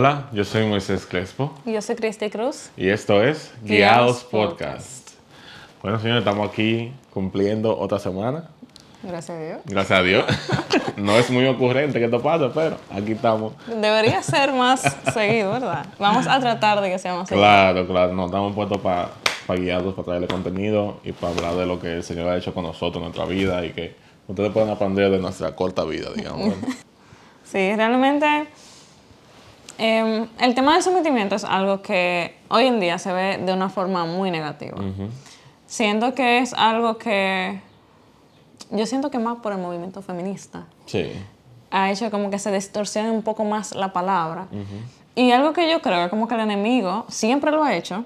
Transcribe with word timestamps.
Hola, 0.00 0.28
yo 0.32 0.44
soy 0.44 0.64
Moisés 0.64 1.04
Crespo. 1.04 1.52
Y 1.66 1.72
yo 1.72 1.82
soy 1.82 1.96
Cristi 1.96 2.30
Cruz. 2.30 2.70
Y 2.76 2.88
esto 2.88 3.20
es 3.20 3.52
Guiados, 3.64 4.22
Podcast. 4.22 5.10
Bueno, 5.82 5.98
señores, 5.98 6.20
estamos 6.20 6.48
aquí 6.48 6.92
cumpliendo 7.12 7.76
otra 7.76 7.98
semana. 7.98 8.48
Gracias 9.02 9.36
a 9.36 9.42
Dios. 9.42 9.58
Gracias 9.64 9.98
a 9.98 10.02
Dios. 10.04 10.24
no 10.96 11.18
es 11.18 11.28
muy 11.30 11.46
ocurrente 11.46 11.98
que 11.98 12.04
esto 12.04 12.22
pase, 12.22 12.48
pero 12.54 12.76
aquí 12.92 13.10
estamos. 13.10 13.54
Debería 13.66 14.22
ser 14.22 14.52
más 14.52 14.82
seguido, 15.12 15.50
¿verdad? 15.50 15.86
Vamos 15.98 16.28
a 16.28 16.38
tratar 16.38 16.80
de 16.80 16.90
que 16.90 16.98
sea 17.00 17.16
más 17.16 17.28
seguido. 17.28 17.44
Claro, 17.44 17.84
claro. 17.88 18.14
Nos 18.14 18.26
estamos 18.26 18.54
puestos 18.54 18.78
para 18.78 19.10
guiados, 19.48 19.94
para 19.94 20.04
traerle 20.06 20.28
contenido 20.28 21.00
y 21.02 21.10
para 21.10 21.34
hablar 21.34 21.56
de 21.56 21.66
lo 21.66 21.80
que 21.80 21.94
el 21.94 22.04
Señor 22.04 22.28
ha 22.28 22.36
hecho 22.36 22.54
con 22.54 22.62
nosotros 22.62 22.98
en 22.98 23.10
nuestra 23.10 23.24
vida 23.24 23.66
y 23.66 23.70
que 23.70 23.96
ustedes 24.28 24.52
puedan 24.52 24.70
aprender 24.70 25.10
de 25.10 25.18
nuestra 25.18 25.56
corta 25.56 25.82
vida, 25.82 26.10
digamos. 26.14 26.54
sí, 27.42 27.74
realmente 27.74 28.46
Em, 29.78 30.26
el 30.40 30.54
tema 30.56 30.74
del 30.74 30.82
sometimiento 30.82 31.36
es 31.36 31.44
algo 31.44 31.82
que 31.82 32.36
hoy 32.48 32.66
en 32.66 32.80
día 32.80 32.98
se 32.98 33.12
ve 33.12 33.38
de 33.38 33.52
una 33.52 33.68
forma 33.68 34.04
muy 34.04 34.30
negativa. 34.30 34.76
Siento 35.66 36.14
que 36.14 36.38
es 36.38 36.52
algo 36.52 36.98
que 36.98 37.60
yo 38.70 38.86
siento 38.86 39.10
que 39.10 39.18
más 39.18 39.38
por 39.38 39.52
el 39.52 39.58
movimiento 39.58 40.02
feminista. 40.02 40.64
Sí. 40.86 41.12
Ha 41.70 41.90
hecho 41.90 42.10
como 42.10 42.30
que 42.30 42.38
se 42.38 42.50
distorsione 42.50 43.10
un 43.10 43.22
poco 43.22 43.44
más 43.44 43.74
la 43.74 43.92
palabra. 43.92 44.48
Y 45.14 45.30
algo 45.30 45.52
que 45.52 45.70
yo 45.70 45.80
creo 45.80 46.04
es 46.04 46.10
como 46.10 46.26
que 46.26 46.34
el 46.34 46.40
enemigo 46.40 47.04
siempre 47.08 47.50
lo 47.50 47.62
ha 47.62 47.74
hecho. 47.74 48.04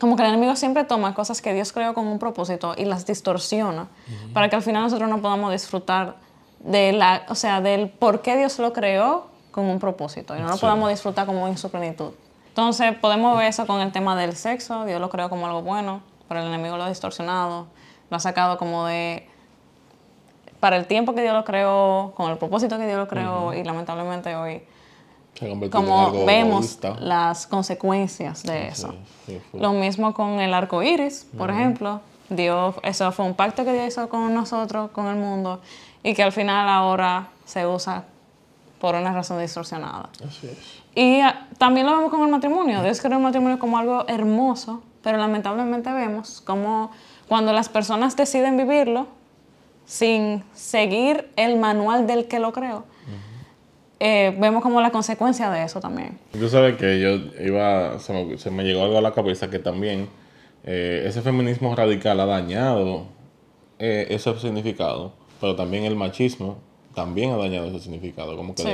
Como 0.00 0.16
que 0.16 0.22
el 0.22 0.28
enemigo 0.30 0.56
siempre 0.56 0.84
toma 0.84 1.14
cosas 1.14 1.42
que 1.42 1.52
Dios 1.52 1.72
creó 1.72 1.94
con 1.94 2.06
un 2.06 2.18
propósito 2.18 2.74
y 2.76 2.86
las 2.86 3.06
distorsiona 3.06 3.88
para 4.32 4.48
que 4.48 4.56
al 4.56 4.62
final 4.62 4.82
nosotros 4.82 5.08
no 5.08 5.20
podamos 5.20 5.52
disfrutar 5.52 6.16
de 6.60 6.92
la, 6.92 7.24
o 7.28 7.34
sea, 7.34 7.60
del 7.60 7.88
por 7.88 8.22
qué 8.22 8.36
Dios 8.36 8.58
lo 8.58 8.72
creó 8.72 9.31
con 9.52 9.66
un 9.66 9.78
propósito 9.78 10.36
y 10.36 10.40
no 10.40 10.48
lo 10.48 10.56
podamos 10.56 10.90
disfrutar 10.90 11.26
como 11.26 11.46
en 11.46 11.56
su 11.56 11.70
plenitud. 11.70 12.10
Entonces 12.48 12.96
podemos 12.98 13.38
ver 13.38 13.46
eso 13.46 13.66
con 13.66 13.80
el 13.80 13.92
tema 13.92 14.16
del 14.16 14.34
sexo, 14.34 14.84
Dios 14.84 15.00
lo 15.00 15.08
creó 15.08 15.30
como 15.30 15.46
algo 15.46 15.62
bueno, 15.62 16.02
pero 16.28 16.40
el 16.40 16.48
enemigo 16.48 16.76
lo 16.76 16.84
ha 16.84 16.88
distorsionado, 16.88 17.66
lo 18.10 18.16
ha 18.16 18.20
sacado 18.20 18.58
como 18.58 18.86
de 18.86 19.28
para 20.58 20.76
el 20.76 20.86
tiempo 20.86 21.14
que 21.14 21.22
Dios 21.22 21.34
lo 21.34 21.44
creó, 21.44 22.12
con 22.16 22.30
el 22.30 22.38
propósito 22.38 22.78
que 22.78 22.86
Dios 22.86 22.96
lo 22.96 23.08
creó 23.08 23.52
y 23.52 23.64
lamentablemente 23.64 24.34
hoy 24.34 24.62
como 25.70 26.24
vemos 26.24 26.78
las 27.00 27.46
consecuencias 27.46 28.42
de 28.42 28.68
eso. 28.68 28.94
Lo 29.52 29.72
mismo 29.72 30.14
con 30.14 30.40
el 30.40 30.54
arco 30.54 30.82
iris, 30.82 31.26
por 31.36 31.50
ejemplo. 31.50 32.00
Dios, 32.28 32.76
eso 32.82 33.12
fue 33.12 33.26
un 33.26 33.34
pacto 33.34 33.64
que 33.64 33.72
Dios 33.72 33.88
hizo 33.88 34.08
con 34.08 34.32
nosotros, 34.32 34.90
con 34.90 35.06
el 35.06 35.16
mundo, 35.16 35.60
y 36.02 36.14
que 36.14 36.22
al 36.22 36.32
final 36.32 36.68
ahora 36.68 37.28
se 37.44 37.66
usa 37.66 38.04
por 38.82 38.96
una 38.96 39.12
razón 39.12 39.38
distorsionada. 39.38 40.10
Así 40.26 40.48
es. 40.48 40.58
Y 40.96 41.20
ah, 41.20 41.46
también 41.56 41.86
lo 41.86 41.96
vemos 41.96 42.10
con 42.10 42.20
el 42.22 42.28
matrimonio. 42.28 42.82
Dios 42.82 43.00
creó 43.00 43.18
el 43.18 43.22
matrimonio 43.22 43.60
como 43.60 43.78
algo 43.78 44.04
hermoso, 44.08 44.82
pero 45.04 45.18
lamentablemente 45.18 45.92
vemos 45.92 46.40
como 46.40 46.90
cuando 47.28 47.52
las 47.52 47.68
personas 47.68 48.16
deciden 48.16 48.56
vivirlo 48.56 49.06
sin 49.84 50.42
seguir 50.52 51.30
el 51.36 51.60
manual 51.60 52.08
del 52.08 52.26
que 52.26 52.40
lo 52.40 52.52
creó, 52.52 52.84
eh, 54.00 54.36
vemos 54.40 54.64
como 54.64 54.80
la 54.80 54.90
consecuencia 54.90 55.48
de 55.48 55.62
eso 55.62 55.78
también. 55.78 56.18
Tú 56.32 56.48
sabes 56.48 56.76
que 56.76 56.98
yo 56.98 57.10
iba, 57.40 58.00
se 58.00 58.50
me, 58.50 58.64
llegó 58.64 58.82
algo 58.82 58.98
a 58.98 59.00
la 59.00 59.12
cabeza 59.12 59.48
que 59.48 59.60
también 59.60 60.08
eh, 60.64 61.04
ese 61.06 61.22
feminismo 61.22 61.76
radical 61.76 62.18
ha 62.18 62.26
dañado 62.26 63.04
eh, 63.78 64.08
ese 64.10 64.36
significado, 64.40 65.12
pero 65.40 65.54
también 65.54 65.84
el 65.84 65.94
machismo 65.94 66.58
también 66.94 67.32
ha 67.32 67.36
dañado 67.36 67.66
ese 67.66 67.80
significado. 67.80 68.36
Como 68.36 68.54
que 68.54 68.62
sí, 68.62 68.70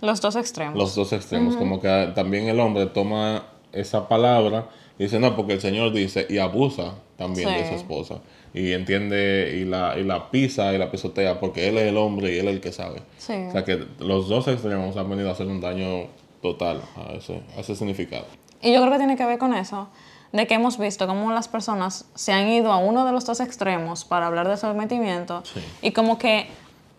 los 0.00 0.20
dos 0.20 0.36
extremos. 0.36 0.76
Los 0.76 0.94
dos 0.94 1.12
extremos. 1.12 1.56
Como 1.56 1.80
que 1.80 2.12
también 2.14 2.48
el 2.48 2.60
hombre 2.60 2.86
toma 2.86 3.44
esa 3.72 4.08
palabra 4.08 4.68
y 4.98 5.04
dice, 5.04 5.18
no, 5.18 5.34
porque 5.34 5.54
el 5.54 5.60
Señor 5.60 5.92
dice, 5.92 6.26
y 6.28 6.38
abusa 6.38 6.94
también 7.16 7.48
de 7.48 7.68
su 7.68 7.74
esposa. 7.74 8.16
Y 8.54 8.72
entiende, 8.72 9.58
y 9.60 9.64
la, 9.64 9.98
y 9.98 10.04
la 10.04 10.30
pisa 10.30 10.74
y 10.74 10.78
la 10.78 10.90
pisotea, 10.90 11.40
porque 11.40 11.68
él 11.68 11.78
es 11.78 11.84
el 11.84 11.96
hombre 11.96 12.34
y 12.34 12.38
él 12.38 12.48
es 12.48 12.54
el 12.54 12.60
que 12.60 12.72
sabe. 12.72 13.00
O 13.00 13.52
sea 13.52 13.64
que 13.64 13.86
los 13.98 14.28
dos 14.28 14.46
extremos 14.48 14.96
han 14.96 15.08
venido 15.08 15.30
a 15.30 15.32
hacer 15.32 15.46
un 15.46 15.60
daño 15.60 16.08
total 16.42 16.82
a 16.96 17.12
ese, 17.12 17.40
a 17.56 17.60
ese 17.60 17.74
significado. 17.74 18.26
Y 18.60 18.72
yo 18.72 18.80
creo 18.80 18.92
que 18.92 18.98
tiene 18.98 19.16
que 19.16 19.24
ver 19.24 19.38
con 19.38 19.54
eso, 19.54 19.88
de 20.32 20.46
que 20.46 20.54
hemos 20.54 20.78
visto 20.78 21.06
cómo 21.06 21.32
las 21.32 21.48
personas 21.48 22.06
se 22.14 22.32
han 22.32 22.48
ido 22.48 22.72
a 22.72 22.78
uno 22.78 23.06
de 23.06 23.12
los 23.12 23.24
dos 23.24 23.40
extremos 23.40 24.04
para 24.04 24.26
hablar 24.26 24.48
de 24.48 24.56
sometimiento 24.56 25.42
y 25.80 25.92
como 25.92 26.18
que 26.18 26.48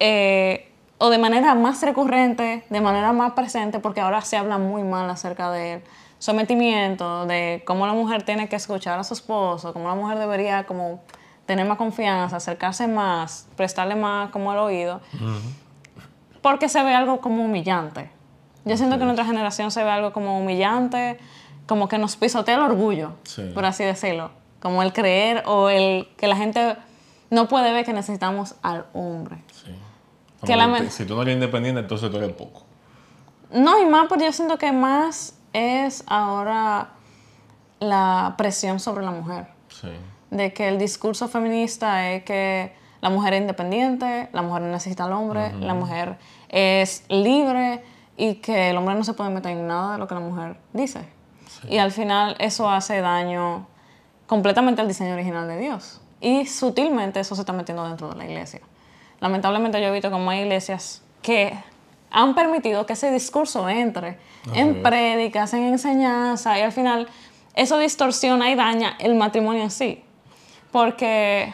eh, 0.06 0.70
o 0.98 1.10
de 1.10 1.18
manera 1.18 1.56
más 1.56 1.82
recurrente, 1.82 2.66
de 2.70 2.82
manera 2.82 3.14
más 3.14 3.32
presente, 3.32 3.80
porque 3.80 4.02
ahora 4.02 4.20
se 4.20 4.36
habla 4.36 4.58
muy 4.58 4.84
mal 4.84 5.10
acerca 5.10 5.50
del 5.50 5.82
sometimiento, 6.20 7.26
de 7.26 7.64
cómo 7.66 7.88
la 7.88 7.94
mujer 7.94 8.24
tiene 8.24 8.50
que 8.50 8.58
escuchar 8.58 9.00
a 9.00 9.06
su 9.06 9.14
esposo, 9.14 9.72
cómo 9.72 9.88
la 9.88 9.96
mujer 9.96 10.20
debería 10.20 10.66
como 10.66 11.02
tener 11.46 11.66
más 11.66 11.78
confianza, 11.78 12.36
acercarse 12.36 12.86
más, 12.86 13.48
prestarle 13.56 13.96
más 13.96 14.30
como 14.32 14.52
el 14.52 14.60
oído, 14.60 15.00
porque 16.42 16.68
se 16.68 16.84
ve 16.84 16.94
algo 16.94 17.22
como 17.22 17.46
humillante. 17.46 18.10
Yo 18.66 18.76
siento 18.76 18.98
que 18.98 19.04
en 19.04 19.08
nuestra 19.08 19.26
generación 19.26 19.72
se 19.72 19.86
ve 19.86 19.90
algo 19.90 20.12
como 20.12 20.38
humillante, 20.38 21.18
como 21.66 21.88
que 21.88 21.98
nos 21.98 22.18
pisotea 22.18 22.56
el 22.56 22.62
orgullo, 22.62 23.14
por 23.54 23.64
así 23.64 23.86
decirlo, 23.86 24.32
como 24.60 24.84
el 24.84 24.92
creer 24.92 25.44
o 25.46 25.70
el 25.70 26.10
que 26.18 26.28
la 26.28 26.36
gente 26.36 26.76
no 27.30 27.48
puede 27.48 27.72
ver 27.72 27.86
que 27.86 27.94
necesitamos 27.94 28.56
al 28.62 28.86
hombre. 28.94 29.38
Si 30.90 31.06
tú 31.06 31.16
no 31.16 31.22
eres 31.22 31.36
independiente, 31.36 31.82
entonces 31.82 32.12
tú 32.12 32.18
eres 32.18 32.34
poco. 32.34 32.64
No, 33.52 33.82
y 33.82 33.86
más 33.86 34.08
porque 34.08 34.26
yo 34.26 34.32
siento 34.32 34.58
que 34.58 34.72
más 34.72 35.36
es 35.54 36.04
ahora 36.08 36.90
la 37.80 38.36
presión 38.38 38.80
sobre 38.80 39.06
la 39.06 39.12
mujer. 39.12 39.48
Sí. 39.70 39.90
De 40.32 40.54
que 40.54 40.68
el 40.68 40.80
discurso 40.80 41.28
feminista 41.28 42.12
es 42.12 42.24
que 42.24 42.74
la 43.02 43.10
mujer 43.10 43.34
es 43.34 43.42
independiente, 43.42 44.30
la 44.34 44.42
mujer 44.42 44.64
necesita 44.64 45.06
al 45.06 45.14
hombre, 45.14 45.54
la 45.60 45.74
mujer 45.74 46.18
es 46.50 47.04
libre 47.10 47.84
y 48.18 48.36
que 48.36 48.72
el 48.72 48.78
hombre 48.78 48.96
no 48.96 49.04
se 49.04 49.14
puede 49.14 49.30
meter 49.30 49.52
en 49.52 49.68
nada 49.68 49.94
de 49.94 50.00
lo 50.00 50.08
que 50.08 50.16
la 50.16 50.22
mujer 50.22 50.58
dice. 50.74 51.06
Y 51.70 51.78
al 51.78 51.92
final 51.92 52.36
eso 52.40 52.70
hace 52.70 53.02
daño 53.02 53.68
completamente 54.26 54.82
al 54.82 54.88
diseño 54.88 55.14
original 55.14 55.48
de 55.48 55.60
Dios. 55.60 56.02
Y 56.20 56.46
sutilmente 56.48 57.20
eso 57.20 57.36
se 57.36 57.42
está 57.42 57.54
metiendo 57.54 57.88
dentro 57.88 58.10
de 58.10 58.16
la 58.16 58.26
iglesia 58.26 58.62
lamentablemente 59.24 59.80
yo 59.80 59.88
he 59.88 59.92
visto 59.92 60.12
como 60.12 60.32
hay 60.32 60.42
iglesias 60.42 61.02
que 61.22 61.58
han 62.12 62.36
permitido 62.36 62.86
que 62.86 62.92
ese 62.92 63.10
discurso 63.10 63.70
entre 63.70 64.18
en 64.54 64.84
prédicas, 64.84 65.54
en 65.54 65.64
enseñanza, 65.64 66.60
y 66.60 66.62
al 66.62 66.74
final 66.74 67.08
eso 67.56 67.78
distorsiona 67.78 68.52
y 68.52 68.56
daña 68.56 68.98
el 69.00 69.16
matrimonio 69.16 69.64
en 69.64 69.72
sí. 69.72 70.04
Porque 70.74 71.54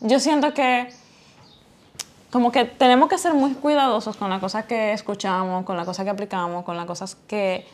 yo 0.00 0.20
siento 0.20 0.54
que 0.54 0.90
como 2.30 2.52
que 2.52 2.64
tenemos 2.64 3.08
que 3.08 3.18
ser 3.18 3.34
muy 3.34 3.54
cuidadosos 3.54 4.16
con 4.16 4.30
las 4.30 4.38
cosas 4.38 4.66
que 4.66 4.92
escuchamos, 4.92 5.64
con 5.64 5.76
las 5.76 5.86
cosas 5.86 6.04
que 6.04 6.10
aplicamos, 6.10 6.64
con 6.64 6.76
las 6.76 6.86
cosas 6.86 7.16
que, 7.26 7.66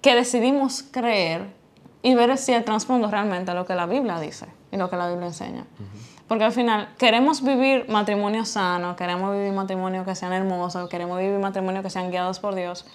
que 0.00 0.14
decidimos 0.14 0.82
creer 0.82 1.46
y 2.02 2.14
ver 2.14 2.38
si 2.38 2.54
el 2.54 2.64
trasfondo 2.64 3.10
realmente 3.10 3.52
lo 3.52 3.66
que 3.66 3.74
la 3.74 3.84
Biblia 3.84 4.18
dice 4.18 4.46
y 4.70 4.78
lo 4.78 4.88
que 4.88 4.96
la 4.96 5.08
Biblia 5.08 5.26
enseña. 5.26 5.66
Porque 6.28 6.44
al 6.44 6.52
final 6.52 6.88
queremos 6.98 7.42
vivir 7.42 7.88
matrimonio 7.88 8.44
sano, 8.44 8.96
queremos 8.96 9.32
vivir 9.32 9.52
matrimonio 9.52 10.04
que 10.04 10.14
sean 10.14 10.32
hermosos, 10.32 10.88
queremos 10.88 11.18
vivir 11.18 11.38
matrimonio 11.38 11.82
que 11.82 11.90
sean 11.90 12.10
guiados 12.10 12.38
por 12.38 12.54
Dios, 12.54 12.86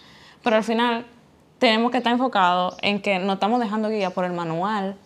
pero 0.44 0.56
al 0.56 0.64
final 0.64 1.06
tenemos 1.60 1.92
que 1.92 1.98
estar 1.98 2.14
enfocados 2.14 2.78
en 2.82 3.02
que 3.02 3.20
no 3.20 3.34
estamos 3.34 3.60
dejando 3.60 3.90
guía 3.90 4.10
por 4.12 4.26
el 4.26 4.34
manual 4.34 4.98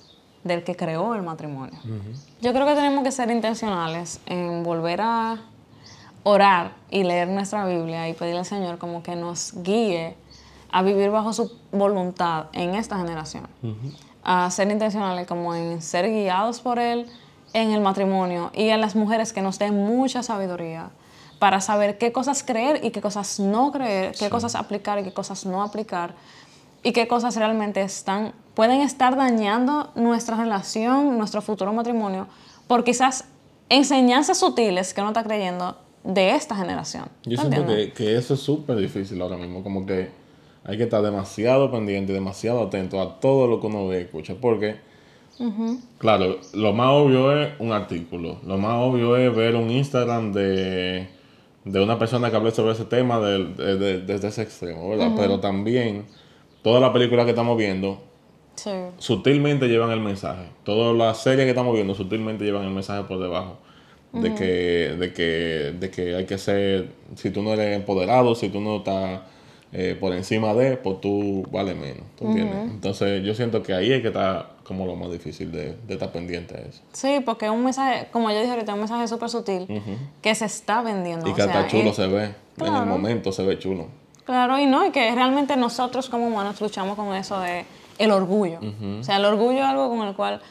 del 0.44 0.64
que 0.64 0.76
creó 0.76 1.16
el 1.16 1.22
matrimonio. 1.22 1.80
Yo 2.42 2.54
creo 2.54 2.66
que 2.66 2.74
tenemos 2.74 3.04
que 3.04 3.12
ser 3.12 3.30
intencionales 3.31 4.19
en 4.25 4.63
volver 4.63 5.01
a 5.01 5.42
orar 6.24 6.74
y 6.90 7.04
leer 7.04 7.28
nuestra 7.28 7.66
Biblia 7.66 8.07
y 8.10 8.13
pedirle 8.13 8.40
al 8.40 8.45
Señor 8.45 8.78
como 8.78 9.04
que 9.04 9.16
nos 9.16 9.54
guíe 9.63 10.16
a 10.72 10.81
vivir 10.84 11.10
bajo 11.10 11.34
su 11.34 11.51
voluntad 11.72 12.45
en 12.54 12.75
esta 12.75 12.98
generación. 12.98 13.48
A 14.24 14.50
ser 14.51 14.69
intencionales 14.72 15.28
como 15.28 15.56
en 15.56 15.81
ser 15.81 16.10
guiados 16.10 16.62
por 16.62 16.80
Él, 16.80 17.07
en 17.53 17.71
el 17.71 17.81
matrimonio 17.81 18.51
y 18.53 18.69
a 18.69 18.77
las 18.77 18.95
mujeres 18.95 19.33
que 19.33 19.42
nos 19.42 19.59
den 19.59 19.75
mucha 19.75 20.24
sabiduría 20.24 20.89
para 21.39 21.59
saber 21.59 21.98
qué 21.98 22.12
cosas 22.12 22.44
creer 22.44 22.83
y 22.83 22.92
qué 22.92 23.01
cosas 23.01 23.39
no 23.39 23.71
creer, 23.71 24.13
qué 24.18 24.30
cosas 24.30 24.56
aplicar 24.56 25.00
y 25.00 25.03
qué 25.03 25.13
cosas 25.13 25.45
no 25.45 25.63
aplicar 25.63 26.13
y 26.83 26.94
qué 26.94 27.07
cosas 27.07 27.36
realmente 27.36 27.81
están 27.81 28.33
pueden 28.53 28.81
estar 28.81 29.15
dañando 29.15 29.92
nuestra 29.95 30.36
relación, 30.36 31.18
nuestro 31.18 31.42
futuro 31.42 31.74
matrimonio 31.74 32.27
por 32.68 32.83
quizás 32.83 33.25
enseñanzas 33.69 34.38
sutiles 34.39 34.94
que 34.94 35.01
uno 35.01 35.12
está 35.12 35.24
creyendo 35.24 35.77
de 36.04 36.31
esta 36.31 36.56
generación. 36.56 37.06
Yo 37.25 37.38
siento 37.38 37.65
que, 37.65 37.94
que, 37.94 38.18
eso 38.18 38.33
es 38.33 38.39
súper 38.39 38.77
difícil 38.77 39.21
ahora 39.21 39.38
mismo, 39.38 39.63
como 39.63 39.86
que 39.86 40.09
hay 40.63 40.77
que 40.77 40.83
estar 40.83 41.01
demasiado 41.01 41.71
pendiente, 41.71 42.13
demasiado 42.13 42.62
atento 42.62 43.01
a 43.01 43.19
todo 43.19 43.47
lo 43.47 43.59
que 43.59 43.68
uno 43.68 43.88
ve 43.88 44.01
escucha, 44.01 44.36
porque 44.39 44.80
Claro, 45.98 46.40
lo 46.54 46.74
más 46.74 46.90
obvio 46.90 47.40
es 47.40 47.54
un 47.60 47.72
artículo. 47.72 48.38
Lo 48.46 48.58
más 48.58 48.76
obvio 48.76 49.18
es 49.18 49.36
ver 49.36 49.56
un 49.56 49.70
Instagram 49.70 50.34
de 50.34 51.08
de 51.64 51.80
una 51.80 52.00
persona 52.00 52.30
que 52.30 52.36
hable 52.36 52.52
sobre 52.52 52.74
ese 52.74 52.86
tema 52.86 53.20
desde 53.20 54.28
ese 54.28 54.42
extremo, 54.42 54.90
¿verdad? 54.90 55.12
Pero 55.16 55.40
también 55.40 56.06
todas 56.64 56.82
las 56.82 56.92
películas 56.92 57.26
que 57.26 57.32
estamos 57.32 57.58
viendo 57.58 58.00
sutilmente 58.98 59.68
llevan 59.68 59.92
el 59.92 60.00
mensaje. 60.00 60.46
Todas 60.64 60.96
las 60.96 61.22
series 61.22 61.46
que 61.46 61.50
estamos 61.50 61.74
viendo 61.74 61.94
sutilmente 61.96 62.44
llevan 62.44 62.64
el 62.64 62.72
mensaje 62.72 63.04
por 63.04 63.20
debajo. 63.20 63.58
De 64.14 64.36
que, 64.36 64.94
de 65.00 65.14
que, 65.14 65.74
de 65.80 65.90
que 65.90 66.16
hay 66.16 66.26
que 66.26 66.38
ser, 66.38 66.90
si 67.16 67.30
tú 67.30 67.42
no 67.42 67.54
eres 67.54 67.78
empoderado, 67.78 68.36
si 68.36 68.50
tú 68.50 68.60
no 68.60 68.78
estás 68.78 69.22
eh, 69.72 69.96
por 69.98 70.12
encima 70.12 70.54
de, 70.54 70.76
pues 70.76 71.00
tú 71.00 71.48
vale 71.50 71.74
menos. 71.74 72.04
Entonces 72.20 73.24
yo 73.24 73.34
siento 73.34 73.64
que 73.64 73.74
ahí 73.74 73.94
es 73.94 74.02
que 74.02 74.10
está 74.10 74.50
como 74.63 74.86
lo 74.86 74.96
más 74.96 75.12
difícil 75.12 75.52
de, 75.52 75.78
estar 75.88 76.12
pendiente 76.12 76.56
a 76.56 76.60
eso. 76.60 76.81
Sí, 76.94 77.19
porque 77.25 77.46
es 77.46 77.52
un 77.52 77.63
mensaje, 77.63 78.08
como 78.12 78.30
yo 78.31 78.40
dije 78.40 78.52
ahorita, 78.52 78.74
un 78.74 78.80
mensaje 78.80 79.08
súper 79.08 79.30
sutil 79.30 79.68
que 80.22 80.36
se 80.36 80.46
está 80.46 80.81
vendiendo. 80.81 81.28
Y 81.28 81.34
que 81.34 81.42
hasta 81.42 81.68
chulo 81.68 81.94
se 81.94 82.08
ve. 82.08 82.36
En 82.58 82.75
el 82.75 82.86
momento 82.86 83.31
se 83.31 83.44
ve 83.44 83.58
chulo. 83.60 83.88
Claro, 84.25 84.60
y 84.60 84.66
no, 84.66 84.86
y 84.86 84.92
que 84.92 85.13
realmente 85.13 85.58
nosotros 85.58 86.10
como 86.10 86.28
humanos 86.28 86.62
luchamos 86.62 86.96
con 86.96 87.13
eso 87.16 87.40
de 87.40 87.66
el 87.98 88.12
orgullo. 88.12 88.60
O 89.00 89.04
sea, 89.04 89.18
el 89.18 89.25
orgullo 89.25 89.60
es 89.60 89.66
algo 89.66 89.90
con 89.90 90.08
el 90.08 90.16
cual 90.16 90.42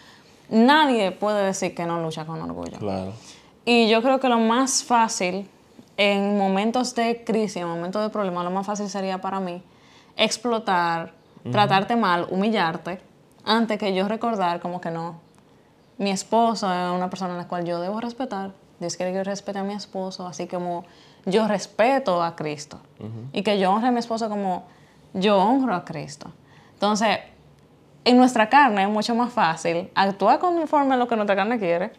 nadie 0.49 1.13
puede 1.13 1.47
decir 1.47 1.75
que 1.75 1.87
no 1.87 2.03
lucha 2.03 2.25
con 2.25 2.41
orgullo. 2.41 2.79
Claro. 2.79 3.13
Y 3.65 3.89
yo 3.89 4.03
creo 4.03 4.21
que 4.21 4.29
lo 4.29 4.39
más 4.39 4.83
fácil 4.83 5.49
en 5.97 6.39
momentos 6.39 6.95
de 6.95 7.25
crisis, 7.25 7.57
en 7.57 7.69
momentos 7.69 8.03
de 8.03 8.09
problema, 8.09 8.43
lo 8.43 8.51
más 8.51 8.67
fácil 8.67 8.89
sería 8.89 9.21
para 9.21 9.39
mí 9.39 9.63
explotar, 10.17 11.13
tratarte 11.51 11.95
mal, 11.97 12.27
humillarte, 12.31 13.01
antes 13.51 13.79
que 13.79 13.93
yo 13.95 14.07
recordar 14.07 14.61
como 14.61 14.81
que 14.81 14.91
no, 14.91 15.19
mi 15.99 16.11
esposo 16.11 16.73
es 16.73 16.91
una 16.91 17.11
persona 17.11 17.35
a 17.35 17.37
la 17.37 17.49
cual 17.49 17.65
yo 17.65 17.81
debo 17.81 18.01
respetar. 18.01 18.53
Dios 18.79 18.97
quiere 18.97 19.11
que 19.13 19.19
yo 19.19 19.25
respete 19.25 19.59
a 19.59 19.65
mi 19.65 19.75
esposo, 19.75 20.27
así 20.27 20.47
como 20.47 20.85
yo 21.27 21.49
respeto 21.49 22.23
a 22.23 22.37
Cristo. 22.37 22.81
Y 23.33 23.43
que 23.43 23.59
yo 23.59 23.73
honre 23.73 23.89
a 23.89 23.91
mi 23.91 23.99
esposo 23.99 24.29
como 24.29 24.65
yo 25.15 25.37
honro 25.37 25.75
a 25.75 25.85
Cristo. 25.85 26.31
Entonces, 26.75 27.19
en 28.05 28.17
nuestra 28.17 28.49
carne 28.49 28.85
es 28.85 28.89
mucho 28.89 29.15
más 29.15 29.33
fácil 29.33 29.91
actuar 29.95 30.39
conforme 30.39 30.95
a 30.95 30.97
lo 30.97 31.09
que 31.09 31.17
nuestra 31.17 31.37
carne 31.37 31.59
quiere 31.59 31.93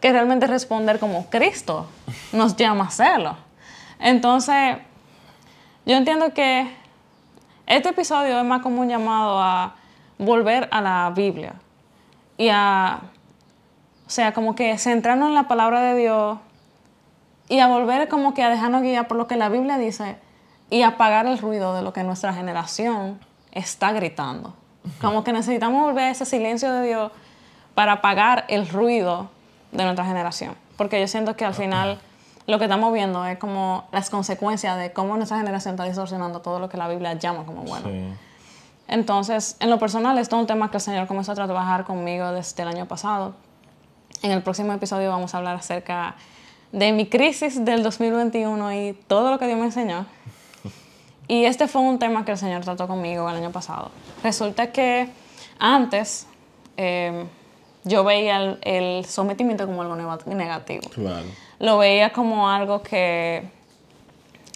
que 0.00 0.12
realmente 0.12 0.46
responder 0.46 1.00
como 1.00 1.28
Cristo 1.30 1.86
nos 2.32 2.54
llama 2.56 2.84
a 2.84 2.88
hacerlo. 2.88 3.36
Entonces, 3.98 4.76
yo 5.86 5.96
entiendo 5.96 6.32
que 6.34 6.70
este 7.66 7.88
episodio 7.88 8.38
es 8.38 8.44
más 8.44 8.62
como 8.62 8.82
un 8.82 8.88
llamado 8.88 9.40
a 9.40 9.74
volver 10.20 10.68
a 10.70 10.80
la 10.80 11.12
Biblia 11.14 11.54
y 12.36 12.50
a, 12.50 13.00
o 14.06 14.10
sea, 14.10 14.32
como 14.32 14.54
que 14.54 14.76
centrarnos 14.78 15.28
en 15.28 15.34
la 15.34 15.48
palabra 15.48 15.80
de 15.80 15.98
Dios 15.98 16.38
y 17.48 17.58
a 17.58 17.66
volver 17.66 18.08
como 18.08 18.34
que 18.34 18.42
a 18.42 18.50
dejarnos 18.50 18.82
guiar 18.82 19.08
por 19.08 19.16
lo 19.16 19.26
que 19.26 19.36
la 19.36 19.48
Biblia 19.48 19.78
dice 19.78 20.16
y 20.68 20.82
apagar 20.82 21.26
el 21.26 21.38
ruido 21.38 21.74
de 21.74 21.82
lo 21.82 21.92
que 21.92 22.04
nuestra 22.04 22.32
generación 22.32 23.18
está 23.50 23.92
gritando. 23.92 24.54
Como 25.00 25.24
que 25.24 25.32
necesitamos 25.32 25.82
volver 25.82 26.04
a 26.04 26.10
ese 26.10 26.24
silencio 26.24 26.72
de 26.72 26.86
Dios 26.86 27.12
para 27.74 27.92
apagar 27.92 28.44
el 28.48 28.68
ruido 28.68 29.30
de 29.72 29.84
nuestra 29.84 30.04
generación. 30.04 30.54
Porque 30.76 31.00
yo 31.00 31.08
siento 31.08 31.34
que 31.34 31.44
al 31.44 31.54
final 31.54 31.98
lo 32.46 32.58
que 32.58 32.64
estamos 32.64 32.92
viendo 32.92 33.24
es 33.26 33.38
como 33.38 33.84
las 33.90 34.10
consecuencias 34.10 34.78
de 34.78 34.92
cómo 34.92 35.16
nuestra 35.16 35.38
generación 35.38 35.74
está 35.74 35.84
distorsionando 35.84 36.40
todo 36.40 36.60
lo 36.60 36.68
que 36.68 36.76
la 36.76 36.88
Biblia 36.88 37.14
llama 37.14 37.44
como 37.44 37.62
bueno. 37.62 37.88
Entonces, 38.90 39.56
en 39.60 39.70
lo 39.70 39.78
personal, 39.78 40.18
esto 40.18 40.34
es 40.34 40.40
un 40.40 40.46
tema 40.48 40.68
que 40.68 40.78
el 40.78 40.80
Señor 40.80 41.06
comenzó 41.06 41.30
a 41.30 41.36
trabajar 41.36 41.84
conmigo 41.84 42.32
desde 42.32 42.62
el 42.62 42.68
año 42.68 42.86
pasado. 42.86 43.34
En 44.20 44.32
el 44.32 44.42
próximo 44.42 44.72
episodio 44.72 45.08
vamos 45.10 45.32
a 45.32 45.38
hablar 45.38 45.54
acerca 45.54 46.16
de 46.72 46.90
mi 46.90 47.06
crisis 47.06 47.64
del 47.64 47.84
2021 47.84 48.72
y 48.74 48.92
todo 49.06 49.30
lo 49.30 49.38
que 49.38 49.46
Dios 49.46 49.58
me 49.60 49.66
enseñó. 49.66 50.06
Y 51.28 51.44
este 51.44 51.68
fue 51.68 51.82
un 51.82 52.00
tema 52.00 52.24
que 52.24 52.32
el 52.32 52.38
Señor 52.38 52.64
trató 52.64 52.88
conmigo 52.88 53.30
el 53.30 53.36
año 53.36 53.52
pasado. 53.52 53.92
Resulta 54.24 54.72
que 54.72 55.08
antes 55.60 56.26
em, 56.76 57.28
yo 57.84 58.02
veía 58.02 58.58
el, 58.60 59.04
sometimiento 59.04 59.66
como 59.66 59.82
algo 59.82 59.94
negativo. 60.26 60.90
Claro. 60.90 61.26
Lo 61.60 61.78
veía 61.78 62.12
como 62.12 62.50
algo 62.50 62.82
que, 62.82 63.48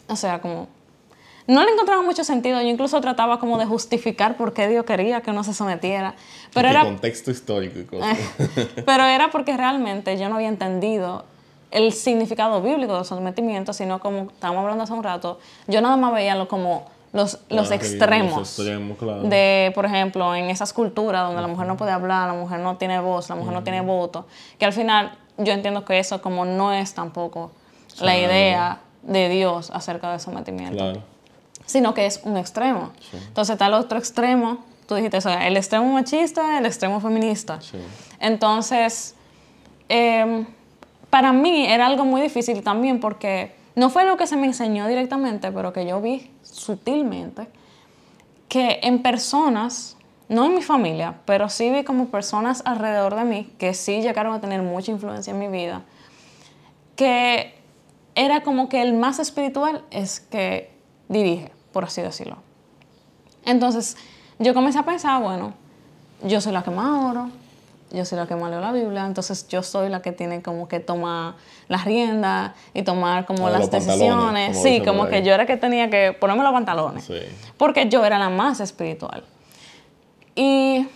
o 0.08 0.16
sea, 0.16 0.40
como... 0.40 0.73
No 1.46 1.62
le 1.64 1.72
encontraba 1.72 2.02
mucho 2.02 2.24
sentido. 2.24 2.60
Yo 2.60 2.68
incluso 2.68 3.00
trataba 3.00 3.38
como 3.38 3.58
de 3.58 3.66
justificar 3.66 4.36
por 4.36 4.52
qué 4.54 4.68
Dios 4.68 4.84
quería 4.84 5.20
que 5.20 5.30
uno 5.30 5.44
se 5.44 5.52
sometiera. 5.52 6.14
Pero 6.54 6.68
era... 6.68 6.84
contexto 6.84 7.30
histórico 7.30 7.78
y 7.78 7.84
cosas. 7.84 8.18
pero 8.86 9.04
era 9.04 9.30
porque 9.30 9.56
realmente 9.56 10.18
yo 10.18 10.28
no 10.28 10.36
había 10.36 10.48
entendido 10.48 11.24
el 11.74 11.92
significado 11.92 12.62
bíblico 12.62 12.94
del 12.94 13.04
sometimiento, 13.04 13.72
sino 13.72 13.98
como 13.98 14.30
estábamos 14.30 14.62
hablando 14.62 14.84
hace 14.84 14.92
un 14.92 15.02
rato, 15.02 15.40
yo 15.66 15.80
nada 15.80 15.96
más 15.96 16.14
veía 16.14 16.36
lo 16.36 16.46
como 16.46 16.86
los, 17.12 17.40
los 17.48 17.70
extremos. 17.72 18.56
De, 19.24 19.72
por 19.74 19.84
ejemplo, 19.84 20.34
en 20.36 20.50
esas 20.50 20.72
culturas 20.72 21.26
donde 21.26 21.42
la 21.42 21.48
mujer 21.48 21.66
no 21.66 21.76
puede 21.76 21.90
hablar, 21.90 22.28
la 22.28 22.34
mujer 22.34 22.60
no 22.60 22.76
tiene 22.76 23.00
voz, 23.00 23.28
la 23.28 23.34
mujer 23.34 23.52
no 23.52 23.64
tiene 23.64 23.80
voto, 23.80 24.26
que 24.56 24.66
al 24.66 24.72
final 24.72 25.18
yo 25.36 25.52
entiendo 25.52 25.84
que 25.84 25.98
eso 25.98 26.22
como 26.22 26.44
no 26.44 26.72
es 26.72 26.94
tampoco 26.94 27.50
la 28.00 28.16
idea 28.16 28.80
de 29.02 29.28
Dios 29.28 29.70
acerca 29.72 30.12
del 30.12 30.20
sometimiento, 30.20 31.02
sino 31.66 31.94
que 31.94 32.06
es 32.06 32.20
un 32.24 32.36
extremo. 32.36 32.92
Entonces 33.12 33.54
está 33.54 33.66
el 33.66 33.74
otro 33.74 33.98
extremo, 33.98 34.64
tú 34.86 34.94
dijiste 34.94 35.18
eso, 35.18 35.30
el 35.30 35.56
extremo 35.56 35.92
machista, 35.92 36.58
el 36.58 36.66
extremo 36.66 37.00
feminista. 37.00 37.58
Entonces, 38.20 39.14
eh, 39.88 40.46
para 41.10 41.32
mí 41.32 41.66
era 41.66 41.86
algo 41.86 42.04
muy 42.04 42.20
difícil 42.20 42.62
también 42.62 43.00
porque 43.00 43.54
no 43.76 43.90
fue 43.90 44.04
lo 44.04 44.16
que 44.16 44.26
se 44.26 44.36
me 44.36 44.46
enseñó 44.46 44.86
directamente, 44.86 45.50
pero 45.50 45.72
que 45.72 45.86
yo 45.86 46.00
vi 46.00 46.30
sutilmente, 46.42 47.48
que 48.48 48.80
en 48.82 49.02
personas, 49.02 49.96
no 50.28 50.44
en 50.46 50.54
mi 50.54 50.62
familia, 50.62 51.16
pero 51.24 51.48
sí 51.48 51.70
vi 51.70 51.82
como 51.82 52.06
personas 52.06 52.62
alrededor 52.64 53.16
de 53.16 53.24
mí 53.24 53.52
que 53.58 53.74
sí 53.74 54.00
llegaron 54.00 54.34
a 54.34 54.40
tener 54.40 54.62
mucha 54.62 54.92
influencia 54.92 55.32
en 55.32 55.38
mi 55.38 55.48
vida, 55.48 55.82
que 56.96 57.54
era 58.14 58.42
como 58.42 58.68
que 58.68 58.80
el 58.80 58.94
más 58.94 59.18
espiritual 59.18 59.84
es 59.90 60.20
que 60.20 60.70
dirige, 61.08 61.50
por 61.74 61.84
así 61.84 62.00
decirlo. 62.00 62.38
Entonces 63.44 63.98
yo 64.38 64.54
comencé 64.54 64.78
a 64.78 64.84
pensar, 64.84 65.20
bueno, 65.20 65.52
yo 66.22 66.40
soy 66.40 66.52
la 66.52 66.62
que 66.62 66.70
más 66.70 67.04
oro, 67.04 67.30
yo 67.90 68.04
soy 68.04 68.16
la 68.16 68.26
que 68.26 68.34
más 68.34 68.50
leo 68.50 68.60
la 68.60 68.72
Biblia, 68.72 69.04
entonces 69.04 69.46
yo 69.48 69.62
soy 69.62 69.88
la 69.90 70.00
que 70.00 70.12
tiene 70.12 70.40
como 70.40 70.66
que 70.68 70.80
tomar 70.80 71.34
las 71.68 71.84
riendas 71.84 72.52
y 72.72 72.82
tomar 72.82 73.26
como 73.26 73.50
las 73.50 73.70
decisiones. 73.70 74.60
sí, 74.62 74.80
como 74.82 75.06
que 75.06 75.22
yo 75.22 75.34
era 75.34 75.44
que 75.44 75.56
tenía 75.56 75.90
que 75.90 76.16
ponerme 76.18 76.42
los 76.42 76.52
pantalones. 76.52 77.10
Porque 77.58 77.88
yo 77.88 78.04
era 78.04 78.18
la 78.18 78.30
más 78.30 78.60
espiritual. 78.60 79.24
Y 80.34 80.88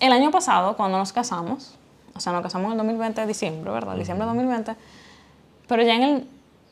el 0.00 0.12
año 0.12 0.30
pasado, 0.30 0.76
cuando 0.76 0.96
nos 0.98 1.12
casamos, 1.12 1.74
o 2.14 2.20
sea, 2.20 2.32
nos 2.32 2.42
casamos 2.42 2.66
en 2.66 2.72
el 2.72 2.78
2020, 2.78 3.26
diciembre, 3.26 3.70
¿verdad? 3.70 3.96
Diciembre 3.96 4.26
de 4.26 4.34
2020. 4.34 4.76
Pero 5.68 5.82
ya 5.82 5.94
en 5.94 6.02
el 6.02 6.26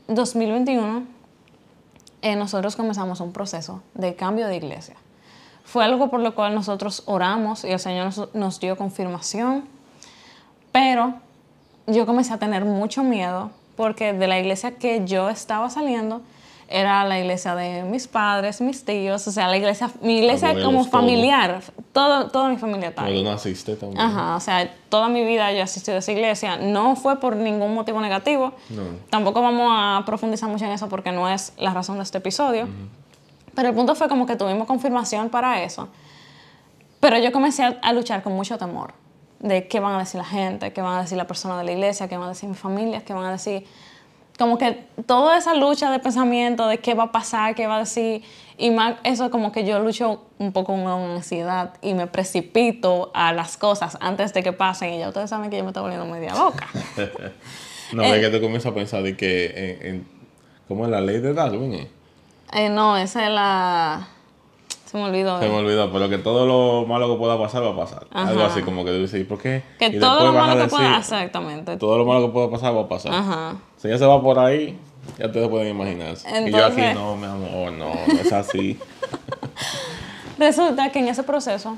2021, 0.08 1.15
eh, 2.26 2.34
nosotros 2.34 2.74
comenzamos 2.74 3.20
un 3.20 3.32
proceso 3.32 3.82
de 3.94 4.16
cambio 4.16 4.48
de 4.48 4.56
iglesia. 4.56 4.96
Fue 5.64 5.84
algo 5.84 6.10
por 6.10 6.18
lo 6.18 6.34
cual 6.34 6.56
nosotros 6.56 7.04
oramos 7.06 7.62
y 7.62 7.70
el 7.70 7.78
Señor 7.78 8.12
nos, 8.34 8.58
dio 8.58 8.76
confirmación, 8.76 9.64
pero 10.72 11.14
yo 11.86 12.04
comencé 12.04 12.32
a 12.32 12.38
tener 12.38 12.64
mucho 12.64 13.04
miedo 13.04 13.52
porque 13.76 14.12
de 14.12 14.26
la 14.26 14.40
iglesia 14.40 14.72
que 14.72 15.04
yo 15.06 15.28
estaba 15.28 15.70
saliendo 15.70 16.20
era 16.68 17.04
la 17.04 17.18
iglesia 17.18 17.54
de 17.54 17.84
mis 17.84 18.08
padres, 18.08 18.60
mis 18.60 18.84
tíos, 18.84 19.26
o 19.28 19.30
sea, 19.30 19.46
la 19.48 19.56
iglesia, 19.56 19.90
mi 20.00 20.18
iglesia 20.18 20.54
como 20.62 20.84
familiar, 20.84 21.62
todo, 21.92 22.28
toda 22.28 22.48
mi 22.48 22.56
familia 22.56 22.88
está 22.88 23.04
ahí. 23.04 23.22
naciste 23.22 23.76
también. 23.76 24.00
Ajá, 24.00 24.34
o 24.34 24.40
sea, 24.40 24.68
toda 24.88 25.08
mi 25.08 25.24
vida 25.24 25.52
yo 25.52 25.62
asistí 25.62 25.92
a 25.92 25.98
esa 25.98 26.12
iglesia. 26.12 26.56
No 26.56 26.96
fue 26.96 27.20
por 27.20 27.36
ningún 27.36 27.74
motivo 27.74 28.00
negativo. 28.00 28.52
No. 28.70 28.82
Tampoco 29.10 29.42
vamos 29.42 29.68
a 29.70 30.02
profundizar 30.04 30.48
mucho 30.48 30.64
en 30.64 30.72
eso 30.72 30.88
porque 30.88 31.12
no 31.12 31.28
es 31.28 31.52
la 31.56 31.72
razón 31.72 31.98
de 31.98 32.02
este 32.02 32.18
episodio. 32.18 32.68
Pero 33.54 33.68
el 33.68 33.74
punto 33.74 33.94
fue 33.94 34.08
como 34.08 34.26
que 34.26 34.36
tuvimos 34.36 34.66
confirmación 34.66 35.30
para 35.30 35.62
eso. 35.62 35.88
Pero 36.98 37.18
yo 37.18 37.30
comencé 37.30 37.62
a, 37.80 37.92
luchar 37.92 38.22
con 38.22 38.32
mucho 38.32 38.58
temor 38.58 38.92
de 39.38 39.68
qué 39.68 39.78
van 39.78 39.94
a 39.94 39.98
decir 40.00 40.18
la 40.18 40.26
gente, 40.26 40.72
qué 40.72 40.82
van 40.82 40.98
a 40.98 41.02
decir 41.02 41.16
la 41.16 41.26
persona 41.26 41.56
de 41.58 41.64
la 41.64 41.72
iglesia, 41.72 42.08
qué 42.08 42.16
van 42.16 42.26
a 42.26 42.30
decir 42.30 42.48
mi 42.48 42.56
familia, 42.56 43.02
qué 43.04 43.14
van 43.14 43.24
a 43.24 43.32
decir... 43.32 43.64
Como 44.38 44.58
que 44.58 44.84
toda 45.06 45.38
esa 45.38 45.54
lucha 45.54 45.90
de 45.90 45.98
pensamiento 45.98 46.68
de 46.68 46.78
qué 46.78 46.94
va 46.94 47.04
a 47.04 47.12
pasar, 47.12 47.54
qué 47.54 47.66
va 47.66 47.76
a 47.76 47.78
decir, 47.80 48.22
y 48.58 48.70
más 48.70 48.96
eso 49.04 49.30
como 49.30 49.52
que 49.52 49.64
yo 49.64 49.78
lucho 49.80 50.24
un 50.38 50.52
poco 50.52 50.72
con 50.74 50.86
ansiedad 50.86 51.74
y 51.82 51.94
me 51.94 52.06
precipito 52.06 53.10
a 53.14 53.32
las 53.32 53.56
cosas 53.56 53.96
antes 54.00 54.32
de 54.34 54.42
que 54.42 54.52
pasen 54.52 54.94
y 54.94 54.98
ya 54.98 55.08
ustedes 55.08 55.30
saben 55.30 55.50
que 55.50 55.56
yo 55.58 55.64
me 55.64 55.70
estoy 55.70 55.82
volviendo 55.82 56.06
media 56.06 56.34
loca. 56.34 56.68
no, 57.92 58.02
es 58.02 58.20
que 58.20 58.30
tú 58.30 58.40
comienzas 58.42 58.72
a 58.72 58.74
pensar 58.74 59.02
de 59.02 59.16
que, 59.16 59.78
en, 59.82 60.06
como 60.68 60.84
en 60.84 60.90
la 60.90 61.00
ley 61.00 61.20
de 61.20 61.32
Darwin, 61.32 61.74
¿eh? 61.74 61.90
Eh, 62.52 62.68
no, 62.68 62.96
esa 62.96 63.26
es 63.26 63.30
la... 63.30 64.08
Se 64.86 64.96
me 64.96 65.04
olvidó. 65.04 65.40
Se 65.40 65.48
me 65.48 65.56
olvidó, 65.56 65.92
pero 65.92 66.08
que 66.08 66.18
todo 66.18 66.46
lo 66.46 66.86
malo 66.86 67.12
que 67.12 67.18
pueda 67.18 67.36
pasar 67.38 67.62
va 67.62 67.70
a 67.70 67.76
pasar. 67.76 68.06
Algo 68.12 68.42
así 68.44 68.62
como 68.62 68.84
que 68.84 68.92
dice, 68.92 69.18
¿y 69.18 69.24
por 69.24 69.38
qué? 69.38 69.62
Que 69.78 69.90
todo 69.98 70.26
lo 70.26 70.32
malo 70.32 70.62
que 70.62 70.68
pueda, 70.68 70.98
exactamente. 70.98 71.76
Todo 71.76 71.98
lo 71.98 72.04
malo 72.04 72.26
que 72.26 72.32
pueda 72.32 72.50
pasar 72.50 72.74
va 72.74 72.82
a 72.82 72.88
pasar. 72.88 73.12
Ajá. 73.12 73.56
Si 73.76 73.88
ella 73.88 73.98
se 73.98 74.06
va 74.06 74.22
por 74.22 74.38
ahí, 74.38 74.78
Ya 75.18 75.26
ustedes 75.26 75.48
pueden 75.48 75.68
imaginarse. 75.68 76.28
y 76.48 76.50
yo 76.50 76.64
aquí, 76.64 76.82
no, 76.94 77.16
mi 77.16 77.26
amor, 77.26 77.72
no, 77.72 77.94
no 77.94 78.12
es 78.20 78.32
así. 78.32 78.78
Resulta 80.38 80.90
que 80.90 80.98
en 80.98 81.08
ese 81.08 81.22
proceso, 81.22 81.76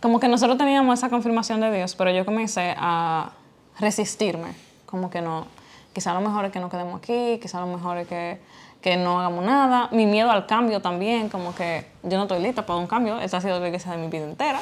como 0.00 0.20
que 0.20 0.28
nosotros 0.28 0.58
teníamos 0.58 0.98
esa 0.98 1.08
confirmación 1.08 1.60
de 1.60 1.74
Dios, 1.74 1.94
pero 1.94 2.10
yo 2.10 2.24
comencé 2.24 2.74
a 2.76 3.30
resistirme. 3.78 4.54
Como 4.86 5.10
que 5.10 5.20
no, 5.20 5.46
quizá 5.92 6.12
lo 6.14 6.20
mejor 6.20 6.44
es 6.44 6.52
que 6.52 6.60
no 6.60 6.68
quedemos 6.68 6.98
aquí, 6.98 7.38
quizá 7.40 7.60
lo 7.60 7.66
mejor 7.66 7.98
es 7.98 8.08
que, 8.08 8.38
que 8.80 8.96
no 8.96 9.20
hagamos 9.20 9.44
nada. 9.44 9.88
Mi 9.92 10.06
miedo 10.06 10.30
al 10.30 10.46
cambio 10.46 10.80
también, 10.80 11.28
como 11.28 11.54
que 11.54 11.86
yo 12.02 12.16
no 12.16 12.22
estoy 12.22 12.42
lista 12.42 12.64
para 12.64 12.78
un 12.78 12.86
cambio. 12.86 13.18
Esta 13.18 13.38
ha 13.38 13.40
sido 13.40 13.60
la 13.60 13.66
iglesia 13.66 13.92
de 13.92 13.98
mi 13.98 14.08
vida 14.08 14.24
entera. 14.24 14.60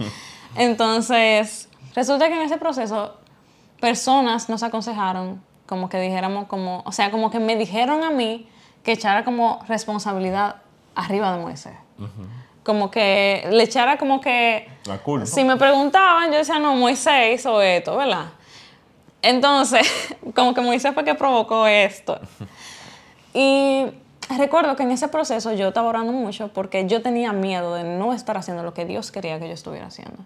Entonces, 0.56 1.68
resulta 1.94 2.28
que 2.28 2.34
en 2.34 2.42
ese 2.42 2.58
proceso, 2.58 3.16
personas 3.80 4.48
nos 4.48 4.62
aconsejaron 4.62 5.42
como 5.66 5.88
que 5.88 6.00
dijéramos 6.00 6.46
como, 6.46 6.82
o 6.86 6.92
sea, 6.92 7.10
como 7.10 7.30
que 7.30 7.38
me 7.38 7.54
dijeron 7.56 8.02
a 8.02 8.10
mí 8.10 8.48
que 8.82 8.92
echara 8.92 9.22
como 9.24 9.62
responsabilidad 9.68 10.56
arriba 10.94 11.36
de 11.36 11.42
Moisés. 11.42 11.74
Como 12.64 12.90
que 12.90 13.46
le 13.50 13.64
echara 13.64 13.98
como 13.98 14.20
que... 14.20 14.68
La 14.86 14.98
culpa. 14.98 15.26
Si 15.26 15.44
me 15.44 15.56
preguntaban, 15.56 16.30
yo 16.30 16.38
decía, 16.38 16.58
no, 16.58 16.74
Moisés 16.74 17.38
hizo 17.38 17.60
esto, 17.60 17.96
¿verdad? 17.96 18.26
Entonces, 19.20 19.86
como 20.34 20.54
que 20.54 20.60
Moisés 20.60 20.94
fue 20.94 21.04
que 21.04 21.14
provocó 21.14 21.66
esto. 21.66 22.18
Y 23.34 23.86
recuerdo 24.36 24.76
que 24.76 24.82
en 24.82 24.90
ese 24.90 25.08
proceso 25.08 25.52
yo 25.52 25.68
estaba 25.68 25.88
orando 25.88 26.12
mucho 26.12 26.48
porque 26.48 26.86
yo 26.86 27.02
tenía 27.02 27.32
miedo 27.32 27.74
de 27.74 27.84
no 27.84 28.12
estar 28.12 28.36
haciendo 28.36 28.62
lo 28.62 28.74
que 28.74 28.84
Dios 28.84 29.10
quería 29.10 29.38
que 29.38 29.48
yo 29.48 29.54
estuviera 29.54 29.86
haciendo. 29.86 30.18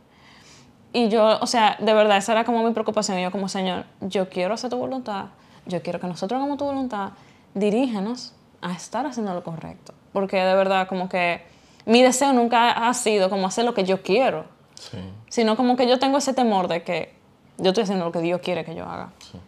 Y 0.93 1.09
yo, 1.09 1.39
o 1.41 1.47
sea, 1.47 1.77
de 1.81 1.95
verdad, 1.95 2.19
esa 2.19 2.33
era 2.33 2.45
como 2.45 2.63
mi 2.63 2.73
preocupación. 2.73 3.19
yo 3.19 3.31
como, 3.31 3.49
Señor, 3.49 3.85
yo 4.01 4.29
quiero 4.29 4.55
hacer 4.55 4.71
tu 4.71 4.77
voluntad, 4.77 5.27
yo 5.65 5.83
quiero 5.83 6.01
que 6.01 6.07
nosotros 6.07 6.39
hagamos 6.39 6.59
tu 6.59 6.65
voluntad, 6.65 7.11
dirígenos 7.55 8.35
a 8.61 8.73
estar 8.73 9.07
haciendo 9.07 9.33
lo 9.33 9.43
correcto. 9.43 9.95
Porque 10.13 10.37
de 10.37 10.55
verdad, 10.55 10.87
como 10.89 11.09
que 11.09 11.45
mi 11.87 12.03
deseo 12.03 12.33
nunca 12.33 12.71
ha 12.73 12.93
sido 12.95 13.31
como 13.31 13.47
hacer 13.47 13.65
lo 13.65 13.73
que 13.73 13.85
yo 13.85 14.03
quiero, 14.03 14.45
sí. 14.75 14.99
sino 15.31 15.57
como 15.57 15.77
que 15.77 15.89
yo 15.89 15.99
tengo 15.99 16.19
ese 16.19 16.35
temor 16.35 16.69
de 16.69 16.83
que 16.83 17.15
yo 17.57 17.71
estoy 17.71 17.85
haciendo 17.85 18.05
lo 18.05 18.13
que 18.13 18.21
Dios 18.21 18.41
quiere 18.43 18.65
que 18.65 18.75
yo 18.75 18.85
haga. 18.85 19.11
Sí. 19.19 19.39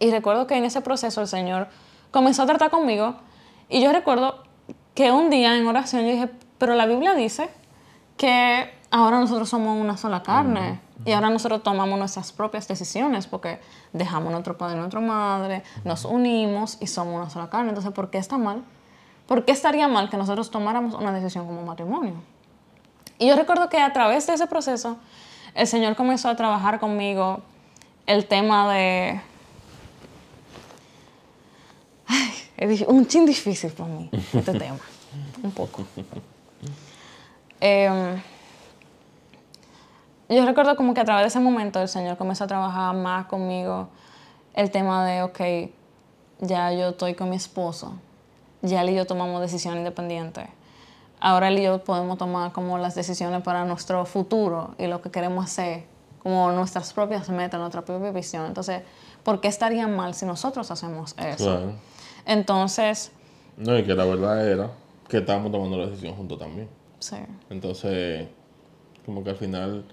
Y 0.00 0.10
recuerdo 0.10 0.48
que 0.48 0.56
en 0.56 0.64
ese 0.64 0.80
proceso 0.80 1.20
el 1.20 1.28
Señor 1.28 1.68
comenzó 2.12 2.42
a 2.42 2.46
tratar 2.46 2.70
conmigo 2.70 3.16
y 3.68 3.82
yo 3.82 3.90
recuerdo 3.90 4.44
que 4.94 5.10
un 5.10 5.30
día 5.30 5.56
en 5.56 5.66
oración 5.66 6.02
yo 6.02 6.12
dije, 6.12 6.30
pero 6.58 6.76
la 6.76 6.86
Biblia 6.86 7.14
dice 7.14 7.50
que 8.16 8.70
ahora 8.92 9.18
nosotros 9.18 9.48
somos 9.48 9.80
una 9.80 9.96
sola 9.96 10.22
carne. 10.22 10.80
Y 11.04 11.10
ahora 11.10 11.30
nosotros 11.30 11.64
tomamos 11.64 11.98
nuestras 11.98 12.30
propias 12.30 12.68
decisiones 12.68 13.26
porque 13.26 13.60
dejamos 13.92 14.30
nuestro 14.30 14.56
padre 14.56 14.76
y 14.76 14.78
nuestra 14.78 15.00
madre, 15.00 15.64
nos 15.82 16.04
unimos 16.04 16.78
y 16.80 16.86
somos 16.86 17.16
una 17.16 17.28
sola 17.28 17.50
carne. 17.50 17.70
Entonces, 17.70 17.92
¿por 17.92 18.10
qué 18.10 18.18
está 18.18 18.38
mal? 18.38 18.62
¿Por 19.26 19.44
qué 19.44 19.50
estaría 19.50 19.88
mal 19.88 20.10
que 20.10 20.16
nosotros 20.16 20.52
tomáramos 20.52 20.94
una 20.94 21.12
decisión 21.12 21.46
como 21.46 21.62
matrimonio? 21.62 22.14
Y 23.18 23.26
yo 23.26 23.34
recuerdo 23.34 23.68
que 23.68 23.80
a 23.80 23.92
través 23.92 24.28
de 24.28 24.34
ese 24.34 24.46
proceso, 24.46 24.96
el 25.54 25.66
Señor 25.66 25.96
comenzó 25.96 26.28
a 26.28 26.36
trabajar 26.36 26.78
conmigo 26.78 27.40
el 28.06 28.26
tema 28.26 28.72
de... 28.72 29.20
Ay, 32.12 32.32
es 32.58 32.82
un 32.82 33.06
chin 33.06 33.24
difícil 33.24 33.70
para 33.72 33.88
mí 33.88 34.10
este 34.12 34.52
tema, 34.52 34.78
un 35.42 35.50
poco. 35.52 35.84
Eh, 37.64 38.20
yo 40.28 40.44
recuerdo 40.44 40.74
como 40.74 40.94
que 40.94 41.00
a 41.00 41.04
través 41.04 41.22
de 41.22 41.28
ese 41.28 41.38
momento 41.38 41.80
el 41.80 41.86
Señor 41.86 42.16
comenzó 42.16 42.42
a 42.42 42.48
trabajar 42.48 42.92
más 42.96 43.26
conmigo 43.26 43.88
el 44.54 44.72
tema 44.72 45.06
de, 45.06 45.22
ok, 45.22 45.40
ya 46.40 46.72
yo 46.72 46.88
estoy 46.88 47.14
con 47.14 47.30
mi 47.30 47.36
esposo, 47.36 47.94
ya 48.62 48.82
él 48.82 48.90
y 48.90 48.94
yo 48.96 49.06
tomamos 49.06 49.40
decisiones 49.40 49.78
independientes. 49.78 50.48
Ahora 51.20 51.46
él 51.46 51.60
y 51.60 51.62
yo 51.62 51.84
podemos 51.84 52.18
tomar 52.18 52.50
como 52.50 52.78
las 52.78 52.96
decisiones 52.96 53.42
para 53.42 53.64
nuestro 53.64 54.04
futuro 54.06 54.74
y 54.76 54.88
lo 54.88 55.00
que 55.00 55.12
queremos 55.12 55.44
hacer, 55.44 55.84
como 56.20 56.50
nuestras 56.50 56.92
propias 56.92 57.28
metas, 57.28 57.60
nuestra 57.60 57.82
propia 57.82 58.10
visión. 58.10 58.46
Entonces, 58.46 58.82
¿por 59.22 59.40
qué 59.40 59.46
estaría 59.46 59.86
mal 59.86 60.14
si 60.14 60.26
nosotros 60.26 60.68
hacemos 60.72 61.14
eso? 61.16 61.44
Claro. 61.44 61.91
Entonces... 62.26 63.12
No, 63.56 63.78
y 63.78 63.84
que 63.84 63.94
la 63.94 64.04
verdad 64.04 64.48
era 64.48 64.70
que 65.08 65.18
estábamos 65.18 65.52
tomando 65.52 65.76
la 65.76 65.86
decisión 65.86 66.14
juntos 66.14 66.38
también. 66.38 66.68
Sí. 66.98 67.16
Entonces, 67.50 68.26
como 69.04 69.22
que 69.22 69.30
al 69.30 69.36
final 69.36 69.84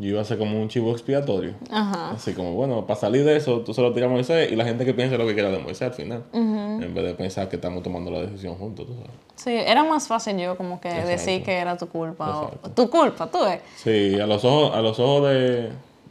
yo 0.00 0.08
iba 0.08 0.20
a 0.22 0.24
ser 0.24 0.38
como 0.38 0.60
un 0.60 0.68
chivo 0.68 0.92
expiatorio. 0.92 1.54
Ajá. 1.70 2.12
Así 2.12 2.32
como, 2.32 2.54
bueno, 2.54 2.86
para 2.86 2.98
salir 2.98 3.22
de 3.22 3.36
eso, 3.36 3.60
tú 3.60 3.74
solo 3.74 3.92
tiras 3.92 4.08
a 4.08 4.12
Moisés 4.12 4.50
y 4.50 4.56
la 4.56 4.64
gente 4.64 4.86
que 4.86 4.94
piensa 4.94 5.18
lo 5.18 5.26
que 5.26 5.34
quiera 5.34 5.50
de 5.50 5.58
Moisés 5.58 5.82
al 5.82 5.92
final. 5.92 6.24
En 6.32 6.94
vez 6.94 7.04
de 7.04 7.14
pensar 7.14 7.48
que 7.50 7.56
estamos 7.56 7.82
tomando 7.82 8.10
la 8.10 8.22
decisión 8.22 8.54
juntos, 8.54 8.86
tú 8.86 8.94
sabes. 8.94 9.10
Sí, 9.36 9.50
era 9.50 9.84
más 9.84 10.08
fácil 10.08 10.38
yo 10.38 10.56
como 10.56 10.80
que 10.80 10.88
decir 10.88 11.42
que 11.42 11.52
era 11.52 11.76
tu 11.76 11.86
culpa. 11.86 12.50
O, 12.62 12.70
tu 12.70 12.88
culpa, 12.88 13.30
tú 13.30 13.44
ves. 13.44 13.60
Sí, 13.76 14.18
a 14.18 14.26
los 14.26 14.42
ojos, 14.44 14.74
a 14.74 14.80
los 14.80 14.98
ojos 14.98 15.28
de, 15.28 15.70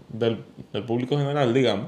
del, 0.09 0.45
del 0.71 0.83
público 0.85 1.17
general, 1.17 1.51
digamos, 1.51 1.87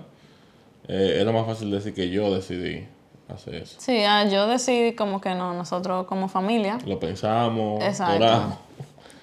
eh, 0.87 1.19
era 1.21 1.31
más 1.31 1.45
fácil 1.45 1.69
decir 1.69 1.93
que 1.93 2.09
yo 2.09 2.33
decidí 2.33 2.87
eso. 3.35 3.75
Sí, 3.79 4.03
ah, 4.03 4.25
yo 4.25 4.47
decidí 4.47 4.93
como 4.93 5.21
que 5.21 5.33
no, 5.35 5.53
nosotros 5.53 6.05
como 6.07 6.27
familia. 6.27 6.77
Lo 6.85 6.99
pensamos, 6.99 7.83
Exacto. 7.83 8.57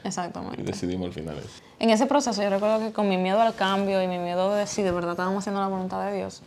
Exactamente. 0.04 0.60
Y 0.60 0.64
decidimos 0.64 1.08
al 1.08 1.12
final 1.12 1.38
eso. 1.38 1.62
En 1.78 1.90
ese 1.90 2.06
proceso 2.06 2.42
yo 2.42 2.50
recuerdo 2.50 2.80
que 2.80 2.92
con 2.92 3.08
mi 3.08 3.16
miedo 3.16 3.40
al 3.40 3.54
cambio 3.54 4.02
y 4.02 4.06
mi 4.06 4.18
miedo 4.18 4.54
de 4.54 4.66
si 4.66 4.82
de 4.82 4.90
verdad 4.90 5.12
estábamos 5.12 5.42
haciendo 5.42 5.60
la 5.60 5.68
voluntad 5.68 6.04
de 6.04 6.16
Dios, 6.16 6.42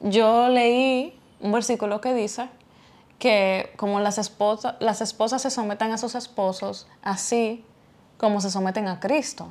yo 0.00 0.48
leí 0.48 1.18
un 1.40 1.52
versículo 1.52 2.00
que 2.00 2.14
dice 2.14 2.48
que 3.18 3.72
como 3.76 4.00
las 4.00 4.18
esposas, 4.18 4.76
las 4.80 5.00
esposas 5.00 5.42
se 5.42 5.50
someten 5.50 5.92
a 5.92 5.98
sus 5.98 6.14
esposos, 6.14 6.86
así 7.02 7.64
como 8.18 8.40
se 8.40 8.50
someten 8.50 8.88
a 8.88 9.00
Cristo. 9.00 9.48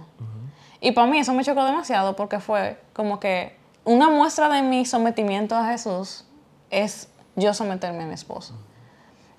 Y 0.82 0.92
para 0.92 1.08
mí 1.08 1.20
eso 1.20 1.34
me 1.34 1.44
chocó 1.44 1.64
demasiado 1.64 2.16
porque 2.16 2.40
fue 2.40 2.80
como 2.94 3.20
que 3.20 3.56
una 3.86 4.10
muestra 4.10 4.50
de 4.50 4.62
mi 4.62 4.86
sometimiento 4.86 5.56
a 5.56 5.68
Jesús 5.68 6.26
es 6.70 7.08
yo 7.36 7.54
someterme 7.54 8.04
a 8.04 8.08
mi 8.08 8.14
esposo. 8.14 8.54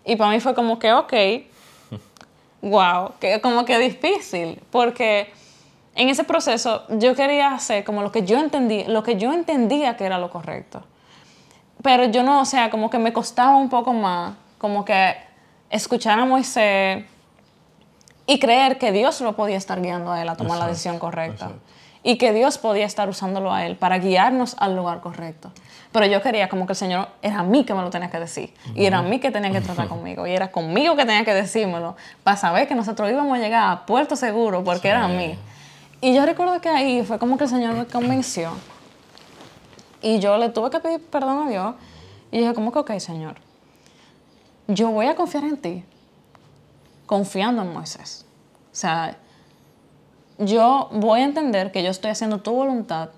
Y 0.04 0.16
para 0.16 0.30
mí 0.30 0.40
fue 0.40 0.54
como 0.54 0.78
que, 0.78 0.92
ok, 0.92 1.12
wow, 2.62 3.12
que 3.20 3.40
como 3.40 3.64
que 3.64 3.78
difícil, 3.78 4.62
porque 4.70 5.32
en 5.94 6.08
ese 6.08 6.24
proceso 6.24 6.84
yo 6.90 7.14
quería 7.14 7.52
hacer 7.54 7.82
como 7.84 8.02
lo 8.02 8.12
que 8.12 8.24
yo 8.24 8.38
entendí, 8.38 8.84
lo 8.84 9.02
que 9.02 9.16
yo 9.16 9.32
entendía 9.32 9.96
que 9.96 10.04
era 10.04 10.18
lo 10.18 10.30
correcto. 10.30 10.82
Pero 11.82 12.04
yo 12.04 12.22
no, 12.22 12.40
o 12.40 12.44
sea, 12.44 12.70
como 12.70 12.90
que 12.90 12.98
me 12.98 13.12
costaba 13.12 13.56
un 13.56 13.68
poco 13.68 13.92
más, 13.92 14.34
como 14.58 14.84
que 14.84 15.16
escuchar 15.70 16.18
a 16.18 16.24
Moisés 16.24 17.04
y 18.26 18.38
creer 18.38 18.78
que 18.78 18.92
Dios 18.92 19.20
lo 19.20 19.34
podía 19.36 19.56
estar 19.56 19.80
guiando 19.80 20.12
a 20.12 20.20
él 20.20 20.28
a 20.28 20.36
tomar 20.36 20.58
la 20.58 20.66
decisión 20.66 20.98
correcta. 20.98 21.52
Y 22.08 22.18
que 22.18 22.32
Dios 22.32 22.56
podía 22.56 22.86
estar 22.86 23.08
usándolo 23.08 23.52
a 23.52 23.66
él 23.66 23.74
para 23.74 23.98
guiarnos 23.98 24.54
al 24.60 24.76
lugar 24.76 25.00
correcto. 25.00 25.50
Pero 25.90 26.06
yo 26.06 26.22
quería 26.22 26.48
como 26.48 26.64
que 26.64 26.74
el 26.74 26.76
Señor 26.76 27.08
era 27.20 27.40
a 27.40 27.42
mí 27.42 27.64
que 27.64 27.74
me 27.74 27.82
lo 27.82 27.90
tenía 27.90 28.08
que 28.12 28.20
decir. 28.20 28.54
Y 28.76 28.84
era 28.84 28.98
a 28.98 29.02
mí 29.02 29.18
que 29.18 29.32
tenía 29.32 29.50
que 29.50 29.60
tratar 29.60 29.88
conmigo. 29.88 30.24
Y 30.24 30.30
era 30.30 30.52
conmigo 30.52 30.94
que 30.94 31.04
tenía 31.04 31.24
que 31.24 31.34
decírmelo 31.34 31.96
para 32.22 32.36
saber 32.36 32.68
que 32.68 32.76
nosotros 32.76 33.10
íbamos 33.10 33.36
a 33.36 33.40
llegar 33.40 33.72
a 33.72 33.86
puerto 33.86 34.14
seguro 34.14 34.62
porque 34.62 34.86
era 34.86 35.02
a 35.02 35.08
mí. 35.08 35.36
Y 36.00 36.14
yo 36.14 36.24
recuerdo 36.24 36.60
que 36.60 36.68
ahí 36.68 37.02
fue 37.02 37.18
como 37.18 37.36
que 37.36 37.42
el 37.42 37.50
Señor 37.50 37.74
me 37.74 37.86
convenció. 37.86 38.52
Y 40.00 40.20
yo 40.20 40.38
le 40.38 40.50
tuve 40.50 40.70
que 40.70 40.78
pedir 40.78 41.04
perdón 41.06 41.48
a 41.48 41.50
Dios. 41.50 41.74
Y 42.30 42.38
dije, 42.38 42.54
como 42.54 42.70
que, 42.70 42.78
ok, 42.78 43.00
Señor, 43.00 43.34
yo 44.68 44.90
voy 44.92 45.06
a 45.06 45.16
confiar 45.16 45.42
en 45.42 45.56
ti, 45.56 45.84
confiando 47.04 47.62
en 47.62 47.72
Moisés. 47.72 48.24
O 48.70 48.76
sea, 48.76 49.16
yo 50.38 50.88
voy 50.92 51.20
a 51.20 51.24
entender 51.24 51.72
que 51.72 51.82
yo 51.82 51.90
estoy 51.90 52.10
haciendo 52.10 52.38
tu 52.38 52.52
voluntad, 52.52 53.10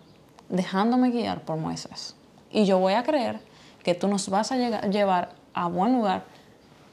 dejándome 0.49 1.11
guiar 1.11 1.43
por 1.43 1.57
Moisés. 1.57 2.15
Y 2.51 2.65
yo 2.65 2.79
voy 2.79 2.95
a 2.95 3.03
creer 3.03 3.41
que 3.83 3.95
tú 3.95 4.09
nos 4.09 4.29
vas 4.29 4.53
a 4.53 4.57
llevar 4.57 5.31
a 5.55 5.67
buen 5.67 5.95
lugar, 5.95 6.25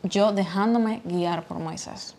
yo 0.04 0.32
dejándome 0.32 1.02
guiar 1.06 1.44
por 1.44 1.60
Moisés. 1.60 2.16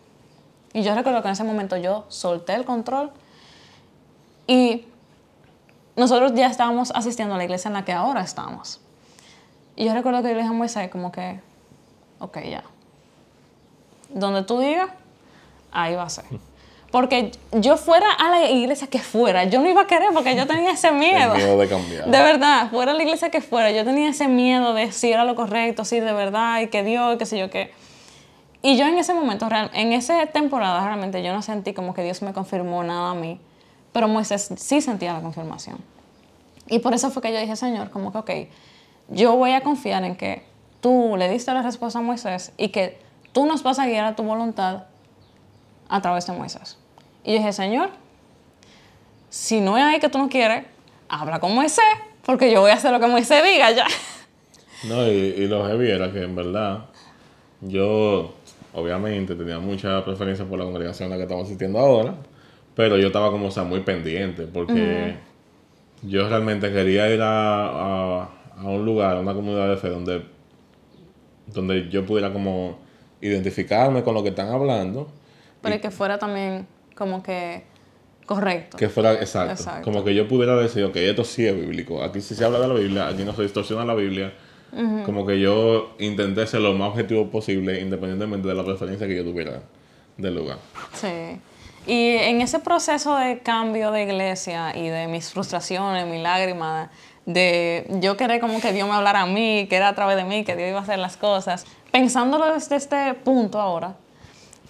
Y 0.73 0.83
yo 0.83 0.93
recuerdo 0.95 1.21
que 1.21 1.27
en 1.27 1.33
ese 1.33 1.43
momento 1.43 1.77
yo 1.77 2.05
solté 2.07 2.53
el 2.53 2.65
control 2.65 3.11
y 4.45 4.85
nosotros 5.95 6.33
ya 6.35 6.47
estábamos 6.47 6.91
asistiendo 6.91 7.35
a 7.35 7.37
la 7.37 7.43
iglesia 7.43 7.69
en 7.69 7.73
la 7.73 7.83
que 7.83 7.93
ahora 7.93 8.21
estamos. 8.21 8.79
Y 9.75 9.85
yo 9.85 9.93
recuerdo 9.93 10.21
que 10.21 10.29
yo 10.29 10.35
le 10.35 10.41
dije 10.41 10.53
a 10.53 10.53
Moisés 10.53 10.89
como 10.89 11.11
que, 11.11 11.39
ok, 12.19 12.37
ya. 12.49 12.63
Donde 14.09 14.43
tú 14.43 14.59
digas, 14.59 14.89
ahí 15.71 15.95
va 15.95 16.03
a 16.03 16.09
ser. 16.09 16.25
Porque 16.91 17.31
yo 17.51 17.75
fuera 17.75 18.09
a 18.13 18.29
la 18.29 18.49
iglesia 18.49 18.87
que 18.87 18.99
fuera, 18.99 19.43
yo 19.43 19.59
no 19.59 19.69
iba 19.69 19.81
a 19.81 19.87
querer 19.87 20.09
porque 20.13 20.35
yo 20.35 20.47
tenía 20.47 20.71
ese 20.71 20.91
miedo. 20.91 21.33
El 21.33 21.43
miedo 21.43 21.57
de 21.57 21.67
cambiar. 21.67 22.05
De 22.05 22.17
verdad, 22.17 22.69
fuera 22.69 22.91
a 22.91 22.95
la 22.95 23.03
iglesia 23.03 23.29
que 23.29 23.41
fuera, 23.41 23.71
yo 23.71 23.83
tenía 23.83 24.09
ese 24.09 24.27
miedo 24.29 24.73
de 24.73 24.91
si 24.93 25.11
era 25.11 25.25
lo 25.25 25.35
correcto, 25.35 25.83
si 25.83 25.99
de 25.99 26.13
verdad, 26.13 26.61
y 26.61 26.67
que 26.67 26.83
Dios, 26.83 27.15
y 27.15 27.17
qué 27.17 27.25
sé 27.25 27.37
yo 27.37 27.49
qué. 27.49 27.71
Y 28.61 28.77
yo 28.77 28.85
en 28.87 28.97
ese 28.97 29.13
momento, 29.13 29.47
en 29.73 29.93
esa 29.93 30.25
temporada, 30.27 30.83
realmente 30.85 31.21
yo 31.21 31.33
no 31.33 31.41
sentí 31.41 31.73
como 31.73 31.93
que 31.93 32.03
Dios 32.03 32.21
me 32.21 32.33
confirmó 32.33 32.83
nada 32.83 33.11
a 33.11 33.15
mí, 33.15 33.39
pero 33.91 34.07
Moisés 34.07 34.49
sí 34.55 34.81
sentía 34.81 35.13
la 35.13 35.21
confirmación. 35.21 35.77
Y 36.69 36.79
por 36.79 36.93
eso 36.93 37.11
fue 37.11 37.21
que 37.21 37.33
yo 37.33 37.39
dije, 37.39 37.55
Señor, 37.55 37.91
como 37.91 38.11
que, 38.11 38.17
ok, 38.17 38.31
yo 39.09 39.35
voy 39.35 39.51
a 39.51 39.61
confiar 39.61 40.03
en 40.03 40.15
que 40.15 40.43
tú 40.81 41.15
le 41.17 41.29
diste 41.29 41.53
la 41.53 41.61
respuesta 41.61 41.99
a 41.99 42.01
Moisés 42.01 42.51
y 42.57 42.69
que 42.69 42.99
tú 43.31 43.45
nos 43.45 43.63
vas 43.63 43.79
a 43.79 43.85
guiar 43.85 44.05
a 44.05 44.15
tu 44.15 44.23
voluntad 44.23 44.83
a 45.89 46.01
través 46.01 46.27
de 46.27 46.33
Moisés. 46.33 46.77
Y 47.23 47.33
yo 47.33 47.37
dije, 47.39 47.53
Señor, 47.53 47.89
si 49.29 49.59
no 49.59 49.77
es 49.77 49.83
ahí 49.83 49.99
que 49.99 50.09
tú 50.09 50.17
no 50.17 50.29
quieres, 50.29 50.65
habla 51.09 51.39
con 51.39 51.53
Moisés, 51.53 51.83
porque 52.25 52.51
yo 52.51 52.61
voy 52.61 52.71
a 52.71 52.75
hacer 52.75 52.91
lo 52.91 52.99
que 52.99 53.07
Moisés 53.07 53.43
diga 53.43 53.71
ya. 53.71 53.87
No, 54.87 55.07
y, 55.07 55.15
y 55.15 55.47
lo 55.47 55.65
heavy 55.65 55.89
era 55.89 56.11
que 56.11 56.21
en 56.21 56.35
verdad 56.35 56.85
yo 57.61 58.33
obviamente 58.73 59.35
tenía 59.35 59.59
mucha 59.59 60.03
preferencia 60.05 60.45
por 60.45 60.59
la 60.59 60.65
congregación 60.65 61.07
a 61.07 61.11
la 61.11 61.17
que 61.17 61.23
estamos 61.23 61.45
asistiendo 61.45 61.79
ahora, 61.79 62.15
pero 62.75 62.97
yo 62.97 63.07
estaba 63.07 63.31
como, 63.31 63.47
o 63.47 63.51
sea, 63.51 63.63
muy 63.63 63.79
pendiente, 63.79 64.45
porque 64.45 65.15
yo 66.03 66.29
realmente 66.29 66.71
quería 66.71 67.09
ir 67.11 67.21
a, 67.21 68.23
a, 68.23 68.63
un 68.63 68.85
lugar, 68.85 69.17
a 69.17 69.19
una 69.19 69.33
comunidad 69.33 69.69
de 69.69 69.77
fe 69.77 69.89
donde, 69.89 70.21
donde 71.47 71.89
yo 71.89 72.05
pudiera 72.05 72.31
como 72.31 72.77
identificarme 73.19 74.03
con 74.03 74.13
lo 74.13 74.21
que 74.21 74.29
están 74.29 74.49
hablando. 74.49 75.07
Pero 75.61 75.81
que 75.81 75.91
fuera 75.91 76.17
también 76.17 76.67
como 76.95 77.23
que 77.23 77.63
correcto. 78.25 78.77
Que 78.77 78.89
fuera 78.89 79.13
exacto, 79.13 79.81
Como 79.83 80.03
que 80.03 80.13
yo 80.13 80.27
pudiera 80.27 80.55
decir, 80.55 80.83
ok, 80.83 80.95
esto 80.97 81.23
sí 81.23 81.47
es 81.47 81.55
bíblico. 81.55 82.03
Aquí 82.03 82.21
sí 82.21 82.35
se 82.35 82.45
habla 82.45 82.59
de 82.59 82.67
la 82.67 82.73
Biblia, 82.73 83.07
aquí 83.07 83.23
no 83.23 83.33
se 83.33 83.43
distorsiona 83.43 83.85
la 83.85 83.95
Biblia. 83.95 84.33
Como 85.05 85.25
que 85.25 85.39
yo 85.39 85.95
intenté 85.97 86.45
ser 86.45 86.59
lo 86.59 86.73
más 86.73 86.89
objetivo 86.89 87.31
posible, 87.31 87.79
independientemente 87.79 88.47
de 88.47 88.53
la 88.53 88.65
preferencia 88.65 89.07
que 89.07 89.15
yo 89.15 89.23
tuviera 89.23 89.61
del 90.17 90.35
lugar. 90.35 90.57
Sí. 90.93 91.39
Y 91.87 92.09
en 92.17 92.41
ese 92.41 92.59
proceso 92.59 93.15
de 93.15 93.39
cambio 93.39 93.91
de 93.91 94.03
iglesia 94.03 94.75
y 94.75 94.89
de 94.89 95.07
mis 95.07 95.31
frustraciones, 95.31 96.05
mis 96.05 96.21
lágrimas, 96.21 96.89
de 97.25 97.87
yo 98.01 98.17
querer 98.17 98.41
como 98.41 98.59
que 98.59 98.73
Dios 98.73 98.87
me 98.89 98.93
hablara 98.93 99.21
a 99.21 99.25
mí, 99.25 99.67
que 99.69 99.77
era 99.77 99.87
a 99.87 99.95
través 99.95 100.17
de 100.17 100.25
mí, 100.25 100.43
que 100.43 100.55
Dios 100.57 100.69
iba 100.69 100.79
a 100.79 100.83
hacer 100.83 100.99
las 100.99 101.15
cosas, 101.15 101.65
pensándolo 101.91 102.53
desde 102.53 102.75
este 102.75 103.13
punto 103.13 103.61
ahora, 103.61 103.95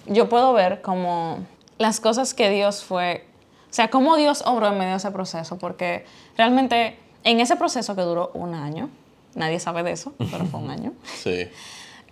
yo 0.08 0.30
puedo 0.30 0.54
ver 0.54 0.82
como 0.82 1.40
las 1.78 2.00
cosas 2.00 2.34
que 2.34 2.50
Dios 2.50 2.84
fue, 2.84 3.26
o 3.70 3.74
sea, 3.74 3.90
cómo 3.90 4.16
Dios 4.16 4.44
obró 4.46 4.68
en 4.68 4.78
medio 4.78 4.92
de 4.92 4.98
ese 4.98 5.12
proceso, 5.12 5.58
porque 5.58 6.06
realmente 6.38 6.98
en 7.24 7.40
ese 7.40 7.56
proceso 7.56 7.96
que 7.96 8.02
duró 8.02 8.32
un 8.34 8.56
año, 8.56 8.90
nadie 9.36 9.60
sabe 9.60 9.84
de 9.84 9.92
eso, 9.92 10.14
pero 10.32 10.46
fue 10.46 10.60
un 10.60 10.70
año. 10.70 10.94
Sí. 11.18 11.48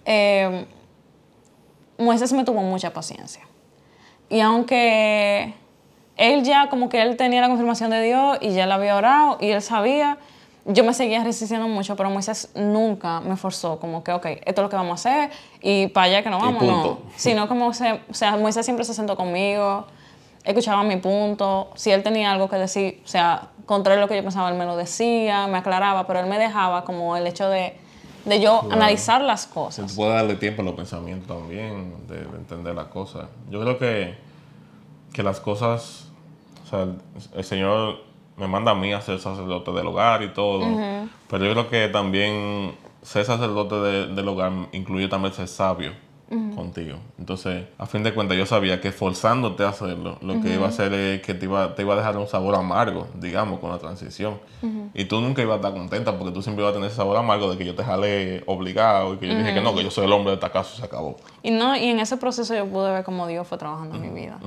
Eh, 0.06 0.66
Moisés 1.98 2.34
me 2.34 2.44
tuvo 2.44 2.62
mucha 2.62 2.92
paciencia. 2.94 3.42
Y 4.30 4.42
aunque 4.42 5.54
él 6.18 6.44
ya 6.44 6.70
como 6.70 6.90
que 6.90 7.02
él 7.02 7.18
tenía 7.18 7.42
la 7.42 7.48
confirmación 7.48 7.90
de 7.90 8.02
Dios 8.02 8.38
y 8.42 8.54
ya 8.54 8.66
le 8.66 8.74
había 8.74 8.96
orado 8.96 9.38
y 9.40 9.50
él 9.50 9.62
sabía, 9.62 10.18
yo 10.66 10.84
me 10.84 10.94
seguía 10.94 11.24
resistiendo 11.24 11.68
mucho, 11.68 11.96
pero 11.96 12.10
Moisés 12.10 12.50
nunca 12.56 13.22
me 13.22 13.38
forzó 13.38 13.80
como 13.80 14.04
que, 14.04 14.12
ok, 14.12 14.26
esto 14.26 14.62
es 14.62 14.64
lo 14.64 14.70
que 14.70 14.76
vamos 14.76 15.06
a 15.06 15.10
hacer 15.10 15.32
y 15.62 15.88
para 15.88 16.08
allá 16.08 16.24
que 16.24 16.30
no 16.32 16.40
vamos, 16.40 16.64
no. 16.64 17.00
Sino 17.16 17.48
como, 17.48 17.74
se, 17.74 17.94
o 18.10 18.14
sea, 18.14 18.36
Moisés 18.36 18.66
siempre 18.66 18.84
se 18.84 18.96
sentó 18.96 19.16
conmigo, 19.16 19.86
escuchaba 20.44 20.84
mi 20.84 20.98
punto, 20.98 21.70
si 21.76 21.92
él 21.92 22.02
tenía 22.02 22.32
algo 22.32 22.50
que 22.50 22.56
decir, 22.56 23.02
o 23.06 23.08
sea, 23.08 23.50
contrario 23.68 24.00
a 24.00 24.06
lo 24.06 24.10
que 24.10 24.16
yo 24.16 24.24
pensaba, 24.24 24.50
él 24.50 24.56
me 24.56 24.66
lo 24.66 24.76
decía, 24.76 25.46
me 25.46 25.60
aclaraba, 25.60 26.08
pero 26.08 26.20
él 26.20 26.26
me 26.26 26.40
dejaba 26.40 26.84
como 26.84 27.16
el 27.16 27.28
hecho 27.28 27.48
de, 27.48 27.78
de 28.26 28.42
yo 28.42 28.68
analizar 28.72 29.22
las 29.22 29.46
cosas. 29.46 29.94
Puede 29.94 30.14
darle 30.14 30.36
tiempo 30.36 30.64
a 30.64 30.66
los 30.66 30.74
pensamientos 30.74 31.28
también, 31.28 31.94
de, 32.08 32.22
entender 32.22 32.74
las 32.74 32.88
cosas. 32.88 33.28
Yo 33.52 33.62
creo 33.62 33.78
que, 33.78 34.18
que 35.14 35.22
las 35.22 35.40
cosas, 35.40 36.08
o 36.64 36.68
sea, 36.68 36.88
el 37.36 37.44
Señor 37.44 38.15
me 38.38 38.48
manda 38.48 38.72
a 38.72 38.76
mí 38.76 38.94
a 38.94 39.02
ser 39.02 39.20
sacerdote 39.20 39.72
del 39.72 39.88
hogar 39.88 40.24
y 40.24 40.30
todo, 40.30 40.66
pero 41.30 41.46
yo 41.46 41.52
creo 41.52 41.70
que 41.70 41.88
también 41.88 42.76
ser 43.02 43.26
sacerdote 43.26 43.76
del 43.76 44.28
hogar 44.28 44.52
incluye 44.72 45.08
también 45.08 45.34
ser 45.34 45.48
sabio 45.48 45.94
contigo. 46.56 46.98
Entonces, 47.20 47.66
a 47.78 47.86
fin 47.86 48.04
de 48.04 48.14
cuentas, 48.14 48.38
yo 48.38 48.46
sabía 48.46 48.82
que 48.82 48.92
forzándote 48.92 49.64
a 49.64 49.70
hacerlo, 49.70 50.18
lo 50.22 50.42
que 50.42 50.54
iba 50.54 50.66
a 50.66 50.70
hacer 50.70 50.92
es 50.94 51.22
que 51.22 51.34
te 51.34 51.46
iba, 51.46 51.76
te 51.76 51.84
iba 51.84 51.94
a 51.94 51.98
dejar 51.98 52.18
un 52.18 52.28
sabor 52.28 52.56
amargo, 52.56 53.08
digamos, 53.16 53.60
con 53.60 53.72
la 53.72 53.78
transición. 53.78 54.40
Y 54.94 55.06
tú 55.06 55.22
nunca 55.22 55.42
ibas 55.42 55.56
a 55.56 55.58
estar 55.58 55.74
contenta 55.74 56.18
porque 56.18 56.34
tú 56.34 56.42
siempre 56.42 56.64
ibas 56.64 56.72
a 56.72 56.74
tener 56.74 56.88
ese 56.88 56.98
sabor 56.98 57.18
amargo 57.18 57.52
de 57.52 57.58
que 57.58 57.66
yo 57.66 57.76
te 57.76 57.84
jale 57.84 58.44
obligado 58.48 59.14
y 59.14 59.18
que 59.18 59.28
yo 59.28 59.36
dije 59.36 59.54
que 59.54 59.62
no, 59.62 59.76
que 59.76 59.84
yo 59.84 59.92
soy 59.92 60.06
el 60.06 60.14
hombre 60.14 60.32
de 60.32 60.36
esta 60.36 60.52
casa 60.52 60.72
y 60.74 60.80
se 60.80 60.86
acabó. 60.86 61.18
Y, 61.44 61.52
no, 61.52 61.76
y 61.76 61.86
en 61.90 62.00
ese 62.00 62.18
proceso 62.18 62.56
yo 62.56 62.66
pude 62.66 62.92
ver 62.92 63.04
cómo 63.04 63.28
Dios 63.28 63.48
fue 63.48 63.58
trabajando 63.58 63.96
en 63.96 64.02
mi 64.02 64.10
vida. 64.10 64.40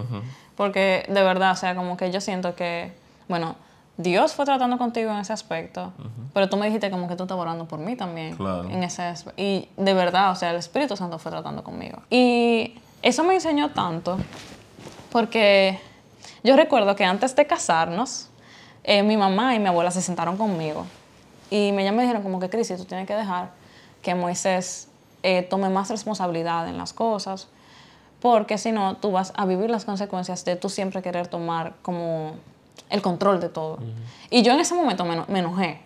Porque 0.57 1.05
de 1.09 1.23
verdad, 1.23 1.53
o 1.53 1.57
sea, 1.57 1.77
como 1.77 1.97
que 1.97 2.11
yo 2.11 2.21
siento 2.21 2.57
que, 2.57 2.93
bueno, 3.29 3.55
Dios 3.99 4.33
fue 4.33 4.45
tratando 4.45 4.79
contigo 4.79 5.11
en 5.11 5.19
ese 5.19 5.33
aspecto, 5.33 5.93
pero 6.33 6.49
tú 6.49 6.57
me 6.57 6.67
dijiste 6.67 6.89
como 6.89 7.09
que 7.09 7.17
tú 7.17 7.25
estabas 7.25 7.43
orando 7.43 7.67
por 7.67 7.81
mí 7.81 7.97
también. 7.97 8.37
Claro. 8.37 8.71
En 8.71 8.85
ese 8.85 9.13
y 9.37 9.69
de 9.77 9.93
verdad, 9.93 10.31
o 10.31 10.37
sea, 10.37 10.51
el 10.51 10.57
Espíritu 10.57 10.97
Santo 10.97 11.19
fue 11.19 11.33
tratando 11.33 11.65
conmigo. 11.65 11.99
Y 12.09 12.79
eso 13.03 13.25
me 13.25 13.35
enseñó 13.35 13.71
tanto, 13.71 14.17
porque 15.11 15.81
yo 16.45 16.57
recuerdo 16.57 16.95
que 16.95 17.05
antes 17.05 17.35
de 17.35 17.45
casarnos, 17.49 18.29
eh, 18.85 19.03
mi 19.03 19.17
mamá 19.17 19.57
y 19.57 19.59
mi 19.59 19.67
abuela 19.67 19.91
se 19.91 20.01
sentaron 20.01 20.37
conmigo 20.37 20.87
y 21.51 21.73
me, 21.73 21.91
me 21.91 22.03
dijeron 22.03 22.23
como 22.23 22.39
que, 22.39 22.49
Cris, 22.49 22.73
tú 22.77 22.85
tienes 22.85 23.09
que 23.09 23.15
dejar 23.15 23.51
que 24.01 24.15
Moisés 24.15 24.89
eh, 25.25 25.43
tome 25.43 25.71
más 25.71 25.91
responsabilidad 25.91 26.69
en 26.69 26.79
las 26.79 26.93
cosas, 26.93 27.49
porque 28.21 28.59
si 28.59 28.71
no, 28.71 28.97
tú 28.97 29.11
vas 29.11 29.33
a 29.37 29.45
vivir 29.45 29.71
las 29.71 29.85
consecuencias 29.85 30.45
de 30.45 30.55
tú 30.55 30.69
siempre 30.69 31.03
querer 31.03 31.27
tomar 31.27 31.75
como 31.83 32.35
el 32.91 33.03
control 33.03 33.41
de 33.41 33.49
todo. 33.49 33.79
Y 34.31 34.43
yo 34.43 34.53
en 34.53 34.61
ese 34.61 34.75
momento 34.75 35.05
me, 35.05 35.39
enojé. 35.39 35.81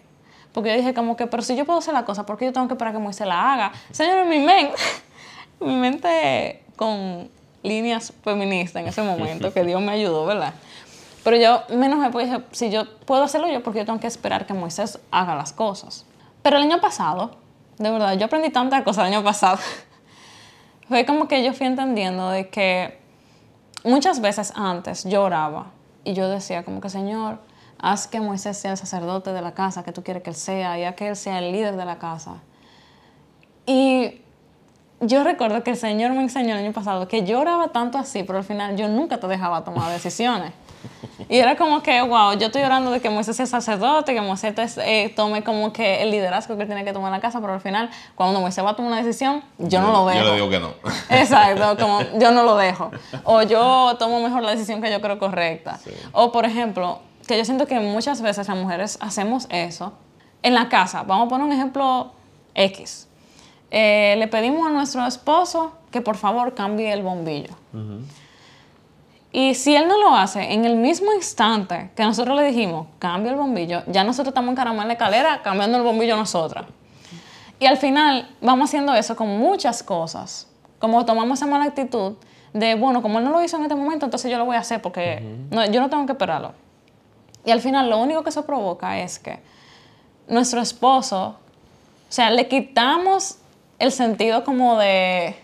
Porque 0.52 0.70
yo 0.70 0.76
dije 0.76 0.94
como 0.94 1.16
que, 1.16 1.26
pero 1.26 1.42
si 1.42 1.56
yo 1.56 1.64
puedo 1.64 1.78
hacer 1.78 1.94
la 1.94 2.04
cosa, 2.04 2.26
¿por 2.26 2.36
qué 2.36 2.46
yo 2.46 2.52
tengo 2.52 2.68
que 2.68 2.74
esperar 2.74 2.92
que 2.92 2.98
Moisés 2.98 3.26
la 3.26 3.52
haga? 3.52 3.72
Señor, 3.90 4.18
en 4.18 4.28
mi 4.28 4.38
mente, 4.38 4.74
mi 5.60 5.74
mente 5.74 6.62
con 6.76 7.30
líneas 7.62 8.12
feministas 8.22 8.82
en 8.82 8.88
ese 8.88 9.02
momento, 9.02 9.52
que 9.52 9.64
Dios 9.64 9.80
me 9.80 9.92
ayudó, 9.92 10.26
¿verdad? 10.26 10.52
Pero 11.24 11.36
yo 11.36 11.62
me 11.76 11.86
enojé 11.86 12.10
porque 12.10 12.26
dije, 12.26 12.42
si 12.50 12.70
yo 12.70 12.84
puedo 13.06 13.22
hacerlo 13.22 13.48
yo, 13.48 13.62
porque 13.62 13.80
yo 13.80 13.86
tengo 13.86 14.00
que 14.00 14.08
esperar 14.08 14.46
que 14.46 14.54
Moisés 14.54 14.98
haga 15.10 15.34
las 15.36 15.52
cosas. 15.52 16.04
Pero 16.42 16.56
el 16.56 16.64
año 16.64 16.80
pasado, 16.80 17.36
de 17.78 17.90
verdad, 17.90 18.14
yo 18.14 18.26
aprendí 18.26 18.50
tantas 18.50 18.82
cosas 18.82 19.06
el 19.06 19.14
año 19.14 19.24
pasado. 19.24 19.58
Fue 20.88 21.06
como 21.06 21.28
que 21.28 21.44
yo 21.44 21.52
fui 21.54 21.66
entendiendo 21.66 22.28
de 22.30 22.48
que 22.48 22.98
muchas 23.84 24.20
veces 24.20 24.52
antes 24.56 25.04
yo 25.04 25.22
oraba 25.22 25.66
y 26.04 26.14
yo 26.14 26.28
decía 26.28 26.64
como 26.64 26.80
que, 26.80 26.88
Señor, 26.88 27.38
haz 27.78 28.06
que 28.06 28.20
Moisés 28.20 28.56
sea 28.56 28.72
el 28.72 28.76
sacerdote 28.76 29.32
de 29.32 29.42
la 29.42 29.52
casa 29.52 29.82
que 29.82 29.92
tú 29.92 30.02
quieres 30.02 30.22
que 30.22 30.30
él 30.30 30.36
sea, 30.36 30.78
y 30.78 30.84
haz 30.84 30.94
que 30.94 31.08
él 31.08 31.16
sea 31.16 31.38
el 31.38 31.52
líder 31.52 31.76
de 31.76 31.84
la 31.84 31.98
casa. 31.98 32.36
Y 33.66 34.20
yo 35.00 35.24
recuerdo 35.24 35.62
que 35.64 35.70
el 35.70 35.76
Señor 35.76 36.12
me 36.12 36.22
enseñó 36.22 36.54
el 36.54 36.64
año 36.64 36.72
pasado 36.72 37.08
que 37.08 37.24
yo 37.24 37.40
oraba 37.40 37.68
tanto 37.68 37.98
así, 37.98 38.22
pero 38.22 38.38
al 38.38 38.44
final 38.44 38.76
yo 38.76 38.88
nunca 38.88 39.18
te 39.18 39.26
dejaba 39.26 39.64
tomar 39.64 39.90
decisiones. 39.92 40.52
Y 41.28 41.38
era 41.38 41.56
como 41.56 41.82
que, 41.82 42.00
wow, 42.02 42.34
yo 42.34 42.46
estoy 42.46 42.62
orando 42.62 42.90
de 42.90 43.00
que 43.00 43.10
Moisés 43.10 43.36
sea 43.36 43.46
sacerdote, 43.46 44.14
que 44.14 44.20
Moisés 44.20 44.54
eh, 44.78 45.12
tome 45.14 45.42
como 45.42 45.72
que 45.72 46.02
el 46.02 46.10
liderazgo 46.10 46.56
que 46.56 46.62
él 46.62 46.68
tiene 46.68 46.84
que 46.84 46.92
tomar 46.92 47.08
en 47.08 47.12
la 47.12 47.20
casa, 47.20 47.40
pero 47.40 47.54
al 47.54 47.60
final, 47.60 47.90
cuando 48.14 48.40
Moisés 48.40 48.64
va 48.64 48.70
a 48.70 48.76
tomar 48.76 48.92
una 48.92 49.02
decisión, 49.02 49.42
yo, 49.58 49.80
no 49.80 49.92
lo 49.92 50.06
dejo. 50.06 50.20
Yo 50.20 50.24
le 50.26 50.34
digo 50.34 50.50
que 50.50 50.60
no. 50.60 50.74
Exacto, 51.10 51.76
como 51.78 52.00
yo 52.18 52.30
no 52.32 52.42
lo 52.44 52.56
dejo. 52.56 52.90
O 53.24 53.42
yo 53.42 53.96
tomo 53.98 54.20
mejor 54.20 54.42
la 54.42 54.50
decisión 54.50 54.82
que 54.82 54.90
yo 54.90 55.00
creo 55.00 55.18
correcta. 55.18 55.78
O, 56.12 56.32
por 56.32 56.44
ejemplo, 56.44 57.00
que 57.26 57.38
yo 57.38 57.44
siento 57.44 57.66
que 57.66 57.78
muchas 57.80 58.20
veces 58.20 58.48
las 58.48 58.56
mujeres 58.56 58.98
hacemos 59.00 59.46
eso 59.50 59.92
en 60.42 60.54
la 60.54 60.68
casa. 60.68 61.02
Vamos 61.04 61.26
a 61.26 61.28
poner 61.28 61.46
un 61.46 61.52
ejemplo 61.52 62.12
X. 62.54 63.08
Eh, 63.70 64.16
le 64.18 64.28
pedimos 64.28 64.66
a 64.66 64.70
nuestro 64.70 65.06
esposo 65.06 65.72
que 65.90 66.00
por 66.00 66.16
favor 66.16 66.54
cambie 66.54 66.92
el 66.92 67.02
bombillo. 67.02 67.54
Y 69.32 69.54
si 69.54 69.74
él 69.74 69.88
no 69.88 69.98
lo 69.98 70.14
hace 70.14 70.52
en 70.52 70.66
el 70.66 70.76
mismo 70.76 71.12
instante 71.14 71.90
que 71.96 72.04
nosotros 72.04 72.36
le 72.36 72.44
dijimos, 72.44 72.86
cambia 72.98 73.32
el 73.32 73.38
bombillo, 73.38 73.82
ya 73.86 74.04
nosotros 74.04 74.32
estamos 74.32 74.52
encarando 74.52 74.82
en 74.82 74.88
la 74.88 74.94
escalera 74.94 75.40
cambiando 75.42 75.78
el 75.78 75.84
bombillo 75.84 76.16
nosotras. 76.16 76.66
Y 77.58 77.64
al 77.64 77.78
final 77.78 78.28
vamos 78.42 78.68
haciendo 78.68 78.94
eso 78.94 79.16
con 79.16 79.28
muchas 79.38 79.82
cosas. 79.82 80.48
Como 80.78 81.04
tomamos 81.06 81.38
esa 81.38 81.46
mala 81.46 81.64
actitud 81.64 82.14
de, 82.52 82.74
bueno, 82.74 83.00
como 83.00 83.20
él 83.20 83.24
no 83.24 83.30
lo 83.30 83.42
hizo 83.42 83.56
en 83.56 83.62
este 83.62 83.74
momento, 83.74 84.04
entonces 84.04 84.30
yo 84.30 84.36
lo 84.36 84.44
voy 84.44 84.56
a 84.56 84.58
hacer 84.58 84.82
porque 84.82 85.22
yo 85.70 85.80
no 85.80 85.88
tengo 85.88 86.04
que 86.04 86.12
esperarlo. 86.12 86.52
Y 87.44 87.50
al 87.50 87.60
final 87.60 87.88
lo 87.88 87.98
único 87.98 88.22
que 88.22 88.28
eso 88.28 88.44
provoca 88.44 88.98
es 88.98 89.18
que 89.18 89.40
nuestro 90.28 90.60
esposo, 90.60 91.36
o 92.08 92.12
sea, 92.12 92.30
le 92.30 92.48
quitamos 92.48 93.38
el 93.78 93.92
sentido 93.92 94.44
como 94.44 94.76
de 94.76 95.36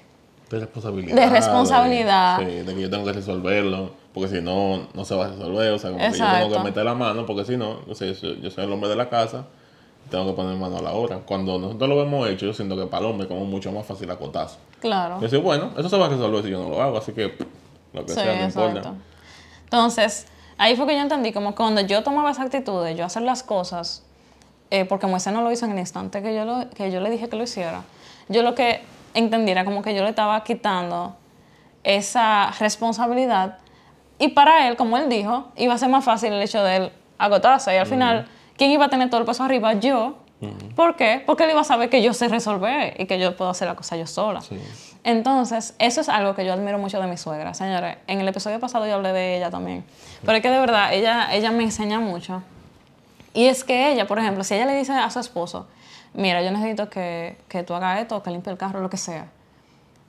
de 0.50 0.60
responsabilidad. 0.60 1.14
De 1.14 1.28
responsabilidad. 1.28 2.38
De, 2.38 2.46
sí, 2.46 2.66
de 2.66 2.74
que 2.74 2.80
yo 2.80 2.90
tengo 2.90 3.04
que 3.04 3.12
resolverlo, 3.12 3.92
porque 4.14 4.28
si 4.28 4.40
no, 4.40 4.88
no 4.94 5.04
se 5.04 5.14
va 5.14 5.26
a 5.26 5.28
resolver. 5.28 5.72
O 5.72 5.78
sea, 5.78 5.90
como 5.90 6.02
que 6.10 6.18
yo 6.18 6.26
tengo 6.30 6.52
que 6.52 6.58
meter 6.60 6.84
la 6.84 6.94
mano, 6.94 7.26
porque 7.26 7.44
si 7.44 7.56
no, 7.56 7.84
yo 7.86 7.94
soy, 7.94 8.14
yo 8.42 8.50
soy 8.50 8.64
el 8.64 8.72
hombre 8.72 8.88
de 8.88 8.96
la 8.96 9.08
casa, 9.08 9.44
tengo 10.10 10.26
que 10.26 10.32
poner 10.32 10.56
mano 10.56 10.78
a 10.78 10.82
la 10.82 10.92
obra. 10.92 11.18
Cuando 11.18 11.58
nosotros 11.58 11.88
lo 11.88 12.02
hemos 12.02 12.28
hecho, 12.28 12.46
yo 12.46 12.54
siento 12.54 12.76
que 12.76 12.86
para 12.86 13.04
el 13.04 13.10
hombre 13.10 13.24
es 13.24 13.28
como 13.28 13.44
mucho 13.44 13.70
más 13.72 13.86
fácil 13.86 14.10
acotarse. 14.10 14.56
Claro. 14.80 15.18
Y 15.18 15.22
decir, 15.22 15.40
bueno, 15.40 15.70
eso 15.76 15.88
se 15.88 15.98
va 15.98 16.06
a 16.06 16.08
resolver 16.08 16.42
si 16.42 16.50
yo 16.50 16.62
no 16.62 16.70
lo 16.70 16.82
hago, 16.82 16.98
así 16.98 17.12
que 17.12 17.34
lo 17.92 18.06
que 18.06 18.12
sea, 18.12 18.36
no 18.36 18.44
importa. 18.44 18.94
Entonces, 19.64 20.26
ahí 20.56 20.76
fue 20.76 20.86
que 20.86 20.94
yo 20.94 21.00
entendí, 21.00 21.32
como 21.32 21.54
cuando 21.54 21.82
yo 21.82 22.02
tomaba 22.02 22.30
esa 22.30 22.42
actitud 22.42 22.84
de 22.84 22.96
yo 22.96 23.04
hacer 23.04 23.22
las 23.22 23.42
cosas 23.42 24.02
eh, 24.70 24.84
porque 24.84 25.06
Moisés 25.06 25.32
no 25.32 25.42
lo 25.42 25.50
hizo 25.50 25.64
en 25.64 25.72
el 25.72 25.78
instante 25.78 26.22
que 26.22 26.34
yo, 26.34 26.44
lo, 26.44 26.68
que 26.70 26.90
yo 26.90 27.00
le 27.00 27.10
dije 27.10 27.28
que 27.28 27.36
lo 27.36 27.42
hiciera, 27.42 27.84
yo 28.28 28.42
lo 28.42 28.54
que 28.54 28.82
entendiera 29.14 29.64
como 29.64 29.82
que 29.82 29.94
yo 29.94 30.02
le 30.02 30.10
estaba 30.10 30.42
quitando 30.44 31.16
esa 31.82 32.50
responsabilidad 32.58 33.58
y 34.18 34.28
para 34.28 34.68
él, 34.68 34.76
como 34.76 34.96
él 34.96 35.08
dijo, 35.08 35.46
iba 35.56 35.74
a 35.74 35.78
ser 35.78 35.88
más 35.88 36.04
fácil 36.04 36.32
el 36.32 36.42
hecho 36.42 36.62
de 36.62 36.76
él 36.76 36.92
agotarse 37.18 37.72
y 37.74 37.76
al 37.76 37.86
final, 37.86 38.26
¿quién 38.56 38.70
iba 38.70 38.86
a 38.86 38.88
tener 38.88 39.10
todo 39.10 39.20
el 39.20 39.26
peso 39.26 39.44
arriba? 39.44 39.74
Yo. 39.74 40.16
¿Por 40.76 40.94
qué? 40.94 41.22
Porque 41.24 41.44
él 41.44 41.50
iba 41.50 41.60
a 41.60 41.64
saber 41.64 41.90
que 41.90 42.00
yo 42.00 42.12
sé 42.12 42.28
resolver 42.28 42.94
y 43.00 43.06
que 43.06 43.18
yo 43.18 43.36
puedo 43.36 43.50
hacer 43.50 43.66
la 43.66 43.74
cosa 43.74 43.96
yo 43.96 44.06
sola. 44.06 44.40
Entonces, 45.02 45.74
eso 45.78 46.00
es 46.00 46.08
algo 46.08 46.34
que 46.34 46.44
yo 46.44 46.52
admiro 46.52 46.78
mucho 46.78 47.00
de 47.00 47.06
mi 47.08 47.16
suegra. 47.16 47.54
Señores, 47.54 47.96
en 48.06 48.20
el 48.20 48.28
episodio 48.28 48.60
pasado 48.60 48.86
yo 48.86 48.94
hablé 48.94 49.12
de 49.12 49.36
ella 49.36 49.50
también. 49.50 49.84
Pero 50.24 50.36
es 50.36 50.42
que 50.42 50.50
de 50.50 50.60
verdad, 50.60 50.92
ella, 50.92 51.34
ella 51.34 51.50
me 51.50 51.64
enseña 51.64 51.98
mucho. 51.98 52.42
Y 53.34 53.46
es 53.46 53.64
que 53.64 53.92
ella, 53.92 54.06
por 54.06 54.18
ejemplo, 54.18 54.44
si 54.44 54.54
ella 54.54 54.66
le 54.66 54.76
dice 54.76 54.92
a 54.92 55.10
su 55.10 55.18
esposo, 55.18 55.66
mira, 56.14 56.42
yo 56.42 56.50
necesito 56.50 56.88
que, 56.90 57.38
que 57.48 57.62
tú 57.62 57.74
hagas 57.74 58.00
esto, 58.00 58.22
que 58.22 58.30
limpie 58.30 58.52
el 58.52 58.58
carro, 58.58 58.80
lo 58.80 58.90
que 58.90 58.96
sea. 58.96 59.28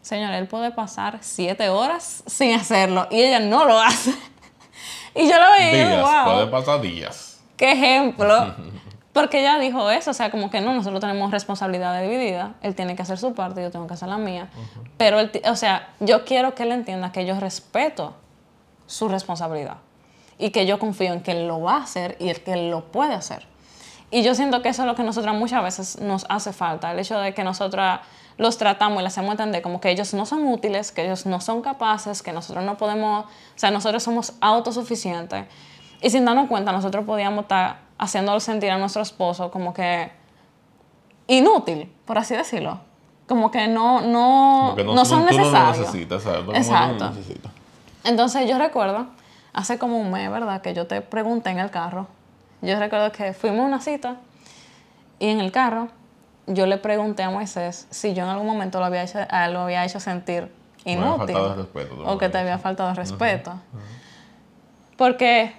Señor, 0.01 0.33
él 0.33 0.47
puede 0.47 0.71
pasar 0.71 1.19
siete 1.21 1.69
horas 1.69 2.23
sin 2.25 2.53
hacerlo 2.53 3.07
y 3.11 3.21
ella 3.21 3.39
no 3.39 3.65
lo 3.65 3.79
hace. 3.79 4.11
y 5.15 5.29
yo 5.29 5.39
lo 5.39 5.51
veía, 5.51 5.89
días, 5.89 6.01
wow. 6.01 6.33
puede 6.33 6.47
pasar 6.47 6.81
días. 6.81 7.41
Qué 7.57 7.71
ejemplo. 7.71 8.55
Porque 9.13 9.41
ella 9.41 9.59
dijo 9.59 9.89
eso, 9.89 10.11
o 10.11 10.13
sea, 10.13 10.29
como 10.31 10.49
que 10.49 10.61
no, 10.61 10.73
nosotros 10.73 11.01
tenemos 11.01 11.31
responsabilidad 11.31 11.99
dividida, 12.01 12.53
él 12.61 12.75
tiene 12.75 12.95
que 12.95 13.01
hacer 13.01 13.17
su 13.17 13.33
parte, 13.33 13.61
yo 13.61 13.71
tengo 13.71 13.87
que 13.87 13.95
hacer 13.95 14.07
la 14.07 14.17
mía. 14.17 14.49
Pero, 14.97 15.19
él, 15.19 15.31
o 15.45 15.55
sea, 15.55 15.89
yo 15.99 16.23
quiero 16.25 16.53
que 16.53 16.63
él 16.63 16.71
entienda 16.71 17.11
que 17.11 17.25
yo 17.25 17.37
respeto 17.39 18.13
su 18.85 19.09
responsabilidad 19.09 19.77
y 20.37 20.51
que 20.51 20.65
yo 20.65 20.79
confío 20.79 21.11
en 21.11 21.21
que 21.21 21.31
él 21.31 21.47
lo 21.47 21.59
va 21.59 21.77
a 21.77 21.83
hacer 21.83 22.15
y 22.19 22.29
el 22.29 22.41
que 22.41 22.53
él 22.53 22.69
lo 22.69 22.85
puede 22.91 23.13
hacer. 23.13 23.45
Y 24.11 24.23
yo 24.23 24.33
siento 24.33 24.61
que 24.61 24.69
eso 24.69 24.81
es 24.83 24.87
lo 24.87 24.95
que 24.95 25.03
nosotras 25.03 25.35
muchas 25.35 25.63
veces 25.63 25.99
nos 26.01 26.25
hace 26.29 26.51
falta, 26.51 26.91
el 26.91 26.99
hecho 26.99 27.19
de 27.19 27.33
que 27.33 27.43
nosotras 27.43 28.01
los 28.37 28.57
tratamos 28.57 29.01
y 29.01 29.03
les 29.03 29.13
hacemos 29.13 29.31
entender 29.31 29.61
como 29.61 29.79
que 29.81 29.91
ellos 29.91 30.13
no 30.13 30.25
son 30.25 30.47
útiles, 30.47 30.91
que 30.91 31.05
ellos 31.05 31.25
no 31.25 31.41
son 31.41 31.61
capaces, 31.61 32.23
que 32.23 32.31
nosotros 32.31 32.63
no 32.63 32.77
podemos, 32.77 33.25
o 33.25 33.27
sea, 33.55 33.69
nosotros 33.69 34.01
somos 34.01 34.33
autosuficientes. 34.41 35.45
Y 36.01 36.09
sin 36.09 36.23
darnos 36.25 36.47
cuenta, 36.47 36.71
nosotros 36.71 37.05
podíamos 37.05 37.43
estar 37.43 37.81
haciéndolo 37.97 38.39
sentir 38.39 38.71
a 38.71 38.77
nuestro 38.77 39.01
esposo 39.01 39.51
como 39.51 39.73
que 39.73 40.09
inútil, 41.27 41.91
por 42.05 42.17
así 42.17 42.35
decirlo. 42.35 42.79
Como 43.27 43.51
que 43.51 43.67
no, 43.67 44.01
no, 44.01 44.73
Porque 44.75 44.83
no, 44.85 45.05
son 45.05 45.25
no 45.25 45.31
lo 45.31 45.37
necesarios. 45.37 45.77
necesitas, 45.79 46.23
¿sabes? 46.23 46.45
No 46.45 46.51
lo 46.51 46.57
Exacto. 46.57 47.09
necesitas. 47.11 47.51
Entonces 48.03 48.49
yo 48.49 48.57
recuerdo, 48.57 49.05
hace 49.53 49.77
como 49.77 49.99
un 49.99 50.09
mes, 50.11 50.31
¿verdad? 50.31 50.61
Que 50.61 50.73
yo 50.73 50.87
te 50.87 51.01
pregunté 51.01 51.51
en 51.51 51.59
el 51.59 51.69
carro. 51.69 52.07
Yo 52.61 52.77
recuerdo 52.79 53.11
que 53.11 53.33
fuimos 53.33 53.61
a 53.61 53.63
una 53.63 53.81
cita 53.81 54.17
y 55.19 55.27
en 55.27 55.39
el 55.39 55.51
carro 55.51 55.89
yo 56.47 56.65
le 56.65 56.77
pregunté 56.77 57.23
a 57.23 57.29
Moisés 57.29 57.87
si 57.89 58.13
yo 58.13 58.23
en 58.23 58.29
algún 58.29 58.47
momento 58.47 58.79
lo 58.79 58.85
había 58.85 59.03
hecho, 59.03 59.19
a 59.29 59.45
él 59.45 59.53
lo 59.53 59.61
había 59.61 59.85
hecho 59.85 59.99
sentir 59.99 60.51
inútil 60.85 61.35
respeto, 61.55 62.03
o 62.05 62.17
que 62.17 62.29
te 62.29 62.37
había 62.37 62.57
faltado 62.57 62.93
respeto. 62.93 63.53
Porque 64.97 65.53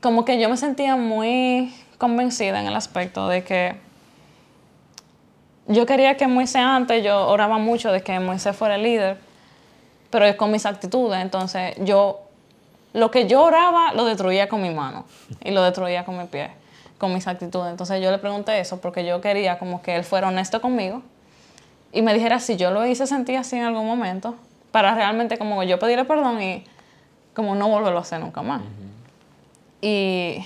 como 0.00 0.24
que 0.24 0.38
yo 0.40 0.48
me 0.48 0.56
sentía 0.56 0.96
muy 0.96 1.74
convencida 1.98 2.60
en 2.60 2.66
el 2.66 2.76
aspecto 2.76 3.28
de 3.28 3.42
que 3.42 3.76
yo 5.68 5.86
quería 5.86 6.16
que 6.16 6.28
Moisés 6.28 6.62
antes, 6.62 7.02
yo 7.02 7.26
oraba 7.26 7.58
mucho 7.58 7.90
de 7.90 8.02
que 8.02 8.20
Moisés 8.20 8.54
fuera 8.54 8.76
el 8.76 8.82
líder, 8.82 9.18
pero 10.10 10.24
es 10.24 10.36
con 10.36 10.52
mis 10.52 10.64
actitudes. 10.64 11.20
Entonces, 11.20 11.74
yo, 11.80 12.20
lo 12.96 13.10
que 13.10 13.28
yo 13.28 13.42
oraba, 13.42 13.92
lo 13.92 14.06
destruía 14.06 14.48
con 14.48 14.62
mi 14.62 14.70
mano 14.70 15.04
y 15.44 15.50
lo 15.50 15.62
destruía 15.62 16.06
con 16.06 16.16
mi 16.16 16.24
pie, 16.24 16.50
con 16.96 17.12
mis 17.12 17.26
actitudes. 17.26 17.70
Entonces, 17.70 18.02
yo 18.02 18.10
le 18.10 18.16
pregunté 18.16 18.58
eso 18.58 18.80
porque 18.80 19.04
yo 19.04 19.20
quería 19.20 19.58
como 19.58 19.82
que 19.82 19.96
él 19.96 20.02
fuera 20.02 20.28
honesto 20.28 20.62
conmigo 20.62 21.02
y 21.92 22.00
me 22.00 22.14
dijera 22.14 22.40
si 22.40 22.56
yo 22.56 22.70
lo 22.70 22.86
hice 22.86 23.06
sentir 23.06 23.36
así 23.36 23.56
en 23.56 23.64
algún 23.64 23.86
momento, 23.86 24.34
para 24.70 24.94
realmente 24.94 25.36
como 25.36 25.62
yo 25.62 25.78
pedirle 25.78 26.06
perdón 26.06 26.40
y 26.40 26.64
como 27.34 27.54
no 27.54 27.68
volverlo 27.68 27.98
a 27.98 28.00
hacer 28.00 28.18
nunca 28.18 28.40
más. 28.40 28.62
Y 29.82 30.42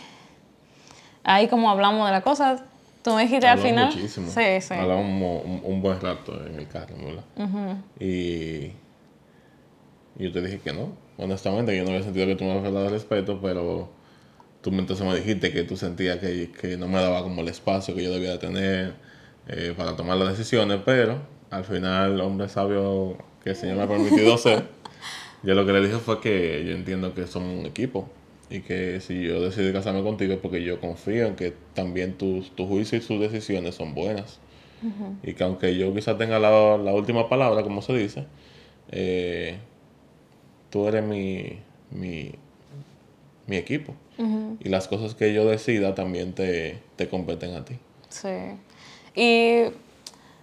ahí 1.22 1.46
como 1.46 1.70
hablamos 1.70 2.04
de 2.06 2.12
la 2.12 2.22
cosa, 2.22 2.64
tú 3.02 3.14
me 3.14 3.22
dijiste 3.22 3.46
al 3.46 3.60
final... 3.60 3.94
muchísimo. 3.94 4.28
Sí, 4.28 4.60
sí. 4.60 4.74
Hablamos 4.74 5.44
un, 5.44 5.60
un 5.62 5.82
buen 5.82 6.00
rato 6.00 6.34
en 6.46 6.56
el 6.56 6.66
carro, 6.66 6.96
¿verdad? 6.96 7.76
Y 8.00 8.72
yo 10.16 10.32
te 10.32 10.42
dije 10.42 10.58
que 10.58 10.72
no. 10.72 11.09
Honestamente, 11.20 11.76
yo 11.76 11.84
no 11.84 11.90
había 11.90 12.02
sentido 12.02 12.26
que 12.26 12.36
tú 12.36 12.44
me 12.44 12.50
habías 12.50 12.64
faltado 12.64 12.86
el 12.86 12.92
respeto, 12.92 13.38
pero 13.42 13.90
tú 14.62 14.70
entonces 14.70 15.06
me 15.06 15.14
dijiste 15.14 15.52
que 15.52 15.64
tú 15.64 15.76
sentías 15.76 16.18
que, 16.18 16.50
que 16.50 16.76
no 16.76 16.88
me 16.88 17.00
daba 17.00 17.22
como 17.22 17.42
el 17.42 17.48
espacio 17.48 17.94
que 17.94 18.02
yo 18.02 18.10
debía 18.10 18.32
de 18.32 18.38
tener 18.38 18.94
eh, 19.48 19.74
para 19.76 19.96
tomar 19.96 20.16
las 20.16 20.36
decisiones, 20.36 20.80
pero 20.84 21.20
al 21.50 21.64
final, 21.64 22.20
hombre 22.20 22.48
sabio 22.48 23.18
que 23.42 23.50
el 23.50 23.56
Señor 23.56 23.76
me 23.76 23.82
ha 23.82 23.88
permitido 23.88 24.36
ser, 24.38 24.64
yo 25.42 25.54
lo 25.54 25.66
que 25.66 25.72
le 25.72 25.80
dije 25.80 25.98
fue 25.98 26.20
que 26.20 26.64
yo 26.66 26.72
entiendo 26.72 27.14
que 27.14 27.26
somos 27.26 27.58
un 27.58 27.66
equipo 27.66 28.08
y 28.50 28.60
que 28.60 29.00
si 29.00 29.22
yo 29.22 29.40
decidí 29.40 29.72
casarme 29.72 30.02
contigo 30.02 30.34
es 30.34 30.40
porque 30.40 30.62
yo 30.62 30.80
confío 30.80 31.26
en 31.26 31.36
que 31.36 31.54
también 31.74 32.18
tus 32.18 32.54
tu 32.56 32.66
juicio 32.66 32.98
y 32.98 33.00
tus 33.00 33.20
decisiones 33.20 33.76
son 33.76 33.94
buenas. 33.94 34.40
Y 35.22 35.34
que 35.34 35.44
aunque 35.44 35.76
yo 35.76 35.94
quizás 35.94 36.16
tenga 36.16 36.38
la, 36.38 36.78
la 36.78 36.94
última 36.94 37.28
palabra, 37.28 37.62
como 37.62 37.82
se 37.82 37.92
dice, 37.92 38.26
eh, 38.90 39.58
tú 40.70 40.86
eres 40.86 41.04
mi, 41.04 41.58
mi, 41.90 42.32
mi 43.46 43.56
equipo. 43.56 43.94
Y 44.60 44.68
las 44.68 44.86
cosas 44.86 45.14
que 45.14 45.32
yo 45.32 45.46
decida 45.46 45.94
también 45.94 46.34
te, 46.34 46.78
te 46.96 47.08
competen 47.08 47.54
a 47.56 47.64
ti. 47.64 47.78
Sí. 48.10 48.28
Y 49.14 49.62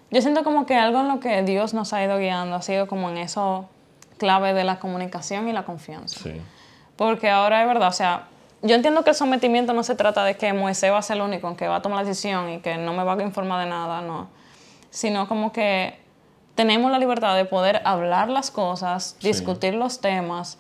yo 0.10 0.22
siento 0.22 0.44
como 0.44 0.66
que 0.66 0.76
algo 0.76 1.02
en 1.02 1.08
lo 1.08 1.20
que 1.20 1.44
Dios 1.44 1.76
nos 1.76 1.94
ha 1.94 2.04
ido 2.04 2.18
guiando 2.18 2.56
ha 2.56 2.62
sido 2.64 2.88
como 2.88 3.12
en 3.12 3.18
eso 3.18 3.70
clave 4.18 4.54
de 4.54 4.64
la 4.64 4.80
comunicación 4.80 5.48
y 5.48 5.54
la 5.54 5.64
confianza. 5.64 6.20
Sí. 6.24 6.42
Porque 6.96 7.30
ahora 7.30 7.62
es 7.62 7.68
verdad, 7.68 7.90
o 7.90 7.94
sea, 7.94 8.28
yo 8.64 8.76
entiendo 8.76 9.04
que 9.04 9.12
el 9.12 9.16
sometimiento 9.16 9.74
no 9.74 9.84
se 9.84 9.94
trata 9.94 10.24
de 10.24 10.36
que 10.36 10.52
Moisés 10.54 10.92
va 10.92 10.98
a 10.98 11.02
ser 11.04 11.18
el 11.18 11.24
único 11.24 11.48
en 11.48 11.56
que 11.56 11.68
va 11.68 11.76
a 11.76 11.82
tomar 11.84 12.00
la 12.00 12.10
decisión 12.10 12.50
y 12.50 12.60
que 12.60 12.78
no 12.78 12.94
me 12.94 13.04
va 13.04 13.14
a 13.14 13.22
informar 13.22 13.64
de 13.64 13.70
nada, 13.70 14.02
no. 14.02 14.28
Sino 14.90 15.28
como 15.28 15.52
que 15.52 16.00
tenemos 16.58 16.92
la 16.92 16.98
libertad 16.98 17.36
de 17.36 17.46
poder 17.46 17.82
hablar 17.86 18.30
las 18.30 18.50
cosas, 18.50 19.16
discutir 19.22 19.76
los 19.76 20.02
temas, 20.02 20.58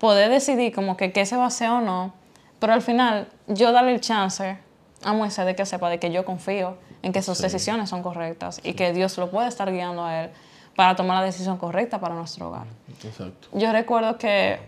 poder 0.00 0.28
decidir 0.28 0.74
como 0.74 0.96
que 0.96 1.12
qué 1.12 1.24
se 1.24 1.36
va 1.36 1.44
a 1.44 1.46
hacer 1.46 1.70
o 1.70 1.80
no, 1.80 2.12
pero 2.58 2.72
al 2.72 2.82
final 2.82 3.28
yo 3.46 3.70
darle 3.70 3.94
el 3.94 4.00
chance 4.00 4.58
a 5.04 5.12
Moisés 5.12 5.46
de 5.46 5.54
que 5.54 5.64
sepa 5.64 5.88
de 5.88 6.00
que 6.00 6.10
yo 6.10 6.24
confío 6.24 6.76
en 7.02 7.12
que 7.12 7.22
sus 7.22 7.38
decisiones 7.38 7.88
son 7.88 8.02
correctas 8.02 8.60
y 8.64 8.72
que 8.72 8.92
Dios 8.92 9.16
lo 9.18 9.30
puede 9.30 9.46
estar 9.46 9.70
guiando 9.70 10.04
a 10.04 10.24
él 10.24 10.30
para 10.74 10.96
tomar 10.96 11.20
la 11.20 11.24
decisión 11.24 11.58
correcta 11.58 12.00
para 12.00 12.16
nuestro 12.16 12.48
hogar 12.48 12.66
Exacto. 13.04 13.48
yo 13.52 13.70
recuerdo 13.70 14.18
que, 14.18 14.58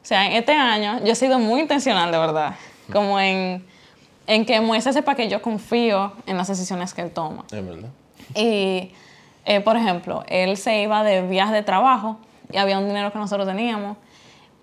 o 0.00 0.06
sea, 0.06 0.26
en 0.26 0.34
este 0.34 0.52
año 0.52 1.00
yo 1.04 1.10
he 1.10 1.16
sido 1.16 1.40
muy 1.40 1.60
intencional, 1.60 2.12
de 2.12 2.18
verdad, 2.18 2.54
como 2.92 3.18
en, 3.18 3.66
en 4.28 4.46
que 4.46 4.60
Moisés 4.60 4.94
sepa 4.94 5.16
que 5.16 5.28
yo 5.28 5.42
confío 5.42 6.12
en 6.26 6.36
las 6.36 6.46
decisiones 6.46 6.94
que 6.94 7.02
él 7.02 7.10
toma. 7.10 7.46
Es 7.50 7.66
verdad. 7.66 7.88
Y, 8.36 8.92
eh, 9.50 9.60
por 9.60 9.76
ejemplo, 9.76 10.22
él 10.28 10.56
se 10.56 10.80
iba 10.80 11.02
de 11.02 11.22
viaje 11.22 11.52
de 11.52 11.64
trabajo 11.64 12.18
y 12.52 12.56
había 12.56 12.78
un 12.78 12.86
dinero 12.86 13.10
que 13.10 13.18
nosotros 13.18 13.48
teníamos. 13.48 13.96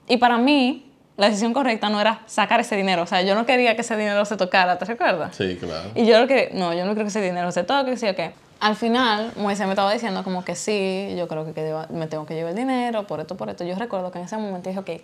Y 0.08 0.16
para 0.16 0.38
mí, 0.38 0.90
la 1.18 1.26
decisión 1.26 1.54
correcta 1.54 1.90
no 1.90 2.00
era 2.00 2.22
sacar 2.26 2.62
ese 2.62 2.78
dinero. 2.78 3.04
O 3.04 3.06
sea, 3.06 3.22
yo 3.22 3.36
no 3.36 3.46
quería 3.46 3.76
que 3.76 3.82
ese 3.82 3.98
dinero 3.98 4.24
se 4.24 4.38
tocara, 4.38 4.78
¿te 4.78 4.86
recuerdas? 4.86 5.36
Sí, 5.36 5.58
claro. 5.58 5.92
Y 5.94 6.06
yo 6.06 6.18
lo 6.22 6.26
que, 6.26 6.52
no, 6.54 6.74
yo 6.74 6.86
no 6.86 6.94
creo 6.94 7.04
que 7.04 7.10
ese 7.10 7.20
dinero 7.20 7.52
se 7.52 7.66
toque, 7.66 7.92
que 7.92 7.98
sí 7.98 8.08
o 8.08 8.16
qué. 8.16 8.32
Al 8.62 8.78
final, 8.78 9.34
Moisés 9.36 9.66
me 9.66 9.74
estaba 9.74 9.92
diciendo 9.92 10.24
como 10.24 10.46
que 10.46 10.56
sí, 10.56 11.14
yo 11.18 11.28
creo 11.28 11.44
que, 11.54 11.76
me 11.90 12.08
tengo 12.08 12.26
que 12.26 12.36
llevar 12.36 12.52
el 12.52 12.58
dinero, 12.58 13.06
por 13.08 13.20
esto, 13.20 13.36
por 13.36 13.50
esto. 13.50 13.66
Yo 13.66 13.76
recuerdo 13.76 14.10
que 14.10 14.20
en 14.20 14.24
ese 14.24 14.38
momento 14.38 14.70
dije, 14.70 14.80
ok, 14.80 15.02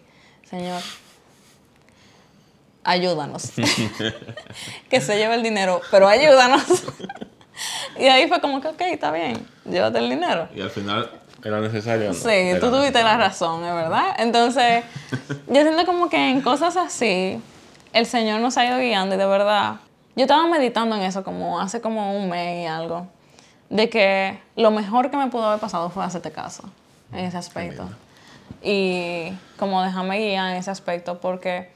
Señor, 0.50 0.82
ayúdanos. 2.86 3.52
que 4.90 5.02
se 5.02 5.18
lleve 5.18 5.36
el 5.36 5.44
dinero, 5.44 5.82
pero 5.92 6.08
ayúdanos. 6.08 6.64
y 8.00 8.06
ahí 8.06 8.28
fue 8.28 8.42
como 8.42 8.62
que, 8.62 8.68
ok, 8.68 8.82
está 8.82 9.12
bien, 9.12 9.46
llévate 9.66 10.00
el 10.00 10.10
dinero. 10.10 10.48
Y 10.56 10.62
al 10.62 10.70
final 10.70 11.10
era 11.44 11.60
necesario. 11.60 12.10
no? 12.10 12.14
Sí, 12.14 12.30
Era 12.30 12.60
tú 12.60 12.72
tuviste 12.72 13.04
la 13.04 13.18
razón, 13.18 13.64
es 13.66 13.74
verdad. 13.74 14.16
Entonces, 14.18 14.84
yo 15.48 15.62
siento 15.62 15.86
como 15.86 16.10
que 16.10 16.30
en 16.30 16.42
cosas 16.42 16.78
así, 16.78 17.42
el 17.92 18.06
Señor 18.06 18.40
nos 18.42 18.58
ha 18.58 18.66
ido 18.66 18.78
guiando 18.78 19.16
y 19.16 19.18
de 19.18 19.26
verdad, 19.26 19.76
yo 20.16 20.24
estaba 20.24 20.48
meditando 20.48 20.96
en 20.96 21.02
eso 21.04 21.24
como 21.24 21.60
hace 21.60 21.82
como 21.82 22.18
un 22.18 22.30
mes 22.30 22.64
y 22.64 22.68
algo, 22.68 23.08
de 23.70 23.90
que 23.90 24.40
lo 24.56 24.72
mejor 24.72 25.10
que 25.10 25.18
me 25.18 25.28
pudo 25.28 25.48
haber 25.48 25.60
pasado 25.60 25.90
fue 25.90 26.04
hacerte 26.04 26.32
caso 26.32 26.64
en 27.12 27.26
ese 27.26 27.38
aspecto. 27.38 27.90
Y 28.62 29.34
como 29.58 29.82
dejarme 29.82 30.20
guiar 30.20 30.52
en 30.52 30.58
ese 30.58 30.72
aspecto, 30.72 31.20
porque 31.20 31.70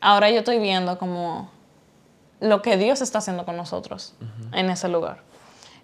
ahora 0.00 0.30
yo 0.30 0.38
estoy 0.38 0.58
viendo 0.58 0.98
como 0.98 1.50
lo 2.40 2.62
que 2.62 2.76
Dios 2.76 3.00
está 3.00 3.18
haciendo 3.18 3.44
con 3.44 3.56
nosotros 3.56 4.14
en 4.52 4.70
ese 4.70 4.88
lugar. 4.88 5.18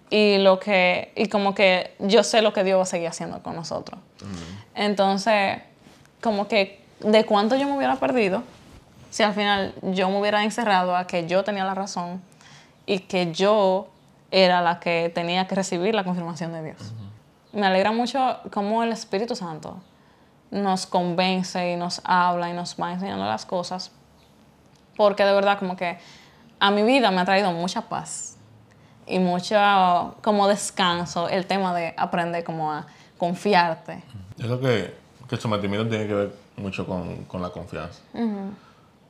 Y 0.09 0.37
lo 0.37 0.59
que 0.59 1.11
y 1.15 1.27
como 1.27 1.55
que 1.55 1.95
yo 1.99 2.23
sé 2.23 2.41
lo 2.41 2.53
que 2.53 2.63
Dios 2.63 2.77
va 2.77 2.83
a 2.83 2.85
seguir 2.85 3.07
haciendo 3.07 3.41
con 3.41 3.55
nosotros. 3.55 3.99
Entonces, 4.75 5.59
como 6.21 6.47
que 6.47 6.83
de 6.99 7.25
cuánto 7.25 7.55
yo 7.55 7.65
me 7.65 7.75
hubiera 7.77 7.95
perdido 7.97 8.43
si 9.09 9.21
al 9.21 9.33
final 9.33 9.75
yo 9.81 10.09
me 10.09 10.19
hubiera 10.19 10.43
encerrado 10.43 10.95
a 10.95 11.05
que 11.05 11.27
yo 11.27 11.43
tenía 11.43 11.65
la 11.65 11.75
razón 11.75 12.21
y 12.87 12.99
que 12.99 13.31
yo 13.31 13.87
era 14.31 14.61
la 14.61 14.79
que 14.79 15.11
tenía 15.13 15.47
que 15.47 15.53
recibir 15.53 15.93
la 15.93 16.03
confirmación 16.03 16.51
de 16.51 16.63
Dios. 16.63 16.93
Me 17.51 17.67
alegra 17.67 17.91
mucho 17.91 18.39
cómo 18.51 18.81
el 18.81 18.91
Espíritu 18.91 19.35
Santo 19.35 19.77
nos 20.49 20.87
convence 20.87 21.71
y 21.71 21.75
nos 21.75 22.01
habla 22.03 22.49
y 22.49 22.53
nos 22.53 22.75
va 22.81 22.91
enseñando 22.91 23.25
las 23.25 23.45
cosas, 23.45 23.91
porque 24.95 25.23
de 25.23 25.33
verdad 25.33 25.59
como 25.59 25.75
que 25.75 25.99
a 26.63 26.71
mi 26.71 26.81
vida 26.81 27.11
me 27.11 27.19
ha 27.19 27.25
traído 27.25 27.51
mucha 27.51 27.81
paz 27.89 28.37
y 29.05 29.19
mucho 29.19 29.57
como 30.21 30.47
descanso 30.47 31.27
el 31.27 31.45
tema 31.45 31.75
de 31.75 31.93
aprender 31.97 32.45
como 32.45 32.71
a 32.71 32.87
confiarte. 33.17 34.01
Yo 34.37 34.45
creo 34.45 34.59
que, 34.61 34.93
que 35.27 35.35
el 35.35 35.41
sometimiento 35.41 35.89
tiene 35.89 36.07
que 36.07 36.13
ver 36.13 36.33
mucho 36.55 36.85
con, 36.87 37.25
con 37.25 37.41
la 37.41 37.49
confianza. 37.49 38.01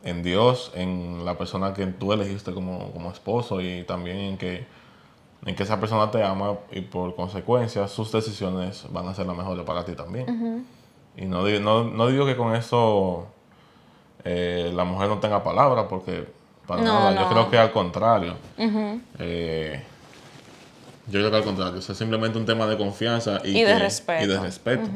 En 0.04 0.24
Dios, 0.24 0.72
en 0.74 1.24
la 1.24 1.38
persona 1.38 1.76
que 1.76 1.86
tú 1.86 2.12
elegiste 2.12 2.56
como, 2.56 2.92
como 2.92 3.12
esposo 3.12 3.62
y 3.62 3.84
también 3.84 4.18
en 4.18 4.38
que, 4.39 4.66
en 5.46 5.56
que 5.56 5.62
esa 5.62 5.80
persona 5.80 6.10
te 6.10 6.24
ama 6.24 6.56
y 6.72 6.82
por 6.82 7.16
consecuencia 7.16 7.88
sus 7.88 8.12
decisiones 8.12 8.88
van 8.89 9.08
a 9.08 9.13
ser 9.13 9.28
las 9.28 9.38
mejores 9.38 9.63
para 9.63 9.86
ti 9.86 9.94
también. 9.94 10.66
Y 11.16 11.26
no, 11.26 11.48
no, 11.60 11.84
no, 11.84 12.08
digo 12.08 12.26
que 12.26 12.36
con 12.36 12.56
eso 12.56 13.28
eh, 14.24 14.72
la 14.74 14.86
mujer 14.86 15.08
no 15.08 15.20
tenga 15.20 15.44
palabra, 15.44 15.88
porque 15.88 16.42
para 16.67 16.82
nada, 16.82 17.21
yo 17.21 17.30
creo 17.30 17.49
que 17.49 17.58
al 17.58 17.71
contrario. 17.71 18.36
Eh, 19.19 19.82
yo 21.08 21.19
creo 21.19 21.32
que 21.32 21.38
al 21.38 21.43
contrario, 21.43 21.80
es 21.80 21.86
simplemente 21.86 22.38
un 22.38 22.45
tema 22.45 22.65
de 22.67 22.78
confianza 22.78 23.41
y, 23.43 23.62
de 23.62 23.78
respeto. 23.78 24.23
Y 24.23 24.28
de 24.28 24.39
respeto. 24.39 24.89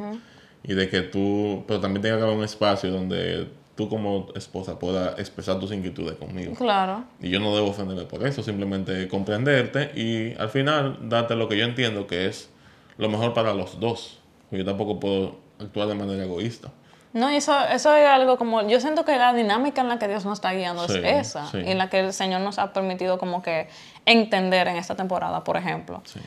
Y 0.63 0.73
de 0.73 0.89
que 0.89 1.01
tú, 1.01 1.63
pero 1.67 1.80
también 1.80 2.01
tenga 2.01 2.17
que 2.17 2.23
haber 2.23 2.38
un 2.38 2.43
espacio 2.43 2.91
donde 2.91 3.49
tú 3.75 3.88
como 3.88 4.27
esposa 4.36 4.80
puedas 4.80 5.17
expresar 5.19 5.60
tus 5.60 5.71
inquietudes 5.71 6.15
conmigo. 6.15 6.53
Claro. 6.56 7.06
Y 7.21 7.30
yo 7.30 7.39
no 7.39 7.56
debo 7.56 7.69
ofenderme 7.69 8.03
por 8.03 8.25
eso, 8.25 8.41
simplemente 8.41 9.08
comprenderte 9.08 9.91
y 9.95 10.34
al 10.39 10.49
final 10.49 10.97
darte 11.03 11.36
lo 11.36 11.47
que 11.47 11.58
yo 11.58 11.63
entiendo 11.63 12.08
que 12.08 12.25
es 12.25 12.49
lo 12.97 13.08
mejor 13.08 13.34
para 13.34 13.53
los 13.53 13.80
dos. 13.80 14.19
Yo 14.51 14.65
tampoco 14.65 14.99
puedo 14.99 15.38
actuar 15.60 15.88
de 15.88 15.95
manera 15.95 16.23
egoísta. 16.23 16.71
No, 17.13 17.30
eso, 17.30 17.58
eso 17.67 17.93
es 17.96 18.08
algo 18.08 18.38
como, 18.38 18.67
yo 18.67 18.80
siento 18.80 19.06
que 19.06 19.17
la 19.17 19.34
dinámica 19.34 19.82
en 19.82 19.88
la 19.88 19.98
que 19.98 20.08
Dios 20.08 20.26
nos 20.26 20.39
está 20.39 20.54
guiando 20.54 20.86
es 20.86 20.91
esa, 20.91 21.50
y 21.54 21.72
en 21.72 21.78
la 21.78 21.89
que 21.89 22.00
el 22.00 22.13
Señor 22.13 22.41
nos 22.41 22.60
ha 22.60 22.74
permitido 22.74 23.17
como 23.17 23.41
que 23.41 23.70
entender 24.06 24.67
en 24.67 24.76
esta 24.76 24.96
temporada, 24.96 25.43
por 25.43 25.58
ejemplo. 25.58 26.02
Sí. 26.06 26.20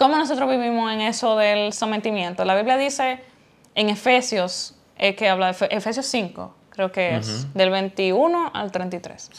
¿Cómo 0.00 0.16
nosotros 0.16 0.48
vivimos 0.48 0.90
en 0.90 1.02
eso 1.02 1.36
del 1.36 1.74
sometimiento? 1.74 2.46
La 2.46 2.54
Biblia 2.54 2.78
dice 2.78 3.22
en 3.74 3.90
Efesios, 3.90 4.74
eh, 4.96 5.14
que 5.14 5.28
habla 5.28 5.52
de 5.52 5.66
Efesios 5.70 6.06
5, 6.06 6.54
creo 6.70 6.90
que 6.90 7.16
es, 7.16 7.52
del 7.52 7.68
21 7.68 8.50
al 8.54 8.72
33. 8.72 9.30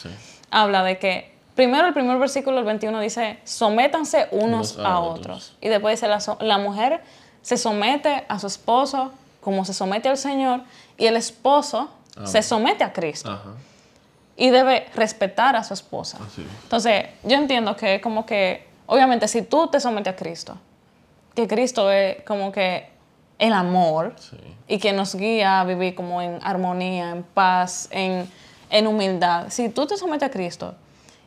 Habla 0.52 0.84
de 0.84 1.00
que, 1.00 1.34
primero 1.56 1.88
el 1.88 1.96
primer 1.96 2.20
versículo, 2.20 2.60
el 2.60 2.66
21, 2.66 3.00
dice, 3.00 3.40
sométanse 3.44 4.28
unos, 4.30 4.78
a, 4.78 5.00
otros. 5.00 5.58
Y 5.62 5.70
después 5.70 6.00
dice, 6.00 6.08
la, 6.08 6.20
la 6.42 6.60
mujer 6.60 7.02
se 7.42 7.58
somete 7.58 8.24
a 8.28 8.38
su 8.38 8.46
esposo 8.46 9.14
como 9.42 9.66
se 9.66 9.74
somete 9.74 10.08
al 10.08 10.18
Señor 10.18 10.62
y 10.98 11.08
el 11.08 11.18
esposo 11.18 11.90
se 12.24 12.42
somete 12.42 12.84
a 12.84 12.94
Cristo. 12.94 13.40
Y 14.38 14.50
debe 14.50 14.88
respetar 14.96 15.56
a 15.56 15.64
su 15.64 15.74
esposa. 15.74 16.18
Entonces, 16.64 17.06
yo 17.24 17.36
entiendo 17.36 17.76
que 17.76 18.00
como 18.02 18.26
que, 18.26 18.68
obviamente, 18.86 19.28
si 19.28 19.42
tú 19.42 19.68
te 19.68 19.80
sometes 19.80 20.14
a 20.14 20.16
Cristo, 20.16 20.58
que 21.36 21.48
Cristo 21.48 21.92
es 21.92 22.24
como 22.24 22.52
que 22.52 22.90
el 23.38 23.54
amor 23.54 24.16
y 24.68 24.78
que 24.78 24.94
nos 24.94 25.16
guía 25.16 25.62
a 25.62 25.64
vivir 25.64 25.96
como 25.96 26.22
en 26.22 26.40
armonía, 26.44 27.10
en 27.10 27.24
paz, 27.24 27.88
en, 27.92 28.30
en 28.70 28.88
humildad. 28.88 29.48
Si 29.50 29.70
tú 29.70 29.88
te 29.88 29.98
sometes 29.98 30.30
a 30.30 30.32
Cristo 30.32 30.76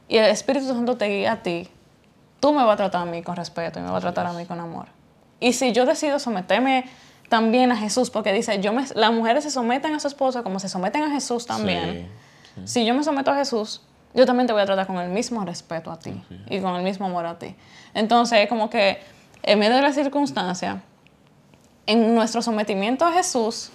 y 0.09 0.19
el 0.19 0.27
Espíritu 0.27 0.69
Santo 0.69 0.97
te 0.97 1.09
guía 1.09 1.33
a 1.33 1.43
ti, 1.43 1.69
tú 2.41 2.53
me 2.53 2.63
vas 2.63 2.75
a 2.75 2.77
tratar 2.77 3.03
a 3.03 3.11
mí 3.11 3.23
con 3.23 3.37
respeto 3.37 3.81
y 3.81 3.83
me 3.83 3.91
vas 3.91 3.99
a 3.99 4.13
tratar 4.13 4.27
a 4.27 4.33
mí 4.33 4.47
con 4.47 4.61
amor. 4.61 4.87
Y 5.41 5.55
si 5.55 5.73
yo 5.73 5.87
decido 5.87 6.19
someterme 6.19 6.85
también 7.35 7.73
a 7.73 7.77
Jesús, 7.77 8.11
porque 8.11 8.33
dice, 8.33 8.61
yo 8.61 8.73
me, 8.73 8.85
las 8.95 9.13
mujeres 9.13 9.43
se 9.43 9.51
someten 9.51 9.93
a 9.93 9.99
su 9.99 10.07
esposo 10.07 10.45
como 10.45 10.61
se 10.61 10.69
someten 10.69 11.03
a 11.03 11.11
Jesús 11.11 11.47
también. 11.47 12.09
Si 12.63 12.87
yo 12.87 12.95
me 12.95 13.03
someto 13.03 13.33
a 13.33 13.35
Jesús, 13.35 13.81
yo 14.15 14.25
también 14.25 14.47
te 14.47 14.53
voy 14.53 14.63
a 14.63 14.67
tratar 14.67 14.87
con 14.87 14.99
el 14.99 15.09
mismo 15.11 15.45
respeto 15.45 15.91
a 15.91 15.99
ti 15.99 16.15
y 16.49 16.61
con 16.61 16.77
el 16.77 16.85
mismo 16.85 17.07
amor 17.07 17.27
a 17.27 17.37
ti. 17.37 17.57
Entonces, 17.93 18.49
como 18.49 18.71
que 18.71 19.01
en 19.43 19.59
medio 19.59 19.75
de 19.75 19.83
la 19.83 19.93
circunstancia, 19.93 20.83
en 21.87 22.15
nuestro 22.15 22.41
sometimiento 22.41 23.05
a 23.05 23.11
Jesús, 23.11 23.71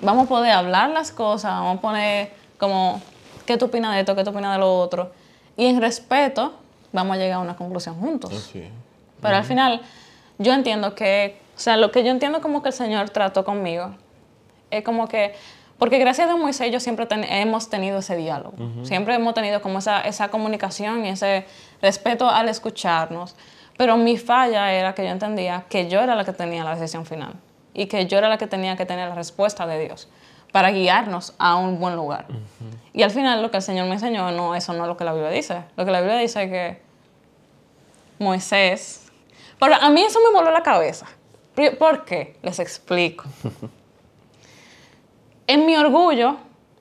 vamos 0.00 0.26
a 0.26 0.28
poder 0.28 0.52
hablar 0.52 0.90
las 0.90 1.10
cosas, 1.10 1.50
vamos 1.50 1.78
a 1.78 1.80
poner 1.80 2.32
como, 2.58 3.02
¿qué 3.44 3.56
tú 3.56 3.64
opinas 3.64 3.92
de 3.92 4.00
esto? 4.02 4.14
¿Qué 4.14 4.22
tú 4.22 4.30
opinas 4.30 4.52
de 4.52 4.60
lo 4.60 4.78
otro? 4.78 5.10
Y 5.56 5.66
en 5.66 5.80
respeto, 5.80 6.54
vamos 6.92 7.16
a 7.16 7.18
llegar 7.18 7.38
a 7.38 7.40
una 7.40 7.56
conclusión 7.56 7.96
juntos. 7.96 8.52
Pero 9.20 9.36
al 9.36 9.44
final, 9.44 9.80
yo 10.38 10.52
entiendo 10.52 10.94
que, 10.94 11.42
o 11.56 11.58
sea, 11.58 11.76
lo 11.76 11.90
que 11.90 12.02
yo 12.02 12.10
entiendo 12.10 12.40
como 12.40 12.62
que 12.62 12.68
el 12.68 12.74
Señor 12.74 13.10
trató 13.10 13.44
conmigo, 13.44 13.94
es 14.70 14.82
como 14.82 15.08
que, 15.08 15.34
porque 15.78 15.98
gracias 15.98 16.28
a 16.28 16.36
Moisés 16.36 16.72
yo 16.72 16.80
siempre 16.80 17.06
hemos 17.10 17.70
tenido 17.70 17.98
ese 17.98 18.16
diálogo, 18.16 18.54
siempre 18.82 19.14
hemos 19.14 19.34
tenido 19.34 19.62
como 19.62 19.78
esa, 19.78 20.00
esa 20.00 20.28
comunicación 20.28 21.04
y 21.06 21.10
ese 21.10 21.46
respeto 21.80 22.28
al 22.28 22.48
escucharnos, 22.48 23.36
pero 23.76 23.96
mi 23.96 24.16
falla 24.16 24.72
era 24.72 24.94
que 24.94 25.04
yo 25.04 25.10
entendía 25.10 25.64
que 25.68 25.88
yo 25.88 26.00
era 26.00 26.14
la 26.14 26.24
que 26.24 26.32
tenía 26.32 26.64
la 26.64 26.74
decisión 26.74 27.06
final 27.06 27.34
y 27.72 27.86
que 27.86 28.06
yo 28.06 28.18
era 28.18 28.28
la 28.28 28.38
que 28.38 28.46
tenía 28.46 28.76
que 28.76 28.86
tener 28.86 29.08
la 29.08 29.14
respuesta 29.14 29.66
de 29.66 29.80
Dios 29.80 30.08
para 30.52 30.70
guiarnos 30.70 31.34
a 31.38 31.56
un 31.56 31.80
buen 31.80 31.96
lugar. 31.96 32.26
Y 32.92 33.02
al 33.02 33.10
final 33.10 33.42
lo 33.42 33.50
que 33.50 33.56
el 33.56 33.62
Señor 33.64 33.86
me 33.86 33.94
enseñó, 33.94 34.30
no, 34.30 34.54
eso 34.54 34.72
no 34.72 34.84
es 34.84 34.88
lo 34.88 34.96
que 34.96 35.02
la 35.02 35.12
Biblia 35.12 35.30
dice. 35.30 35.64
Lo 35.76 35.84
que 35.84 35.90
la 35.90 36.00
Biblia 36.00 36.18
dice 36.18 36.44
es 36.44 36.50
que 36.50 36.82
Moisés 38.20 39.04
pero 39.58 39.74
a 39.74 39.88
mí 39.90 40.02
eso 40.02 40.18
me 40.20 40.32
voló 40.32 40.50
la 40.50 40.62
cabeza. 40.62 41.06
¿Por 41.54 42.04
qué? 42.04 42.36
Les 42.42 42.58
explico. 42.58 43.24
en 45.46 45.66
mi 45.66 45.76
orgullo, 45.76 46.36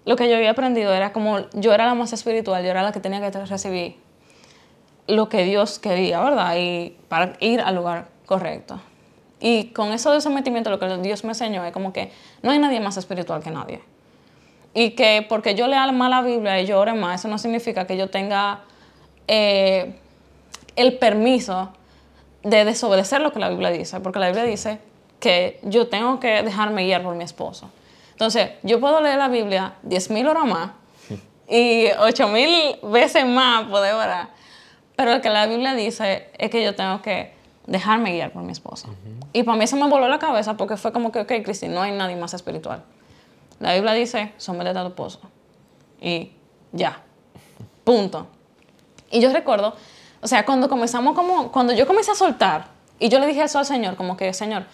lo 0.06 0.16
que 0.16 0.30
yo 0.30 0.36
había 0.36 0.52
aprendido 0.52 0.94
era 0.94 1.14
como 1.14 1.50
yo 1.52 1.74
era 1.74 1.86
la 1.86 1.94
más 1.94 2.14
espiritual, 2.14 2.64
yo 2.64 2.72
era 2.72 2.82
la 2.82 2.92
que 2.92 3.00
tenía 3.00 3.20
que 3.20 3.46
recibir 3.46 3.96
lo 5.08 5.30
que 5.30 5.44
Dios 5.44 5.80
quería, 5.80 6.22
¿verdad? 6.22 6.56
Y 6.58 6.98
para 7.08 7.34
ir 7.40 7.62
al 7.62 7.76
lugar 7.76 8.08
correcto. 8.26 8.80
Y 9.40 9.66
con 9.66 9.92
eso 9.92 10.12
de 10.12 10.22
sometimiento, 10.22 10.70
lo 10.70 10.80
que 10.80 10.98
Dios 11.00 11.24
me 11.24 11.32
enseñó 11.32 11.66
es 11.66 11.74
como 11.74 11.92
que 11.92 12.12
no 12.42 12.52
hay 12.52 12.60
nadie 12.60 12.80
más 12.80 12.96
espiritual 12.98 13.44
que 13.44 13.52
nadie. 13.52 13.82
Y 14.74 14.92
que 14.92 15.26
porque 15.28 15.54
yo 15.54 15.68
lea 15.68 15.92
más 15.92 16.10
la 16.10 16.22
Biblia 16.22 16.62
y 16.62 16.66
yo 16.66 16.80
ore 16.80 16.94
más, 16.94 17.20
eso 17.20 17.28
no 17.28 17.38
significa 17.38 17.86
que 17.86 17.98
yo 17.98 18.10
tenga 18.10 18.62
eh, 19.28 19.96
el 20.76 20.98
permiso 20.98 21.74
de 22.44 22.66
desobedecer 22.66 23.22
lo 23.22 23.32
que 23.32 23.40
la 23.40 23.50
Biblia 23.50 23.70
dice, 23.70 24.00
porque 24.00 24.20
la 24.20 24.28
Biblia 24.28 24.44
dice 24.44 24.80
que 25.20 25.60
yo 25.64 25.88
tengo 25.88 26.20
que 26.20 26.44
dejarme 26.44 26.84
guiar 26.84 27.02
por 27.02 27.16
mi 27.16 27.24
esposo. 27.24 27.70
Entonces, 28.12 28.52
yo 28.64 28.80
puedo 28.80 29.02
leer 29.02 29.18
la 29.18 29.30
Biblia 29.30 29.76
10.000 29.86 30.30
horas 30.30 30.46
más 30.46 30.72
y 31.48 31.88
8.000 31.88 32.92
veces 32.92 33.26
más 33.26 33.66
poder 33.68 33.94
orar, 33.94 34.30
pero 34.96 35.14
lo 35.14 35.22
que 35.22 35.30
la 35.30 35.48
Biblia 35.48 35.74
dice 35.74 36.30
es 36.38 36.50
que 36.50 36.64
yo 36.64 36.76
tengo 36.76 37.02
que 37.02 37.34
dejarme 37.66 38.12
guiar 38.12 38.32
por 38.32 38.44
mi 38.44 38.52
esposo. 38.52 38.94
Y 39.32 39.44
para 39.44 39.58
mí 39.58 39.64
eso 39.64 39.76
me 39.78 39.88
voló 39.88 40.08
la 40.08 40.20
cabeza 40.20 40.58
porque 40.58 40.78
fue 40.78 40.92
como 40.92 41.12
que, 41.12 41.22
ok, 41.22 41.32
Cristi, 41.44 41.68
no 41.68 41.82
hay 41.82 41.92
nadie 41.92 42.16
más 42.16 42.34
espiritual. 42.34 42.84
La 43.60 43.74
Biblia 43.74 43.94
dice, 43.94 44.34
sométete 44.38 44.80
a 44.80 44.82
tu 44.82 44.90
esposo. 44.90 45.22
Y 46.02 46.34
ya. 46.74 47.02
Punto. 47.84 48.28
Y 49.10 49.22
yo 49.22 49.32
recuerdo 49.32 49.76
o 50.24 50.28
sea, 50.28 50.46
cuando 50.46 50.70
comenzamos 50.70 51.16
como, 51.16 51.52
cuando 51.52 51.74
yo 51.74 51.86
comencé 51.86 52.12
a 52.12 52.16
soltar 52.16 52.68
y 52.98 53.10
yo 53.10 53.20
le 53.20 53.28
dije 53.28 53.44
eso 53.44 53.60
al 53.60 53.66
Señor, 53.66 53.96
como 53.96 54.16
que, 54.16 54.34
Señor, 54.34 54.66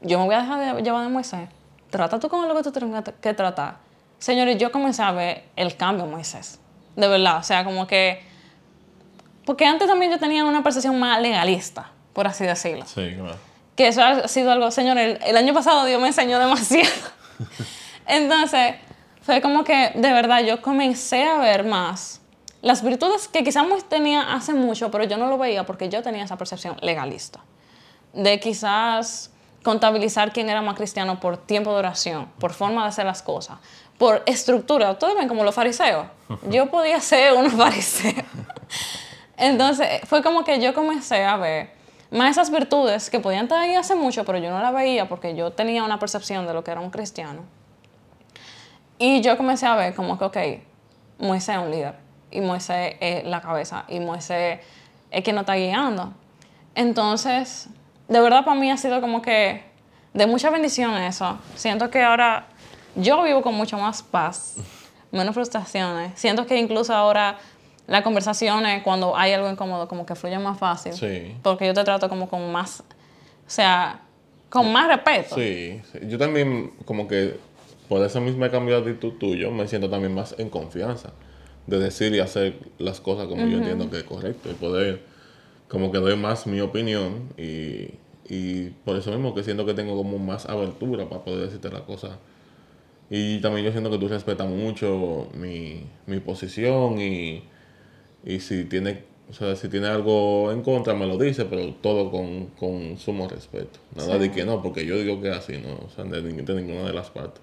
yo 0.00 0.18
me 0.18 0.24
voy 0.24 0.34
a 0.34 0.40
dejar 0.40 0.74
de 0.76 0.82
llevar 0.82 1.04
de 1.04 1.08
Moisés, 1.08 1.48
trata 1.90 2.18
tú 2.18 2.28
con 2.28 2.46
lo 2.48 2.54
que 2.56 2.62
tú 2.62 2.72
tienes 2.72 3.04
que 3.20 3.34
tratar. 3.34 3.76
Señor, 4.18 4.48
y 4.48 4.56
yo 4.56 4.72
comencé 4.72 5.02
a 5.02 5.12
ver 5.12 5.44
el 5.54 5.76
cambio 5.76 6.04
en 6.04 6.10
Moisés, 6.10 6.58
de 6.96 7.06
verdad, 7.06 7.38
o 7.38 7.42
sea, 7.44 7.64
como 7.64 7.86
que, 7.86 8.22
porque 9.44 9.64
antes 9.64 9.86
también 9.86 10.10
yo 10.10 10.18
tenía 10.18 10.44
una 10.44 10.62
percepción 10.62 10.98
más 10.98 11.20
legalista, 11.20 11.92
por 12.12 12.26
así 12.26 12.44
decirlo. 12.44 12.84
Sí, 12.86 13.14
claro. 13.14 13.36
Que 13.76 13.88
eso 13.88 14.02
ha 14.02 14.26
sido 14.26 14.50
algo, 14.50 14.70
Señor, 14.70 14.98
el, 14.98 15.18
el 15.24 15.36
año 15.36 15.54
pasado 15.54 15.84
Dios 15.84 16.00
me 16.00 16.08
enseñó 16.08 16.38
demasiado. 16.38 16.88
Entonces, 18.06 18.76
fue 19.22 19.40
como 19.40 19.64
que 19.64 19.92
de 19.94 20.12
verdad 20.12 20.40
yo 20.42 20.60
comencé 20.60 21.24
a 21.24 21.38
ver 21.38 21.64
más 21.64 22.20
las 22.64 22.82
virtudes 22.82 23.28
que 23.28 23.44
quizás 23.44 23.66
tenía 23.90 24.32
hace 24.32 24.54
mucho, 24.54 24.90
pero 24.90 25.04
yo 25.04 25.18
no 25.18 25.28
lo 25.28 25.36
veía 25.36 25.66
porque 25.66 25.90
yo 25.90 26.02
tenía 26.02 26.24
esa 26.24 26.38
percepción 26.38 26.78
legalista. 26.80 27.40
De 28.14 28.40
quizás 28.40 29.30
contabilizar 29.62 30.32
quién 30.32 30.48
era 30.48 30.62
más 30.62 30.74
cristiano 30.74 31.20
por 31.20 31.36
tiempo 31.36 31.72
de 31.72 31.76
oración, 31.76 32.26
por 32.38 32.54
forma 32.54 32.82
de 32.82 32.88
hacer 32.88 33.04
las 33.04 33.20
cosas, 33.20 33.58
por 33.98 34.22
estructura. 34.24 34.90
Ustedes 34.90 35.14
ven 35.14 35.28
como 35.28 35.44
los 35.44 35.54
fariseos. 35.54 36.06
Yo 36.48 36.70
podía 36.70 36.98
ser 37.00 37.34
un 37.34 37.50
fariseo. 37.50 38.24
Entonces 39.36 40.00
fue 40.06 40.22
como 40.22 40.42
que 40.42 40.58
yo 40.60 40.72
comencé 40.72 41.22
a 41.24 41.36
ver 41.36 41.72
más 42.10 42.30
esas 42.30 42.50
virtudes 42.50 43.10
que 43.10 43.20
podían 43.20 43.44
estar 43.44 43.58
ahí 43.58 43.74
hace 43.74 43.96
mucho, 43.96 44.24
pero 44.24 44.38
yo 44.38 44.48
no 44.50 44.60
las 44.60 44.72
veía 44.72 45.08
porque 45.08 45.34
yo 45.34 45.50
tenía 45.50 45.82
una 45.82 45.98
percepción 45.98 46.46
de 46.46 46.54
lo 46.54 46.62
que 46.62 46.70
era 46.70 46.80
un 46.80 46.90
cristiano. 46.90 47.42
Y 48.96 49.20
yo 49.22 49.36
comencé 49.36 49.66
a 49.66 49.74
ver 49.74 49.94
como 49.94 50.16
que, 50.16 50.24
ok, 50.24 50.38
Moisés 51.18 51.56
es 51.56 51.62
un 51.62 51.70
líder 51.72 52.03
y 52.34 52.40
Moisés 52.40 52.96
es 53.00 53.24
la 53.24 53.40
cabeza 53.40 53.84
y 53.88 54.00
Moisés 54.00 54.58
es 55.10 55.24
quien 55.24 55.36
nos 55.36 55.42
está 55.42 55.54
guiando. 55.54 56.12
Entonces, 56.74 57.68
de 58.08 58.20
verdad 58.20 58.44
para 58.44 58.60
mí 58.60 58.70
ha 58.70 58.76
sido 58.76 59.00
como 59.00 59.22
que 59.22 59.62
de 60.12 60.26
mucha 60.26 60.50
bendición 60.50 60.94
eso. 60.96 61.38
Siento 61.54 61.88
que 61.90 62.02
ahora 62.02 62.46
yo 62.96 63.22
vivo 63.22 63.42
con 63.42 63.54
mucho 63.54 63.78
más 63.78 64.02
paz, 64.02 64.56
menos 65.10 65.34
frustraciones. 65.34 66.12
Siento 66.18 66.46
que 66.46 66.58
incluso 66.58 66.92
ahora 66.92 67.38
las 67.86 68.02
conversaciones, 68.02 68.82
cuando 68.82 69.16
hay 69.16 69.32
algo 69.32 69.50
incómodo, 69.50 69.88
como 69.88 70.04
que 70.04 70.14
fluyen 70.14 70.42
más 70.42 70.58
fácil. 70.58 70.92
Sí. 70.92 71.36
Porque 71.42 71.66
yo 71.66 71.74
te 71.74 71.84
trato 71.84 72.08
como 72.08 72.28
con 72.28 72.50
más, 72.50 72.80
o 72.80 72.84
sea, 73.46 74.00
con 74.48 74.72
más 74.72 74.88
respeto. 74.88 75.36
Sí, 75.36 75.80
yo 76.02 76.18
también 76.18 76.72
como 76.84 77.06
que 77.06 77.38
por 77.88 78.04
esa 78.04 78.20
misma 78.20 78.50
cambio 78.50 78.80
de 78.80 78.90
actitud 78.90 79.18
tuyo 79.18 79.50
me 79.50 79.68
siento 79.68 79.90
también 79.90 80.14
más 80.14 80.34
en 80.38 80.48
confianza 80.48 81.10
de 81.66 81.78
decir 81.78 82.14
y 82.14 82.20
hacer 82.20 82.58
las 82.78 83.00
cosas 83.00 83.26
como 83.26 83.46
yo 83.46 83.58
entiendo 83.58 83.90
que 83.90 83.98
es 83.98 84.04
correcto 84.04 84.50
y 84.50 84.54
poder 84.54 85.00
como 85.68 85.90
que 85.90 85.98
doy 85.98 86.16
más 86.16 86.46
mi 86.46 86.60
opinión 86.60 87.30
y, 87.38 87.90
y 88.28 88.70
por 88.84 88.96
eso 88.96 89.10
mismo 89.10 89.34
que 89.34 89.42
siento 89.42 89.64
que 89.66 89.74
tengo 89.74 89.96
como 89.96 90.18
más 90.18 90.46
abertura 90.46 91.08
para 91.08 91.24
poder 91.24 91.46
decirte 91.46 91.70
las 91.70 91.82
cosas. 91.82 92.12
Y 93.10 93.40
también 93.40 93.66
yo 93.66 93.72
siento 93.72 93.90
que 93.90 93.98
tú 93.98 94.08
respetas 94.08 94.48
mucho 94.48 95.28
mi, 95.34 95.84
mi 96.06 96.20
posición 96.20 97.00
y, 97.00 97.42
y 98.24 98.40
si 98.40 98.64
tiene 98.64 99.14
o 99.28 99.32
sea, 99.32 99.56
si 99.56 99.68
tiene 99.68 99.86
algo 99.86 100.52
en 100.52 100.62
contra 100.62 100.94
me 100.94 101.06
lo 101.06 101.16
dice, 101.16 101.46
pero 101.46 101.74
todo 101.74 102.10
con, 102.10 102.46
con 102.58 102.98
sumo 102.98 103.26
respeto. 103.26 103.78
Nada 103.96 104.18
de 104.18 104.30
que 104.30 104.44
no, 104.44 104.62
porque 104.62 104.84
yo 104.84 104.98
digo 104.98 105.20
que 105.20 105.30
es 105.30 105.36
así, 105.36 105.58
¿no? 105.58 105.86
O 105.86 105.90
sea, 105.90 106.04
de, 106.04 106.20
de, 106.20 106.54
ninguna 106.54 106.84
de 106.84 106.92
las 106.92 107.10
partes. 107.10 107.40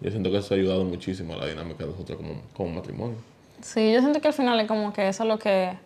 Yo 0.00 0.10
siento 0.10 0.30
que 0.30 0.38
eso 0.38 0.54
ha 0.54 0.56
ayudado 0.56 0.84
muchísimo 0.84 1.34
a 1.34 1.38
la 1.38 1.46
dinámica 1.46 1.84
de 1.84 1.90
nosotros 1.90 2.18
como, 2.18 2.42
como 2.52 2.74
matrimonio. 2.74 3.16
Sí, 3.62 3.92
yo 3.92 4.00
siento 4.00 4.20
que 4.20 4.28
al 4.28 4.34
final 4.34 4.60
es 4.60 4.68
como 4.68 4.92
que 4.92 5.08
eso 5.08 5.22
es 5.22 5.28
lo 5.28 5.38
que 5.38 5.78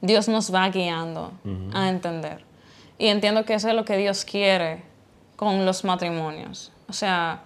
Dios 0.00 0.28
nos 0.28 0.54
va 0.54 0.68
guiando 0.68 1.32
a 1.74 1.88
entender. 1.88 2.44
Y 2.98 3.08
entiendo 3.08 3.44
que 3.44 3.54
eso 3.54 3.68
es 3.68 3.74
lo 3.74 3.84
que 3.84 3.96
Dios 3.96 4.24
quiere 4.24 4.82
con 5.36 5.66
los 5.66 5.84
matrimonios. 5.84 6.72
O 6.88 6.92
sea, 6.92 7.42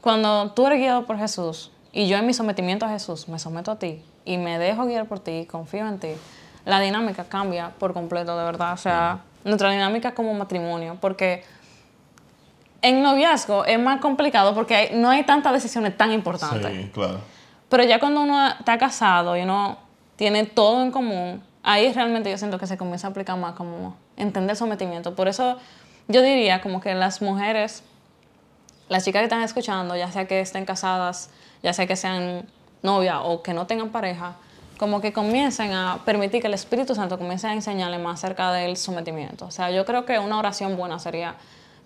cuando 0.00 0.52
tú 0.52 0.66
eres 0.66 0.78
guiado 0.78 1.06
por 1.06 1.18
Jesús 1.18 1.70
y 1.92 2.06
yo 2.06 2.16
en 2.16 2.26
mi 2.26 2.32
sometimiento 2.32 2.86
a 2.86 2.88
Jesús 2.88 3.28
me 3.28 3.38
someto 3.38 3.72
a 3.72 3.78
ti 3.78 4.02
y 4.24 4.38
me 4.38 4.58
dejo 4.58 4.86
guiar 4.86 5.06
por 5.06 5.20
ti, 5.20 5.46
confío 5.50 5.86
en 5.86 5.98
ti, 5.98 6.12
la 6.64 6.80
dinámica 6.80 7.24
cambia 7.24 7.72
por 7.78 7.92
completo, 7.92 8.38
de 8.38 8.44
verdad. 8.44 8.72
O 8.72 8.76
sea, 8.76 9.22
nuestra 9.44 9.70
dinámica 9.70 10.14
como 10.14 10.32
matrimonio, 10.34 10.96
porque 11.00 11.42
en 12.82 13.02
noviazgo 13.02 13.64
es 13.64 13.78
más 13.78 14.00
complicado 14.00 14.54
porque 14.54 14.92
no 14.94 15.10
hay 15.10 15.24
tantas 15.24 15.52
decisiones 15.52 15.96
tan 15.96 16.12
importantes. 16.12 16.70
Sí, 16.72 16.90
claro. 16.92 17.20
Pero 17.68 17.84
ya 17.84 17.98
cuando 17.98 18.22
uno 18.22 18.48
está 18.48 18.78
casado 18.78 19.36
y 19.36 19.42
uno 19.42 19.78
tiene 20.16 20.44
todo 20.44 20.82
en 20.82 20.90
común, 20.90 21.42
ahí 21.62 21.92
realmente 21.92 22.30
yo 22.30 22.38
siento 22.38 22.58
que 22.58 22.66
se 22.66 22.76
comienza 22.76 23.08
a 23.08 23.10
aplicar 23.10 23.36
más 23.36 23.54
como 23.54 23.96
entender 24.16 24.56
sometimiento. 24.56 25.14
Por 25.14 25.28
eso 25.28 25.58
yo 26.08 26.22
diría 26.22 26.60
como 26.60 26.80
que 26.80 26.94
las 26.94 27.20
mujeres, 27.20 27.82
las 28.88 29.04
chicas 29.04 29.20
que 29.20 29.24
están 29.24 29.42
escuchando, 29.42 29.96
ya 29.96 30.10
sea 30.10 30.26
que 30.26 30.40
estén 30.40 30.64
casadas, 30.64 31.30
ya 31.62 31.72
sea 31.72 31.86
que 31.86 31.96
sean 31.96 32.46
novia 32.82 33.20
o 33.20 33.42
que 33.42 33.52
no 33.52 33.66
tengan 33.66 33.90
pareja, 33.90 34.36
como 34.78 35.00
que 35.00 35.12
comiencen 35.12 35.72
a 35.72 36.00
permitir 36.04 36.40
que 36.40 36.46
el 36.46 36.54
Espíritu 36.54 36.94
Santo 36.94 37.18
comience 37.18 37.46
a 37.46 37.52
enseñarle 37.52 37.98
más 37.98 38.24
acerca 38.24 38.52
del 38.52 38.76
sometimiento. 38.76 39.46
O 39.46 39.50
sea, 39.50 39.70
yo 39.70 39.84
creo 39.84 40.06
que 40.06 40.18
una 40.18 40.38
oración 40.38 40.76
buena 40.76 40.98
sería 40.98 41.34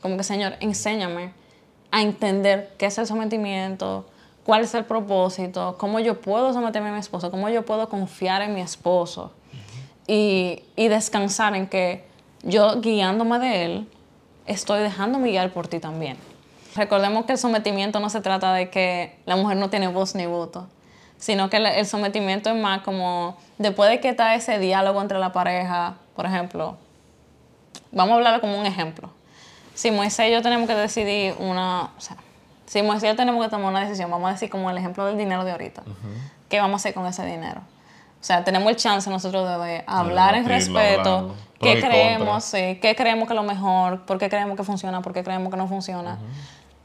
como 0.00 0.16
que, 0.16 0.24
Señor, 0.24 0.54
enséñame 0.60 1.32
a 1.90 2.02
entender 2.02 2.74
qué 2.78 2.86
es 2.86 2.98
el 2.98 3.06
sometimiento, 3.06 4.06
cuál 4.44 4.62
es 4.62 4.74
el 4.74 4.84
propósito, 4.84 5.76
cómo 5.78 6.00
yo 6.00 6.20
puedo 6.20 6.52
someterme 6.52 6.88
a 6.88 6.92
mi 6.92 6.98
esposo, 6.98 7.30
cómo 7.30 7.48
yo 7.48 7.64
puedo 7.64 7.88
confiar 7.88 8.42
en 8.42 8.54
mi 8.54 8.60
esposo 8.60 9.32
y, 10.06 10.62
y 10.76 10.88
descansar 10.88 11.54
en 11.54 11.66
que 11.66 12.04
yo 12.42 12.80
guiándome 12.80 13.38
de 13.38 13.64
él, 13.64 13.88
estoy 14.46 14.80
dejándome 14.80 15.30
guiar 15.30 15.52
por 15.52 15.68
ti 15.68 15.78
también. 15.78 16.16
Recordemos 16.74 17.26
que 17.26 17.32
el 17.32 17.38
sometimiento 17.38 18.00
no 18.00 18.10
se 18.10 18.20
trata 18.20 18.52
de 18.54 18.70
que 18.70 19.18
la 19.26 19.36
mujer 19.36 19.58
no 19.58 19.70
tiene 19.70 19.88
voz 19.88 20.14
ni 20.14 20.26
voto 20.26 20.66
sino 21.22 21.48
que 21.48 21.58
el 21.58 21.86
sometimiento 21.86 22.50
es 22.50 22.56
más 22.56 22.82
como 22.82 23.36
después 23.56 23.88
de 23.88 24.00
que 24.00 24.08
está 24.08 24.34
ese 24.34 24.58
diálogo 24.58 25.00
entre 25.00 25.20
la 25.20 25.30
pareja, 25.30 25.94
por 26.16 26.26
ejemplo, 26.26 26.76
vamos 27.92 28.14
a 28.14 28.16
hablar 28.16 28.40
como 28.40 28.58
un 28.58 28.66
ejemplo. 28.66 29.08
Si 29.72 29.92
Moisés 29.92 30.30
y 30.30 30.32
yo 30.32 30.42
tenemos 30.42 30.66
que 30.68 30.74
decidir 30.74 31.36
una, 31.38 31.90
o 31.96 32.00
sea, 32.00 32.16
si 32.72 32.82
Moisés 32.82 33.04
y 33.04 33.06
yo 33.08 33.16
tenemos 33.16 33.44
que 33.44 33.50
tomar 33.50 33.68
una 33.68 33.80
decisión, 33.80 34.10
vamos 34.10 34.30
a 34.30 34.32
decir 34.32 34.48
como 34.48 34.70
el 34.70 34.78
ejemplo 34.78 35.04
del 35.04 35.18
dinero 35.18 35.44
de 35.44 35.50
ahorita, 35.52 35.82
¿qué 36.48 36.58
vamos 36.58 36.72
a 36.72 36.76
hacer 36.76 36.94
con 36.94 37.04
ese 37.04 37.22
dinero? 37.26 37.60
O 37.60 38.24
sea, 38.24 38.44
tenemos 38.44 38.66
el 38.70 38.76
chance 38.76 39.10
nosotros 39.10 39.46
de 39.62 39.84
hablar 39.86 40.36
en 40.36 40.48
respeto, 40.48 41.34
qué 41.60 41.82
creemos, 41.82 42.44
sí, 42.44 42.78
qué 42.80 42.96
creemos 42.96 43.28
que 43.28 43.34
es 43.34 43.36
lo 43.36 43.42
mejor, 43.42 44.06
por 44.06 44.16
qué 44.16 44.30
creemos 44.30 44.56
que 44.56 44.64
funciona, 44.64 45.02
por 45.02 45.12
qué 45.12 45.22
creemos 45.22 45.50
que 45.50 45.58
no 45.58 45.68
funciona. 45.68 46.16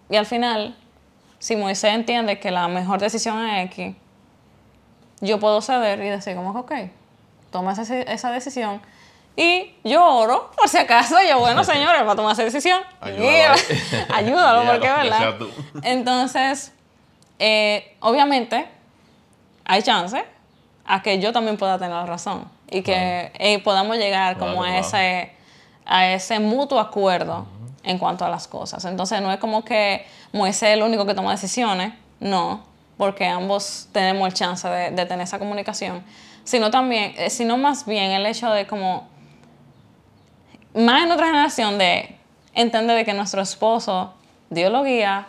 Y 0.09 0.17
al 0.17 0.25
final, 0.25 0.75
si 1.39 1.55
Moisés 1.55 1.93
entiende 1.93 2.37
que 2.37 2.51
la 2.51 2.67
mejor 2.67 2.99
decisión 2.99 3.47
es 3.47 3.67
X, 3.67 3.95
yo 5.21 5.39
puedo 5.39 5.61
ceder 5.61 6.01
y 6.01 6.09
decir 6.09 6.35
como 6.35 6.49
ok, 6.49 6.73
toma 7.49 7.71
esa, 7.71 8.31
decisión. 8.31 8.81
Y 9.37 9.75
yo 9.83 10.03
oro, 10.03 10.51
por 10.57 10.67
si 10.67 10.77
acaso, 10.77 11.15
yo, 11.21 11.39
bueno, 11.39 11.63
señores, 11.63 12.05
va 12.05 12.11
a 12.11 12.15
tomar 12.15 12.33
esa 12.33 12.43
decisión. 12.43 12.81
Ayúdalo, 12.99 13.55
ayúdalo 14.13 14.71
porque 14.71 14.87
es 14.87 14.95
verdad. 14.95 15.35
Entonces, 15.83 16.73
eh, 17.39 17.95
obviamente, 18.01 18.67
hay 19.63 19.83
chance 19.83 20.25
a 20.85 21.01
que 21.01 21.19
yo 21.19 21.31
también 21.31 21.57
pueda 21.57 21.77
tener 21.77 21.93
la 21.93 22.05
razón 22.05 22.49
y 22.69 22.81
que 22.81 23.31
eh, 23.35 23.59
podamos 23.59 23.97
llegar 23.97 24.37
como 24.37 24.63
a, 24.63 24.79
ese, 24.79 25.31
a 25.85 26.07
ese 26.07 26.39
mutuo 26.39 26.79
acuerdo 26.79 27.45
en 27.83 27.99
cuanto 27.99 28.25
a 28.25 28.29
las 28.29 28.47
cosas. 28.47 28.83
Entonces, 28.85 29.21
no 29.21 29.31
es 29.31 29.39
como 29.39 29.63
que 29.63 30.05
Moisés 30.33 30.63
es 30.63 30.69
el 30.75 30.83
único 30.83 31.05
que 31.05 31.13
toma 31.13 31.31
decisiones, 31.31 31.93
no 32.19 32.65
porque 32.97 33.25
ambos 33.27 33.87
tenemos 33.91 34.27
el 34.27 34.33
chance 34.33 34.67
de, 34.67 35.05
tener 35.05 35.21
esa 35.21 35.39
comunicación, 35.39 36.03
sino 36.43 36.71
también, 36.71 37.13
eh, 37.17 37.29
sino 37.29 37.57
más 37.57 37.85
bien 37.85 38.11
el 38.11 38.25
hecho 38.25 38.49
de 38.49 38.65
como, 38.65 39.07
más 40.77 41.03
en 41.03 41.11
otra 41.11 41.27
generación 41.27 41.77
de 41.77 42.15
entender 42.53 42.95
de 42.95 43.05
que 43.05 43.13
nuestro 43.13 43.41
esposo, 43.41 44.13
Dios 44.49 44.71
lo 44.71 44.83
guía, 44.83 45.27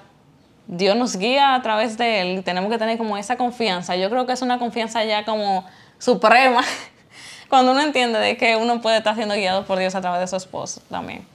Dios 0.66 0.96
nos 0.96 1.16
guía 1.16 1.54
a 1.54 1.62
través 1.62 1.96
de 1.96 2.20
él 2.20 2.38
y 2.38 2.42
tenemos 2.42 2.70
que 2.70 2.78
tener 2.78 2.98
como 2.98 3.16
esa 3.16 3.36
confianza. 3.36 3.96
Yo 3.96 4.10
creo 4.10 4.26
que 4.26 4.34
es 4.34 4.42
una 4.42 4.58
confianza 4.58 5.02
ya 5.04 5.24
como 5.24 5.64
suprema 5.98 6.62
cuando 7.48 7.72
uno 7.72 7.80
entiende 7.80 8.18
de 8.18 8.36
que 8.36 8.56
uno 8.56 8.80
puede 8.80 8.98
estar 8.98 9.14
siendo 9.14 9.34
guiado 9.34 9.64
por 9.64 9.78
Dios 9.78 9.94
a 9.94 10.00
través 10.00 10.20
de 10.20 10.26
su 10.26 10.36
esposo 10.36 10.82
también. 10.90 11.26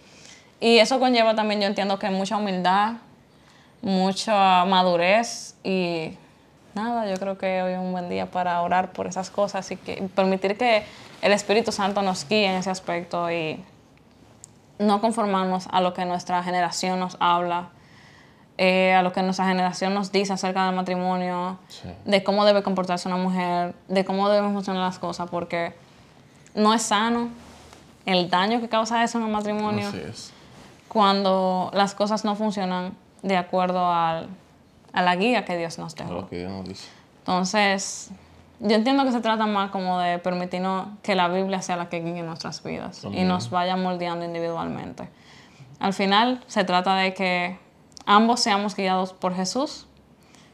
Y 0.60 0.78
eso 0.78 1.00
conlleva 1.00 1.36
también, 1.36 1.62
yo 1.62 1.68
entiendo 1.68 2.00
que 2.00 2.10
mucha 2.10 2.38
humildad, 2.38 2.94
mucha 3.82 4.64
madurez 4.66 5.56
y 5.64 6.14
nada, 6.76 7.10
yo 7.10 7.20
creo 7.20 7.38
que 7.38 7.62
hoy 7.64 7.74
es 7.74 7.80
un 7.80 7.92
buen 7.92 8.08
día 8.10 8.28
para 8.28 8.62
orar 8.62 8.94
por 8.94 9.08
esas 9.08 9.30
cosas 9.30 9.70
y 9.72 9.76
que 9.76 10.08
permitir 10.16 10.58
que 10.58 10.84
el 11.22 11.32
Espíritu 11.32 11.72
Santo 11.72 12.02
nos 12.02 12.28
guíe 12.28 12.46
en 12.46 12.56
ese 12.56 12.70
aspecto 12.70 13.30
y 13.32 13.64
no 14.86 15.02
conformarnos 15.02 15.68
a 15.72 15.82
lo 15.82 15.94
que 15.94 16.06
nuestra 16.06 16.44
generación 16.44 17.00
nos 17.00 17.18
habla, 17.20 17.70
eh, 18.58 18.94
a 18.94 19.02
lo 19.02 19.12
que 19.14 19.22
nuestra 19.24 19.48
generación 19.48 19.94
nos 19.94 20.12
dice 20.12 20.34
acerca 20.34 20.66
del 20.66 20.76
matrimonio, 20.76 21.58
de 22.06 22.24
cómo 22.24 22.46
debe 22.46 22.64
comportarse 22.64 23.08
una 23.08 23.18
mujer, 23.18 23.76
de 23.88 24.06
cómo 24.06 24.30
deben 24.30 24.54
funcionar 24.54 24.84
las 24.84 25.00
cosas, 25.00 25.30
porque 25.30 25.74
no 26.56 26.74
es 26.74 26.84
sano 26.84 27.30
el 28.06 28.30
daño 28.30 28.60
que 28.60 28.70
causa 28.70 29.04
eso 29.04 29.18
en 29.18 29.26
el 29.26 29.32
matrimonio 29.32 29.90
cuando 30.88 31.72
las 31.74 31.96
cosas 31.96 32.24
no 32.26 32.36
funcionan 32.36 32.96
de 33.24 33.38
acuerdo 33.38 33.92
al 33.92 34.30
a 34.94 35.02
la 35.02 35.16
guía 35.16 35.44
que 35.44 35.58
Dios 35.58 35.78
nos 35.80 35.96
dejó. 35.96 36.28
Entonces, 37.20 38.12
yo 38.66 38.76
entiendo 38.78 39.04
que 39.04 39.12
se 39.12 39.20
trata 39.20 39.46
más 39.46 39.72
como 39.72 40.00
de 40.00 40.20
permitirnos 40.20 40.88
que 41.02 41.16
la 41.16 41.28
Biblia 41.28 41.62
sea 41.62 41.76
la 41.76 41.90
que 41.90 42.00
guíe 42.00 42.24
nuestras 42.24 42.64
vidas 42.64 43.06
y 43.12 43.26
nos 43.26 43.50
vaya 43.50 43.76
moldeando 43.76 44.24
individualmente. 44.24 45.10
Al 45.80 45.92
final, 45.92 46.42
se 46.48 46.64
trata 46.64 46.96
de 46.96 47.14
que 47.14 47.60
ambos 48.06 48.40
seamos 48.40 48.74
guiados 48.74 49.12
por 49.12 49.36
Jesús. 49.36 49.86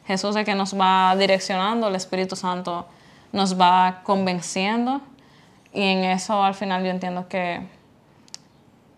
Jesús 0.08 0.32
es 0.32 0.36
el 0.38 0.46
que 0.46 0.56
nos 0.56 0.78
va 0.78 1.16
direccionando, 1.18 1.88
el 1.88 1.96
Espíritu 1.96 2.36
Santo 2.36 2.88
nos 3.32 3.62
va 3.62 4.02
convenciendo 4.04 5.02
y 5.72 5.84
en 5.84 6.04
eso 6.04 6.44
al 6.44 6.56
final 6.56 6.84
yo 6.84 6.90
entiendo 6.90 7.28
que 7.28 7.62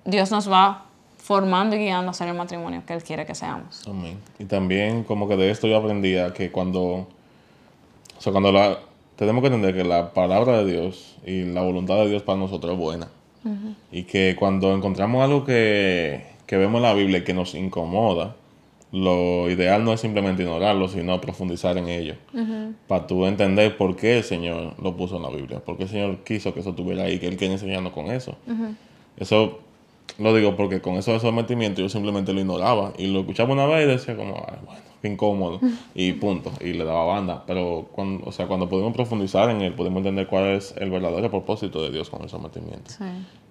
Dios 0.06 0.32
nos 0.32 0.50
va 0.50 0.86
formando 1.18 1.76
y 1.76 1.80
guiando 1.80 2.12
a 2.12 2.14
ser 2.14 2.30
el 2.30 2.36
matrimonio 2.36 2.84
que 2.88 2.94
Él 2.94 3.04
quiere 3.04 3.26
que 3.26 3.36
seamos. 3.36 3.86
Amén. 3.86 4.22
Y 4.40 4.46
también 4.46 5.04
como 5.04 5.28
que 5.28 5.36
de 5.36 5.52
esto 5.52 5.68
yo 5.68 5.76
aprendía 5.76 6.32
que 6.32 6.50
cuando, 6.50 6.82
o 6.82 7.08
sea, 8.18 8.32
cuando 8.32 8.54
la, 8.54 8.80
tenemos 9.16 9.42
que 9.42 9.48
entender 9.48 9.76
que 9.76 9.84
la 9.84 10.14
palabra 10.14 10.64
de 10.64 10.72
Dios 10.72 11.18
y 11.26 11.44
la 11.44 11.62
voluntad 11.62 11.96
de 11.98 12.10
Dios 12.10 12.24
para 12.24 12.40
nosotros 12.40 12.74
es 12.74 12.80
buena. 12.80 13.08
Y 13.92 14.04
que 14.04 14.36
cuando 14.38 14.74
encontramos 14.76 15.24
algo 15.24 15.44
que, 15.44 16.24
que 16.46 16.58
vemos 16.58 16.78
en 16.78 16.84
la 16.84 16.94
Biblia 16.94 17.20
y 17.20 17.24
que 17.24 17.34
nos 17.34 17.56
incomoda, 17.56 18.36
lo 18.92 19.50
ideal 19.50 19.84
no 19.84 19.94
es 19.94 20.02
simplemente 20.02 20.44
ignorarlo, 20.44 20.88
sino 20.90 21.20
profundizar 21.22 21.78
en 21.78 21.88
ello. 21.88 22.16
Para 22.88 23.08
tú 23.08 23.26
entender 23.26 23.78
por 23.78 23.96
qué 23.96 24.18
el 24.18 24.24
Señor 24.24 24.74
lo 24.82 24.96
puso 24.98 25.18
en 25.18 25.24
la 25.24 25.30
Biblia, 25.30 25.60
por 25.60 25.78
qué 25.78 25.84
el 25.84 25.90
Señor 25.90 26.18
quiso 26.26 26.54
que 26.54 26.60
eso 26.60 26.72
estuviera 26.72 27.04
ahí, 27.04 27.18
que 27.18 27.28
Él 27.28 27.38
quiere 27.38 27.54
enseñarnos 27.54 27.94
con 27.94 28.12
eso. 28.12 28.36
Eso 29.18 29.60
lo 30.18 30.36
digo 30.36 30.56
porque 30.56 30.82
con 30.82 30.96
eso 30.96 31.14
de 31.14 31.20
sometimiento 31.20 31.82
yo 31.82 31.90
simplemente 31.90 32.34
lo 32.34 32.40
ignoraba 32.40 32.94
y 32.98 33.08
lo 33.08 33.22
escuchaba 33.22 33.54
una 33.54 33.66
vez 33.66 33.86
y 33.86 33.92
decía 33.92 34.16
como, 34.16 34.34
bueno, 34.34 34.82
qué 35.02 35.08
incómodo 35.08 35.60
y 35.96 36.14
punto, 36.14 36.52
y 36.62 36.74
le 36.74 36.84
daba 36.84 37.06
banda. 37.06 37.44
Pero 37.48 37.90
cuando, 37.92 38.26
o 38.28 38.32
sea, 38.32 38.48
cuando 38.48 38.70
pudimos 38.70 38.94
profundizar 38.94 39.50
en 39.50 39.62
él, 39.62 39.74
pudimos 39.74 40.00
entender 40.00 40.28
cuál 40.28 40.46
es 40.48 40.74
el 40.78 40.92
verdadero 40.92 41.30
propósito 41.30 41.82
de 41.84 41.92
Dios 41.92 42.10
con 42.10 42.22
el 42.22 42.30
sometimiento. 42.30 42.92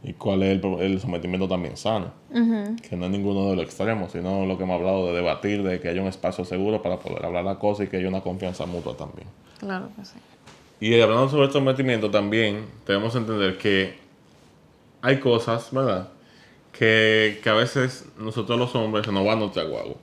Y 0.03 0.15
cuál 0.15 0.43
es 0.43 0.63
el, 0.63 1.01
sometimiento 1.01 1.49
también 1.49 1.77
sano, 1.77 2.13
que 2.31 2.97
no 2.97 3.05
es 3.05 3.11
ninguno 3.11 3.51
de 3.51 3.57
los 3.57 3.65
extremos, 3.65 4.13
sino 4.13 4.47
lo 4.47 4.57
que 4.57 4.65
hemos 4.65 4.79
hablado 4.79 5.07
de 5.07 5.13
debatir, 5.13 5.63
de 5.63 5.81
que 5.81 5.89
haya 5.89 6.01
un 6.01 6.09
espacio 6.09 6.45
seguro 6.45 6.83
para 6.83 6.99
poder 6.99 7.25
hablar 7.27 7.45
la 7.45 7.59
cosa 7.59 7.85
y 7.85 7.89
que 7.89 7.97
haya 7.97 8.09
una 8.09 8.21
confianza 8.21 8.65
mutua 8.67 8.97
también. 8.97 9.27
Claro 9.59 9.89
que 9.97 10.05
sí. 10.05 10.17
Y 10.81 10.99
hablando 10.99 11.29
sobre 11.29 11.47
el 11.47 11.53
sometimiento 11.53 12.11
también, 12.11 12.65
debemos 12.87 13.15
entender 13.15 13.59
que 13.59 13.99
hay 15.03 15.21
cosas, 15.21 15.69
¿verdad? 15.73 16.09
Que, 16.81 17.43
a 17.45 17.53
veces 17.53 18.07
nosotros 18.19 18.59
los 18.59 18.75
hombres 18.75 19.07
va 19.07 19.37
nuestra 19.37 19.65
guagua. 19.65 19.97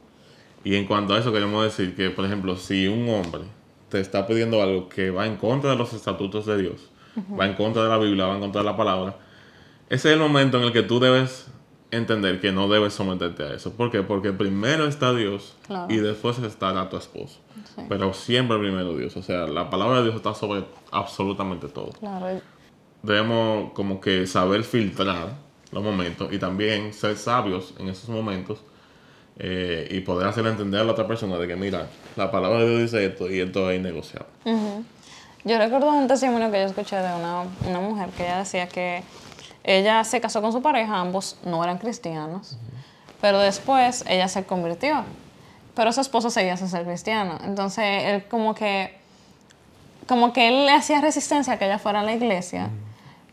Y 0.64 0.76
en 0.76 0.86
cuanto 0.86 1.16
a 1.16 1.20
eso 1.20 1.34
queremos 1.34 1.64
decir 1.64 1.96
que, 1.96 2.12
por 2.12 2.24
ejemplo, 2.24 2.56
si 2.56 2.88
un 2.88 3.10
hombre 3.10 3.42
te 3.90 4.00
está 4.00 4.28
pidiendo 4.28 4.62
algo 4.62 4.88
que 4.88 5.10
va 5.10 5.26
en 5.26 5.38
contra 5.38 5.72
de 5.72 5.76
los 5.76 5.94
estatutos 5.94 6.46
de 6.46 6.62
Dios, 6.62 6.90
va 7.40 7.48
en 7.48 7.56
contra 7.56 7.82
de 7.82 7.90
la 7.90 7.98
Biblia, 7.98 8.28
va 8.28 8.36
en 8.36 8.42
contra 8.42 8.62
de 8.62 8.66
la 8.66 8.78
palabra, 8.78 9.18
ese 9.90 10.10
es 10.10 10.14
el 10.14 10.20
momento 10.20 10.60
en 10.60 10.66
el 10.66 10.72
que 10.72 10.84
tú 10.84 11.00
debes 11.00 11.48
entender 11.90 12.40
que 12.40 12.52
no 12.52 12.68
debes 12.68 12.94
someterte 12.94 13.42
a 13.42 13.54
eso. 13.56 13.74
¿Por 13.74 13.90
qué? 13.90 14.04
Porque 14.04 14.32
primero 14.32 14.86
está 14.86 15.16
Dios 15.16 15.56
y 15.90 15.98
después 15.98 16.38
está 16.38 16.90
tu 16.90 16.98
esposo. 16.98 17.40
Pero 17.90 18.14
siempre 18.14 18.60
primero 18.60 18.96
Dios. 18.96 19.18
O 19.18 19.24
sea, 19.24 19.48
la 19.48 19.72
palabra 19.72 19.98
de 19.98 20.04
Dios 20.04 20.16
está 20.16 20.36
sobre 20.36 20.64
absolutamente 20.92 21.70
todo. 21.70 21.90
Debemos 23.02 23.72
como 23.74 24.00
que 24.00 24.28
saber 24.28 24.64
filtrar 24.64 25.47
los 25.72 25.84
momentos 25.84 26.32
y 26.32 26.40
también 26.40 26.94
ser 26.94 27.18
sabios 27.18 27.74
en 27.80 27.90
esos 27.90 28.10
momentos 28.10 28.60
eh, 29.40 29.88
y 29.92 30.00
poder 30.02 30.28
hacerle 30.28 30.52
entender 30.52 30.82
a 30.82 30.84
la 30.84 30.94
otra 30.94 31.08
persona 31.08 31.38
de 31.38 31.48
que, 31.48 31.56
mira, 31.56 31.88
la 32.16 32.32
palabra 32.32 32.60
de 32.60 32.70
Dios 32.70 32.92
dice 32.92 33.06
esto 33.06 33.30
y 33.30 33.40
esto 33.40 33.70
es 33.70 33.80
innegociable. 33.80 34.28
Yo 35.44 35.58
recuerdo 35.58 35.92
un 35.92 36.08
testimonio 36.08 36.52
que 36.52 36.60
yo 36.60 36.66
escuché 36.66 36.96
de 36.96 37.14
una, 37.14 37.44
una, 37.68 37.80
mujer 37.80 38.10
que 38.10 38.24
ella 38.24 38.40
decía 38.40 38.68
que 38.68 39.04
ella 39.64 40.04
se 40.04 40.20
casó 40.20 40.42
con 40.42 40.52
su 40.52 40.62
pareja, 40.62 41.00
ambos 41.00 41.38
no 41.46 41.64
eran 41.64 41.78
cristianos, 41.78 42.58
pero 43.22 43.40
después 43.40 44.04
ella 44.08 44.28
se 44.28 44.44
convirtió, 44.44 45.04
pero 45.76 45.92
su 45.94 46.02
esposo 46.02 46.30
seguía 46.30 46.58
sin 46.58 46.70
ser 46.70 46.86
cristiano. 46.86 47.38
Entonces 47.44 47.86
él 48.06 48.26
como 48.28 48.56
que, 48.56 48.98
como 50.08 50.34
que 50.34 50.48
él 50.48 50.66
le 50.66 50.72
hacía 50.72 51.00
resistencia 51.00 51.54
a 51.54 51.60
que 51.60 51.66
ella 51.66 51.78
fuera 51.78 52.00
a 52.00 52.04
la 52.04 52.14
iglesia. 52.14 52.70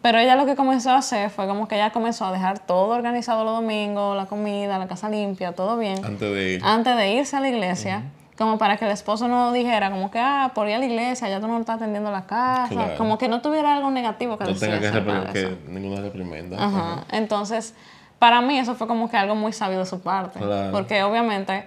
Pero 0.05 0.19
ella 0.19 0.37
lo 0.37 0.45
que 0.45 0.55
comenzó 0.55 0.91
a 0.91 0.99
hacer 0.99 1.31
fue 1.31 1.47
como 1.47 1.67
que 1.67 1.77
ella 1.77 1.89
comenzó 1.89 2.27
a 2.27 2.33
dejar 2.33 2.59
todo 2.59 2.89
organizado 2.89 3.43
los 3.43 3.55
domingos, 3.55 4.15
la 4.15 4.27
comida, 4.27 4.77
la 4.79 4.87
casa 4.87 5.09
limpia, 5.09 5.53
todo 5.53 5.79
bien. 5.79 6.05
Antes 6.05 6.31
de 6.31 6.53
ir. 6.53 6.61
Antes 6.63 6.95
de 6.95 7.13
irse 7.15 7.35
a 7.35 7.41
la 7.41 7.49
iglesia. 7.49 8.03
Como 8.37 8.59
para 8.59 8.77
que 8.77 8.85
el 8.85 8.91
esposo 8.91 9.29
no 9.29 9.51
dijera, 9.55 9.91
como 9.91 10.11
que, 10.11 10.19
ah, 10.19 10.53
por 10.55 10.69
ir 10.69 10.75
a 10.75 10.79
la 10.79 10.85
iglesia, 10.85 11.31
ya 11.31 11.41
tú 11.41 11.49
no 11.49 11.59
estás 11.59 11.77
atendiendo 11.77 12.11
la 12.11 12.27
casa. 12.27 12.97
Como 12.99 13.17
que 13.17 13.29
no 13.29 13.41
tuviera 13.41 13.75
algo 13.75 13.91
negativo 13.91 14.37
que 14.37 14.45
no 14.45 14.55
tenga 14.55 14.79
que, 14.79 15.33
que 15.33 15.59
ninguna 15.69 16.03
reprimenda. 16.03 16.63
Ajá. 16.63 17.05
Entonces, 17.11 17.75
para 18.19 18.43
mí 18.43 18.59
eso 18.59 18.75
fue 18.75 18.87
como 18.87 19.09
que 19.09 19.17
algo 19.17 19.35
muy 19.35 19.55
sabio 19.55 19.79
de 19.79 19.87
su 19.87 20.03
parte. 20.03 20.39
Porque 20.71 21.03
obviamente, 21.03 21.67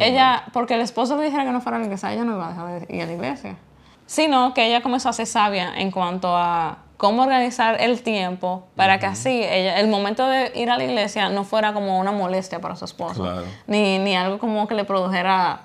ella, 0.00 0.46
porque 0.52 0.74
el 0.74 0.80
esposo 0.80 1.16
le 1.16 1.26
dijera 1.26 1.44
que 1.44 1.52
no 1.52 1.60
fuera 1.60 1.76
a 1.76 1.78
la 1.78 1.86
iglesia, 1.86 2.12
ella 2.12 2.24
no 2.24 2.34
iba 2.34 2.46
a 2.46 2.50
dejar 2.50 2.88
de 2.88 2.96
ir 2.96 3.02
a 3.04 3.06
la 3.06 3.12
iglesia. 3.12 3.56
Sino 4.04 4.52
que 4.52 4.66
ella 4.66 4.82
comenzó 4.82 5.10
a 5.10 5.12
ser 5.12 5.26
sabia 5.26 5.78
en 5.78 5.92
cuanto 5.92 6.36
a 6.36 6.78
cómo 6.98 7.22
organizar 7.22 7.80
el 7.80 8.02
tiempo 8.02 8.66
para 8.76 8.98
que 8.98 9.06
así 9.06 9.30
ella, 9.42 9.80
el 9.80 9.88
momento 9.88 10.28
de 10.28 10.52
ir 10.56 10.68
a 10.68 10.76
la 10.76 10.84
iglesia 10.84 11.30
no 11.30 11.44
fuera 11.44 11.72
como 11.72 11.98
una 11.98 12.12
molestia 12.12 12.60
para 12.60 12.76
su 12.76 12.84
esposo. 12.84 13.42
Ni, 13.66 13.98
ni 13.98 14.14
algo 14.14 14.38
como 14.38 14.68
que 14.68 14.74
le 14.74 14.84
produjera... 14.84 15.60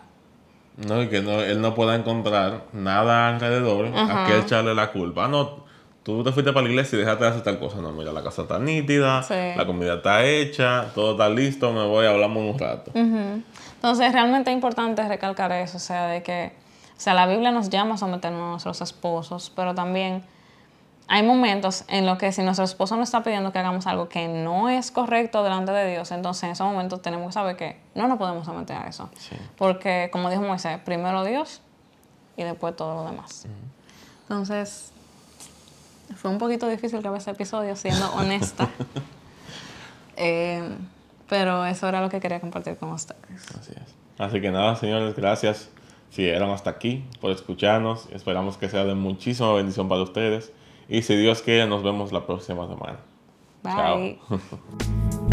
No, 0.77 1.01
y 1.01 1.09
que 1.09 1.21
no, 1.21 1.41
él 1.41 1.59
no 1.59 1.75
pueda 1.75 1.95
encontrar 1.95 2.65
nada 2.71 3.27
alrededor 3.29 3.87
a 3.95 4.25
que 4.27 4.37
echarle 4.39 4.73
la 4.73 4.91
culpa. 4.91 5.25
Ah, 5.25 5.27
no, 5.27 5.63
tú 6.03 6.23
te 6.23 6.31
fuiste 6.31 6.53
para 6.53 6.65
la 6.65 6.69
iglesia 6.69 6.97
y 6.97 6.99
dejaste 6.99 7.23
de 7.23 7.29
hacer 7.31 7.43
tal 7.43 7.59
cosa. 7.59 7.77
No, 7.81 7.91
mira, 7.91 8.11
la 8.11 8.23
casa 8.23 8.43
está 8.43 8.59
nítida, 8.59 9.25
la 9.29 9.65
comida 9.65 9.95
está 9.95 10.23
hecha, 10.23 10.85
todo 10.93 11.13
está 11.13 11.29
listo, 11.29 11.71
me 11.73 11.85
voy, 11.85 12.05
hablamos 12.05 12.53
un 12.53 12.59
rato. 12.59 12.91
Entonces, 12.93 14.13
realmente 14.13 14.51
es 14.51 14.55
importante 14.55 15.07
recalcar 15.07 15.51
eso, 15.51 15.77
o 15.77 15.79
sea, 15.79 16.07
de 16.07 16.21
que, 16.21 16.53
o 16.95 16.99
sea, 16.99 17.15
la 17.15 17.25
Biblia 17.25 17.51
nos 17.51 17.69
llama 17.69 17.95
a 17.95 17.97
someternos 17.97 18.41
a 18.41 18.49
nuestros 18.51 18.81
esposos, 18.81 19.51
pero 19.55 19.75
también 19.75 20.23
hay 21.07 21.23
momentos 21.23 21.83
en 21.87 22.05
los 22.05 22.17
que 22.17 22.31
si 22.31 22.43
nuestro 22.43 22.65
esposo 22.65 22.95
nos 22.95 23.09
está 23.09 23.23
pidiendo 23.23 23.51
que 23.51 23.59
hagamos 23.59 23.87
algo 23.87 24.09
que 24.09 24.27
no 24.27 24.69
es 24.69 24.91
correcto 24.91 25.43
delante 25.43 25.71
de 25.71 25.91
Dios, 25.91 26.11
entonces 26.11 26.43
en 26.43 26.51
esos 26.51 26.65
momentos 26.65 27.01
tenemos 27.01 27.27
que 27.27 27.33
saber 27.33 27.55
que 27.55 27.79
no 27.95 28.07
nos 28.07 28.17
podemos 28.17 28.45
someter 28.45 28.77
a 28.77 28.87
eso. 28.87 29.09
Porque, 29.57 30.09
como 30.11 30.29
dijo 30.29 30.41
Moisés, 30.41 30.79
primero 30.83 31.23
Dios 31.23 31.61
y 32.37 32.43
después 32.43 32.75
todo 32.75 32.95
lo 32.95 33.09
demás. 33.09 33.45
Entonces, 34.23 34.91
fue 36.15 36.31
un 36.31 36.37
poquito 36.37 36.67
difícil 36.67 37.01
que 37.01 37.15
ese 37.15 37.31
episodio, 37.31 37.75
siendo 37.75 38.11
honesta. 38.15 38.69
Eh, 40.15 40.63
pero 41.27 41.65
eso 41.65 41.87
era 41.87 42.01
lo 42.01 42.09
que 42.09 42.19
quería 42.19 42.39
compartir 42.39 42.77
con 42.77 42.91
ustedes. 42.91 43.19
Así 43.59 43.71
es. 43.71 43.95
Así 44.17 44.39
que 44.41 44.51
nada, 44.51 44.75
señores, 44.75 45.15
gracias 45.15 45.69
si 46.11 46.27
eran 46.27 46.51
hasta 46.51 46.69
aquí 46.69 47.03
por 47.19 47.31
escucharnos. 47.31 48.07
Esperamos 48.11 48.57
que 48.57 48.69
sea 48.69 48.85
de 48.85 48.93
muchísima 48.93 49.53
bendición 49.53 49.89
para 49.89 50.03
ustedes. 50.03 50.53
Y 50.87 51.01
si 51.01 51.15
Dios 51.15 51.41
quiere, 51.41 51.67
nos 51.67 51.83
vemos 51.83 52.11
la 52.11 52.25
próxima 52.25 52.67
semana. 52.67 52.99
Bye. 53.63 54.19
Chao. 54.27 55.29